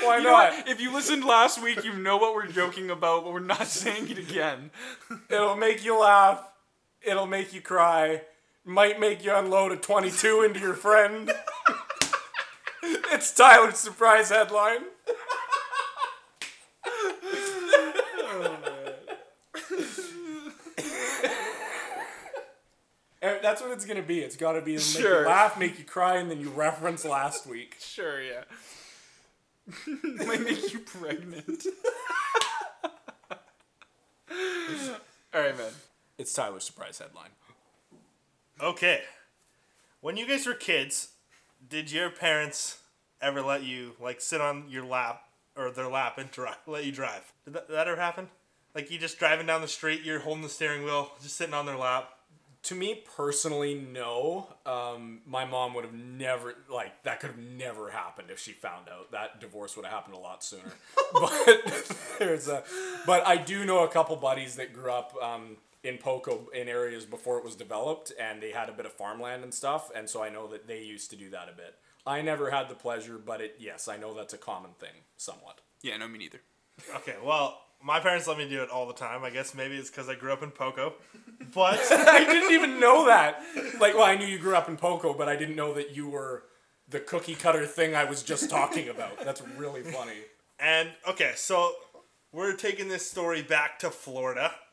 Why 0.02 0.18
You 0.18 0.24
not? 0.24 0.68
If 0.68 0.80
you 0.80 0.92
listened 0.92 1.24
last 1.24 1.62
week, 1.62 1.84
you 1.84 1.92
know 1.94 2.16
what 2.16 2.34
we're 2.34 2.46
joking 2.48 2.90
about, 2.90 3.24
but 3.24 3.32
we're 3.32 3.40
not 3.40 3.66
saying 3.66 4.10
it 4.10 4.18
again. 4.18 4.70
It'll 5.30 5.56
make 5.56 5.84
you 5.84 5.98
laugh. 5.98 6.42
It'll 7.02 7.26
make 7.26 7.52
you 7.52 7.60
cry. 7.60 8.22
Might 8.64 9.00
make 9.00 9.24
you 9.24 9.34
unload 9.34 9.72
a 9.72 9.76
22 9.76 10.42
into 10.42 10.60
your 10.60 10.74
friend. 10.74 11.30
it's 12.82 13.32
Tyler's 13.34 13.78
surprise 13.78 14.30
headline. 14.30 14.82
Oh, 18.24 18.58
and 23.20 23.38
that's 23.42 23.60
what 23.60 23.70
it's 23.72 23.84
gonna 23.84 24.02
be. 24.02 24.20
It's 24.20 24.36
gotta 24.36 24.60
be 24.60 24.72
make 24.72 24.80
Sure. 24.80 25.22
you 25.22 25.28
laugh, 25.28 25.58
make 25.58 25.78
you 25.78 25.84
cry, 25.84 26.16
and 26.16 26.30
then 26.30 26.40
you 26.40 26.50
reference 26.50 27.04
last 27.04 27.46
week. 27.46 27.76
Sure, 27.80 28.20
yeah. 28.22 28.44
Might 30.02 30.40
make 30.42 30.72
you 30.72 30.80
pregnant. 30.80 31.66
All 35.34 35.40
right, 35.40 35.56
man. 35.56 35.72
It's 36.18 36.32
Tyler's 36.32 36.64
surprise 36.64 36.98
headline. 36.98 37.30
Okay. 38.62 39.02
When 40.00 40.16
you 40.16 40.26
guys 40.26 40.46
were 40.46 40.54
kids, 40.54 41.08
did 41.68 41.90
your 41.92 42.10
parents 42.10 42.78
ever 43.20 43.42
let 43.42 43.62
you 43.62 43.92
like 44.00 44.20
sit 44.20 44.40
on 44.40 44.64
your 44.68 44.84
lap 44.84 45.22
or 45.56 45.70
their 45.70 45.88
lap 45.88 46.18
and 46.18 46.30
drive, 46.32 46.56
let 46.66 46.84
you 46.84 46.92
drive? 46.92 47.32
Did 47.44 47.54
that, 47.54 47.68
that 47.68 47.88
ever 47.88 48.00
happen? 48.00 48.28
Like 48.74 48.90
you 48.90 48.98
just 48.98 49.18
driving 49.18 49.46
down 49.46 49.60
the 49.60 49.68
street, 49.68 50.02
you're 50.02 50.20
holding 50.20 50.42
the 50.42 50.48
steering 50.48 50.84
wheel, 50.84 51.12
just 51.22 51.36
sitting 51.36 51.54
on 51.54 51.66
their 51.66 51.76
lap. 51.76 52.10
To 52.64 52.76
me 52.76 53.02
personally, 53.16 53.74
no. 53.74 54.46
Um, 54.64 55.20
my 55.26 55.44
mom 55.44 55.74
would 55.74 55.84
have 55.84 55.92
never 55.92 56.54
like 56.72 57.02
that. 57.02 57.18
Could 57.18 57.30
have 57.30 57.38
never 57.38 57.90
happened 57.90 58.28
if 58.30 58.38
she 58.38 58.52
found 58.52 58.88
out. 58.88 59.10
That 59.10 59.40
divorce 59.40 59.76
would 59.76 59.84
have 59.84 59.92
happened 59.92 60.14
a 60.14 60.20
lot 60.20 60.44
sooner. 60.44 60.72
but 61.12 61.96
there's 62.20 62.46
a. 62.46 62.62
But 63.04 63.26
I 63.26 63.36
do 63.36 63.64
know 63.64 63.82
a 63.82 63.88
couple 63.88 64.14
buddies 64.14 64.54
that 64.56 64.72
grew 64.72 64.92
up 64.92 65.12
um, 65.20 65.56
in 65.84 65.98
Poco 65.98 66.48
in 66.54 66.68
areas 66.68 67.04
before 67.04 67.38
it 67.38 67.44
was 67.44 67.56
developed, 67.56 68.12
and 68.18 68.40
they 68.42 68.50
had 68.52 68.68
a 68.68 68.72
bit 68.72 68.86
of 68.86 68.92
farmland 68.92 69.42
and 69.42 69.52
stuff, 69.52 69.90
and 69.94 70.08
so 70.08 70.22
I 70.22 70.28
know 70.28 70.46
that 70.48 70.66
they 70.66 70.82
used 70.82 71.10
to 71.10 71.16
do 71.16 71.30
that 71.30 71.48
a 71.48 71.56
bit. 71.56 71.74
I 72.06 72.20
never 72.22 72.50
had 72.50 72.68
the 72.68 72.74
pleasure, 72.74 73.18
but 73.18 73.40
it 73.40 73.56
yes, 73.58 73.88
I 73.88 73.96
know 73.96 74.14
that's 74.14 74.34
a 74.34 74.38
common 74.38 74.72
thing, 74.78 75.04
somewhat. 75.16 75.60
Yeah, 75.82 75.96
no, 75.96 76.08
me 76.08 76.18
neither. 76.18 76.40
Okay, 76.96 77.16
well, 77.24 77.58
my 77.82 78.00
parents 78.00 78.26
let 78.28 78.38
me 78.38 78.48
do 78.48 78.62
it 78.62 78.70
all 78.70 78.86
the 78.86 78.94
time. 78.94 79.24
I 79.24 79.30
guess 79.30 79.54
maybe 79.54 79.76
it's 79.76 79.90
because 79.90 80.08
I 80.08 80.14
grew 80.14 80.32
up 80.32 80.42
in 80.42 80.50
Poco. 80.50 80.94
But 81.54 81.80
I 81.90 82.24
didn't 82.24 82.52
even 82.52 82.80
know 82.80 83.06
that. 83.06 83.42
Like, 83.78 83.94
well, 83.94 84.04
I 84.04 84.14
knew 84.14 84.24
you 84.24 84.38
grew 84.38 84.54
up 84.54 84.68
in 84.68 84.76
Poco, 84.78 85.12
but 85.12 85.28
I 85.28 85.36
didn't 85.36 85.56
know 85.56 85.74
that 85.74 85.94
you 85.94 86.08
were 86.08 86.44
the 86.88 87.00
cookie 87.00 87.34
cutter 87.34 87.66
thing 87.66 87.94
I 87.94 88.04
was 88.04 88.22
just 88.22 88.48
talking 88.48 88.88
about. 88.88 89.22
That's 89.22 89.42
really 89.58 89.82
funny. 89.82 90.14
and 90.58 90.88
okay, 91.08 91.32
so 91.34 91.72
we're 92.32 92.54
taking 92.54 92.88
this 92.88 93.08
story 93.08 93.42
back 93.42 93.78
to 93.80 93.90
Florida 93.90 94.52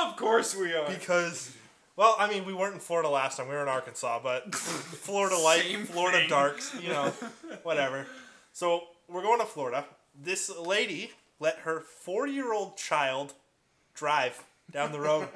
Of 0.00 0.16
course 0.16 0.54
we 0.54 0.74
are. 0.74 0.88
because, 0.88 1.52
well, 1.96 2.14
I 2.18 2.28
mean, 2.30 2.44
we 2.44 2.52
weren't 2.54 2.74
in 2.74 2.80
Florida 2.80 3.08
last 3.08 3.36
time. 3.36 3.48
We 3.48 3.54
were 3.54 3.62
in 3.62 3.68
Arkansas, 3.68 4.20
but 4.22 4.54
Florida 4.54 5.36
light, 5.36 5.62
Same 5.62 5.84
Florida 5.84 6.18
thing. 6.20 6.28
darks, 6.28 6.74
you 6.80 6.88
know, 6.90 7.12
whatever. 7.62 8.06
So 8.52 8.84
we're 9.08 9.22
going 9.22 9.40
to 9.40 9.46
Florida. 9.46 9.84
This 10.20 10.50
lady 10.56 11.10
let 11.40 11.58
her 11.60 11.80
four-year-old 11.80 12.76
child 12.76 13.34
drive 13.94 14.42
down 14.70 14.92
the 14.92 15.00
road. 15.00 15.28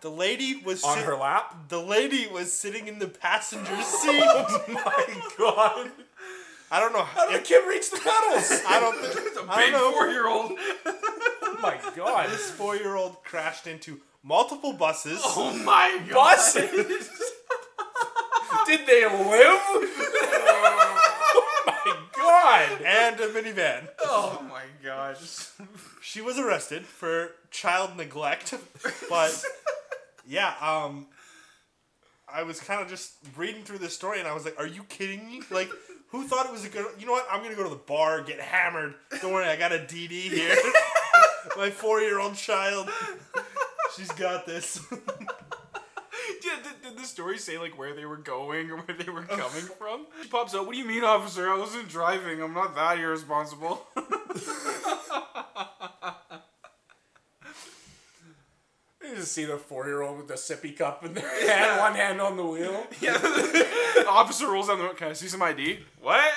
The 0.00 0.10
lady 0.10 0.56
was 0.56 0.82
On 0.84 0.96
sit- 0.96 1.06
her 1.06 1.16
lap? 1.16 1.68
The 1.68 1.80
lady 1.80 2.26
was 2.26 2.52
sitting 2.52 2.88
in 2.88 2.98
the 2.98 3.08
passenger 3.08 3.80
seat. 3.82 4.22
Oh 4.26 4.64
my 4.68 5.22
God. 5.38 5.90
I 6.70 6.80
don't 6.80 6.92
know. 6.92 7.02
How 7.02 7.26
did 7.26 7.36
the 7.36 7.40
If, 7.40 7.46
kid 7.48 7.68
reach 7.68 7.90
the 7.90 7.96
pedals? 7.98 8.62
I 8.68 8.80
don't. 8.80 8.96
Think 8.98 9.26
it's 9.28 9.36
a 9.38 9.46
I 9.48 9.56
big 9.64 9.72
don't 9.72 9.80
know. 9.80 9.92
four-year-old. 9.92 10.52
my 11.62 11.78
god. 11.96 12.30
This 12.30 12.50
four 12.50 12.76
year 12.76 12.96
old 12.96 13.22
crashed 13.24 13.66
into 13.66 14.00
multiple 14.22 14.72
buses. 14.72 15.20
Oh 15.24 15.52
my 15.64 16.00
god. 16.10 16.36
Buses? 16.36 17.10
Did 18.66 18.80
they 18.86 19.04
live? 19.04 19.60
oh 20.58 21.62
my 21.66 21.96
god. 22.16 22.82
And 22.84 23.20
a 23.20 23.28
minivan. 23.28 23.88
Oh 24.00 24.44
my 24.48 24.64
god. 24.84 25.16
She 26.02 26.20
was 26.20 26.38
arrested 26.38 26.84
for 26.86 27.30
child 27.50 27.96
neglect, 27.96 28.54
but 29.08 29.44
yeah, 30.26 30.54
um, 30.60 31.06
I 32.32 32.42
was 32.42 32.58
kind 32.60 32.80
of 32.82 32.88
just 32.88 33.14
reading 33.36 33.62
through 33.62 33.78
this 33.78 33.94
story 33.94 34.18
and 34.18 34.26
I 34.28 34.34
was 34.34 34.44
like, 34.44 34.58
"Are 34.58 34.66
you 34.66 34.82
kidding 34.84 35.26
me? 35.26 35.42
Like, 35.50 35.68
who 36.16 36.26
thought 36.26 36.46
it 36.46 36.52
was 36.52 36.64
a 36.64 36.68
good? 36.68 36.86
You 36.98 37.06
know 37.06 37.12
what? 37.12 37.26
I'm 37.30 37.42
gonna 37.42 37.54
go 37.54 37.62
to 37.64 37.68
the 37.68 37.76
bar, 37.76 38.22
get 38.22 38.40
hammered. 38.40 38.94
Don't 39.20 39.32
worry, 39.32 39.46
I 39.46 39.56
got 39.56 39.72
a 39.72 39.78
DD 39.78 40.10
here. 40.10 40.56
My 41.56 41.70
four 41.70 42.00
year 42.00 42.18
old 42.18 42.34
child, 42.34 42.88
she's 43.96 44.10
got 44.12 44.46
this. 44.46 44.80
Yeah, 46.44 46.56
did, 46.62 46.82
did 46.82 46.98
the 46.98 47.06
story 47.06 47.38
say 47.38 47.58
like 47.58 47.78
where 47.78 47.94
they 47.94 48.04
were 48.04 48.16
going 48.16 48.70
or 48.70 48.76
where 48.76 48.96
they 48.96 49.10
were 49.10 49.22
coming 49.22 49.68
from? 49.78 50.06
She 50.22 50.28
pops 50.28 50.54
up. 50.54 50.66
What 50.66 50.72
do 50.72 50.78
you 50.78 50.84
mean, 50.84 51.02
officer? 51.02 51.48
I 51.48 51.56
wasn't 51.56 51.88
driving. 51.88 52.40
I'm 52.40 52.54
not 52.54 52.74
that 52.76 52.98
irresponsible. 52.98 53.86
Just 59.26 59.34
see 59.34 59.44
the 59.44 59.56
four 59.56 59.86
year 59.86 60.02
old 60.02 60.18
with 60.18 60.28
the 60.28 60.34
sippy 60.34 60.78
cup 60.78 61.04
in 61.04 61.12
their 61.12 61.28
hand, 61.48 61.80
one 61.80 61.94
hand 61.96 62.20
on 62.20 62.36
the 62.36 62.44
wheel. 62.44 62.86
yeah. 63.00 63.18
officer 64.08 64.48
rolls 64.48 64.68
down 64.68 64.78
the 64.78 64.84
road. 64.84 64.96
Can 64.96 65.08
I 65.08 65.14
see 65.14 65.26
some 65.26 65.42
ID? 65.42 65.80
What? 66.00 66.32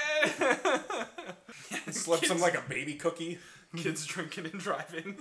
Slips 1.92 2.32
him 2.32 2.40
like 2.40 2.58
a 2.58 2.68
baby 2.68 2.96
cookie. 2.96 3.38
Kids 3.78 4.08
drinking 4.08 4.46
and 4.46 4.60
driving. 4.60 5.18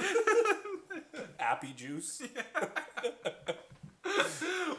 Appy 1.38 1.74
juice. 1.76 2.22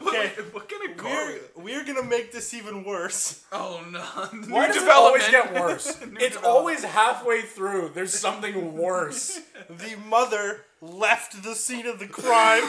Okay, 0.02 0.28
what 0.50 0.68
kind 0.68 0.90
of 0.90 0.96
car? 0.96 1.32
we're 1.54 1.62
we're 1.62 1.84
gonna 1.84 2.02
make 2.02 2.32
this 2.32 2.52
even 2.54 2.82
worse. 2.82 3.44
Oh 3.52 3.84
no! 3.88 4.00
Why 4.00 4.66
New 4.66 4.72
does 4.72 4.82
it 4.82 4.88
always 4.88 5.28
get 5.28 5.54
worse? 5.54 5.96
It's 6.18 6.36
always 6.38 6.82
halfway 6.82 7.42
through. 7.42 7.92
There's 7.94 8.12
something 8.18 8.76
worse. 8.76 9.38
The 9.68 9.94
mother 10.08 10.64
left 10.80 11.42
the 11.42 11.54
scene 11.54 11.86
of 11.86 11.98
the 11.98 12.06
crime 12.06 12.62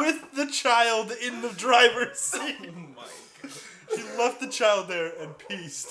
with 0.00 0.32
the 0.34 0.46
child 0.46 1.12
in 1.22 1.42
the 1.42 1.50
driver's 1.50 2.32
oh 2.34 2.46
seat. 2.46 2.56
Oh 2.62 2.72
my 2.96 3.02
god. 3.42 3.52
She 3.94 4.02
left 4.18 4.40
the 4.40 4.48
child 4.48 4.88
there 4.88 5.12
and 5.20 5.36
pieced. 5.38 5.88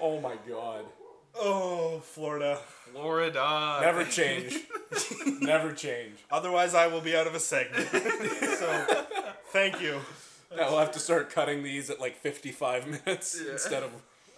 Oh 0.00 0.20
my 0.20 0.36
god. 0.48 0.84
Oh, 1.34 2.00
Florida. 2.00 2.58
Florida. 2.92 3.78
Never 3.80 4.04
change. 4.04 4.56
Never 5.40 5.72
change. 5.72 6.18
Otherwise, 6.30 6.74
I 6.74 6.86
will 6.88 7.00
be 7.00 7.16
out 7.16 7.26
of 7.26 7.34
a 7.34 7.40
segment. 7.40 7.88
so, 7.88 9.04
thank 9.52 9.80
you. 9.80 9.98
Yeah, 10.54 10.68
we'll 10.68 10.78
have 10.80 10.92
to 10.92 10.98
start 10.98 11.30
cutting 11.30 11.62
these 11.62 11.88
at 11.88 12.00
like 12.00 12.16
55 12.18 12.86
minutes 13.06 13.40
Yeah. 13.44 13.52
instead 13.52 13.82
of 13.82 13.90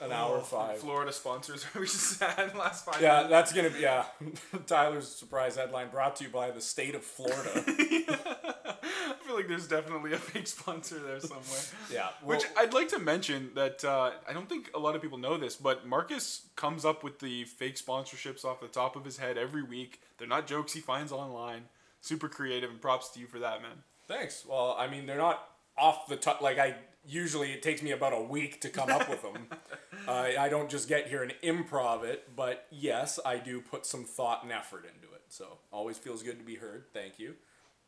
an 0.05 0.13
hour 0.13 0.41
five. 0.41 0.79
Florida 0.79 1.13
sponsors. 1.13 1.65
We 1.75 1.87
just 1.87 2.21
had 2.21 2.55
last 2.57 2.85
five. 2.85 3.01
Yeah, 3.01 3.25
that's 3.25 3.53
gonna 3.53 3.71
be 3.71 3.81
yeah. 3.81 4.05
Tyler's 4.67 5.09
surprise 5.09 5.57
headline 5.57 5.89
brought 5.91 6.17
to 6.17 6.25
you 6.25 6.31
by 6.31 6.51
the 6.51 6.61
state 6.61 6.95
of 6.95 7.03
Florida. 7.03 7.51
I 7.67 9.27
feel 9.27 9.37
like 9.37 9.49
there's 9.49 9.67
definitely 9.67 10.13
a 10.13 10.19
fake 10.19 10.47
sponsor 10.47 10.99
there 10.99 11.21
somewhere. 11.21 11.61
Yeah, 11.91 12.09
Which 12.23 12.45
I'd 12.57 12.75
like 12.75 12.89
to 12.89 12.99
mention 12.99 13.51
that 13.55 13.85
uh, 13.85 14.13
I 14.29 14.33
don't 14.33 14.49
think 14.49 14.71
a 14.75 14.79
lot 14.79 14.95
of 14.95 15.03
people 15.03 15.19
know 15.19 15.37
this, 15.39 15.57
but 15.57 15.87
Marcus 15.87 16.43
comes 16.57 16.85
up 16.85 17.03
with 17.03 17.19
the 17.21 17.45
fake 17.45 17.77
sponsorships 17.77 18.45
off 18.45 18.61
the 18.61 18.69
top 18.69 18.97
of 18.97 19.05
his 19.05 19.19
head 19.19 19.39
every 19.39 19.63
week. 19.63 20.01
They're 20.19 20.29
not 20.29 20.47
jokes 20.47 20.73
he 20.75 20.81
finds 20.81 21.11
online. 21.13 21.63
Super 22.01 22.29
creative, 22.29 22.71
and 22.71 22.81
props 22.81 23.09
to 23.11 23.21
you 23.21 23.27
for 23.27 23.39
that, 23.39 23.63
man. 23.63 23.79
Thanks. 24.07 24.45
Well, 24.47 24.77
I 24.79 24.87
mean, 24.89 25.07
they're 25.07 25.17
not 25.17 25.49
off 25.79 26.07
the 26.07 26.17
top. 26.17 26.43
Like 26.43 26.59
I 26.59 26.75
usually, 27.07 27.53
it 27.53 27.63
takes 27.63 27.83
me 27.83 27.91
about 27.93 28.13
a 28.13 28.21
week 28.21 28.61
to 28.63 28.69
come 28.69 28.91
up 28.91 29.09
with 29.09 29.23
them. 29.23 29.47
uh, 30.09 30.29
I 30.39 30.49
don't 30.49 30.71
just 30.71 30.89
get 30.89 31.09
here 31.09 31.23
and 31.23 31.35
improv 31.43 32.05
it, 32.05 32.35
but 32.35 32.67
yes, 32.71 33.19
I 33.25 33.39
do 33.39 33.61
put 33.61 33.87
some 33.87 34.05
thought 34.05 34.43
and 34.43 34.53
effort 34.53 34.85
into 34.85 35.13
it. 35.15 35.23
So 35.29 35.59
always 35.73 35.99
feels 35.99 36.23
good 36.23 36.39
to 36.39 36.45
be 36.45 36.57
heard. 36.57 36.85
Thank 36.93 37.19
you. 37.19 37.35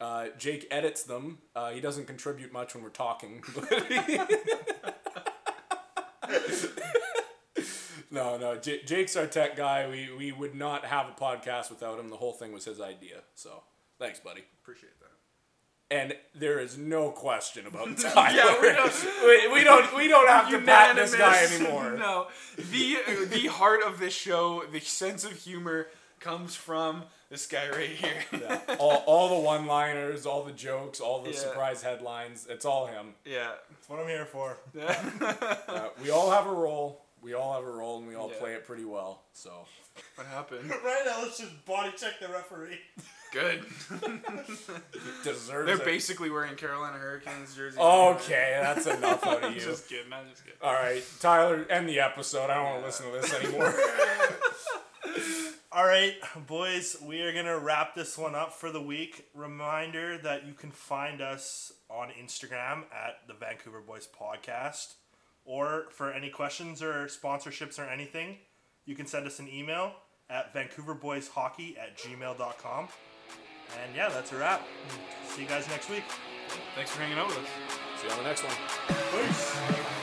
Uh, 0.01 0.29
Jake 0.37 0.67
edits 0.71 1.03
them. 1.05 1.39
Uh, 1.55 1.71
he 1.71 1.81
doesn't 1.81 2.07
contribute 2.07 2.53
much 2.53 2.75
when 2.75 2.85
we're 2.85 2.91
talking. 2.91 3.43
no, 8.11 8.37
no. 8.37 8.57
J- 8.57 8.83
Jake's 8.85 9.17
our 9.17 9.27
tech 9.27 9.57
guy. 9.57 9.89
We 9.89 10.11
we 10.17 10.33
would 10.33 10.55
not 10.55 10.85
have 10.85 11.09
a 11.09 11.13
podcast 11.13 11.71
without 11.71 11.99
him. 11.99 12.09
The 12.11 12.17
whole 12.17 12.33
thing 12.33 12.53
was 12.53 12.65
his 12.65 12.81
idea. 12.81 13.23
So 13.35 13.63
thanks, 13.99 14.21
buddy. 14.21 14.43
Appreciate 14.63 14.96
that. 14.96 14.96
And 15.91 16.17
there 16.35 16.59
is 16.59 16.77
no 16.77 17.11
question 17.11 17.67
about 17.67 17.97
Tyler. 17.99 18.35
Yeah, 18.37 18.61
we 18.61 18.73
don't- 18.73 19.25
we, 19.25 19.53
we 19.53 19.65
don't. 19.65 19.97
We 19.97 20.09
don't 20.09 20.29
have 20.29 20.51
to 20.51 20.59
pat 20.61 20.97
this 20.97 21.15
guy 21.15 21.45
anymore. 21.45 21.93
No, 21.99 22.27
the 22.57 22.99
the 23.31 23.47
heart 23.47 23.83
of 23.85 23.99
this 24.01 24.13
show, 24.15 24.65
the 24.73 24.81
sense 24.81 25.25
of 25.25 25.33
humor, 25.33 25.87
comes 26.19 26.57
from 26.57 27.05
this 27.31 27.47
guy 27.47 27.69
right 27.71 27.89
here. 27.91 28.25
Yeah. 28.33 28.59
All, 28.79 29.05
all 29.07 29.29
the 29.37 29.41
one-liners, 29.45 30.27
all 30.27 30.43
the 30.43 30.53
jokes, 30.53 30.99
all 31.01 31.23
the 31.23 31.31
Yeah. 31.31 31.37
surprise 31.39 31.83
headlines. 31.83 32.47
It's 32.51 32.65
all 32.65 32.87
him. 32.87 33.15
yeah. 33.25 33.53
That's 33.71 33.89
what 33.89 34.01
I'm 34.01 34.09
here 34.09 34.27
for. 34.27 34.57
Uh, 35.69 35.89
we 36.03 36.11
all 36.11 36.31
have 36.31 36.47
a 36.47 36.53
role. 36.53 37.05
We 37.23 37.35
all 37.35 37.55
have 37.55 37.65
a 37.65 37.71
role, 37.71 37.99
and 37.99 38.07
we 38.09 38.15
all 38.15 38.31
Yeah. 38.33 38.39
play 38.41 38.53
it 38.55 38.65
pretty 38.67 38.85
well. 38.85 39.23
So 39.33 39.67
What 40.17 40.27
happened? 40.29 40.69
Right 40.71 41.03
now, 41.07 41.23
let's 41.23 41.39
just 41.39 41.65
body 41.65 41.91
check 41.97 42.21
the 42.21 42.29
referee. 42.29 42.79
Good. 43.33 43.65
deserves 45.25 45.67
They're 45.67 45.77
it. 45.77 45.85
basically 45.85 46.31
wearing 46.31 46.57
Carolina 46.57 46.97
Hurricanes 46.99 47.55
jerseys. 47.55 47.79
Okay, 47.79 48.59
that's 48.63 48.87
enough 48.97 49.27
out 49.27 49.39
of 49.39 49.45
I'm 49.45 49.55
you. 49.55 49.61
just 49.61 49.89
kidding. 49.89 50.13
I'm 50.13 50.29
just 50.31 50.45
kidding. 50.45 50.59
All 50.63 50.73
right, 50.73 51.03
Tyler, 51.21 51.67
end 51.69 51.89
the 51.89 52.01
episode. 52.01 52.51
I 52.51 52.55
don't 52.55 52.65
want 52.65 52.81
to 52.81 52.87
listen 52.87 53.07
to 53.07 53.21
this 53.21 53.35
anymore. 53.35 53.75
All 55.73 55.85
right, 55.85 56.15
boys, 56.47 56.97
we 57.03 57.21
are 57.21 57.33
going 57.35 57.45
to 57.45 57.59
wrap 57.59 57.95
this 57.95 58.17
one 58.17 58.35
up 58.35 58.55
for 58.55 58.71
the 58.71 58.81
week. 58.81 59.27
Reminder 59.35 60.17
that 60.19 60.47
you 60.47 60.55
can 60.55 60.71
find 60.71 61.21
us 61.21 61.73
on 61.91 62.09
Instagram 62.11 62.85
at 62.93 63.19
the 63.29 63.35
Vancouver 63.35 63.81
Boys 63.83 64.09
Podcast. 64.19 64.95
Or 65.45 65.87
for 65.91 66.11
any 66.13 66.31
questions 66.31 66.83
or 66.83 67.07
sponsorships 67.07 67.79
or 67.79 67.85
anything, 67.85 68.39
you 68.87 68.95
can 68.97 69.07
send 69.07 69.27
us 69.27 69.39
an 69.39 69.49
email 69.49 69.93
at 70.31 70.55
vancouverboyshockey 70.55 71.77
at 71.79 71.99
gmail.com. 71.99 72.89
And 73.83 73.95
yeah, 73.95 74.09
that's 74.09 74.33
a 74.33 74.37
wrap. 74.37 74.67
See 75.29 75.43
you 75.43 75.49
guys 75.49 75.69
next 75.69 75.91
week. 75.91 76.05
Thanks 76.75 76.91
for 76.91 77.01
hanging 77.01 77.19
out 77.19 77.29
with 77.29 77.39
us. 77.39 77.49
See 78.01 78.07
you 78.07 78.13
on 78.13 78.19
the 78.19 78.25
next 78.25 78.45
one. 78.45 78.55
Peace. 79.13 79.96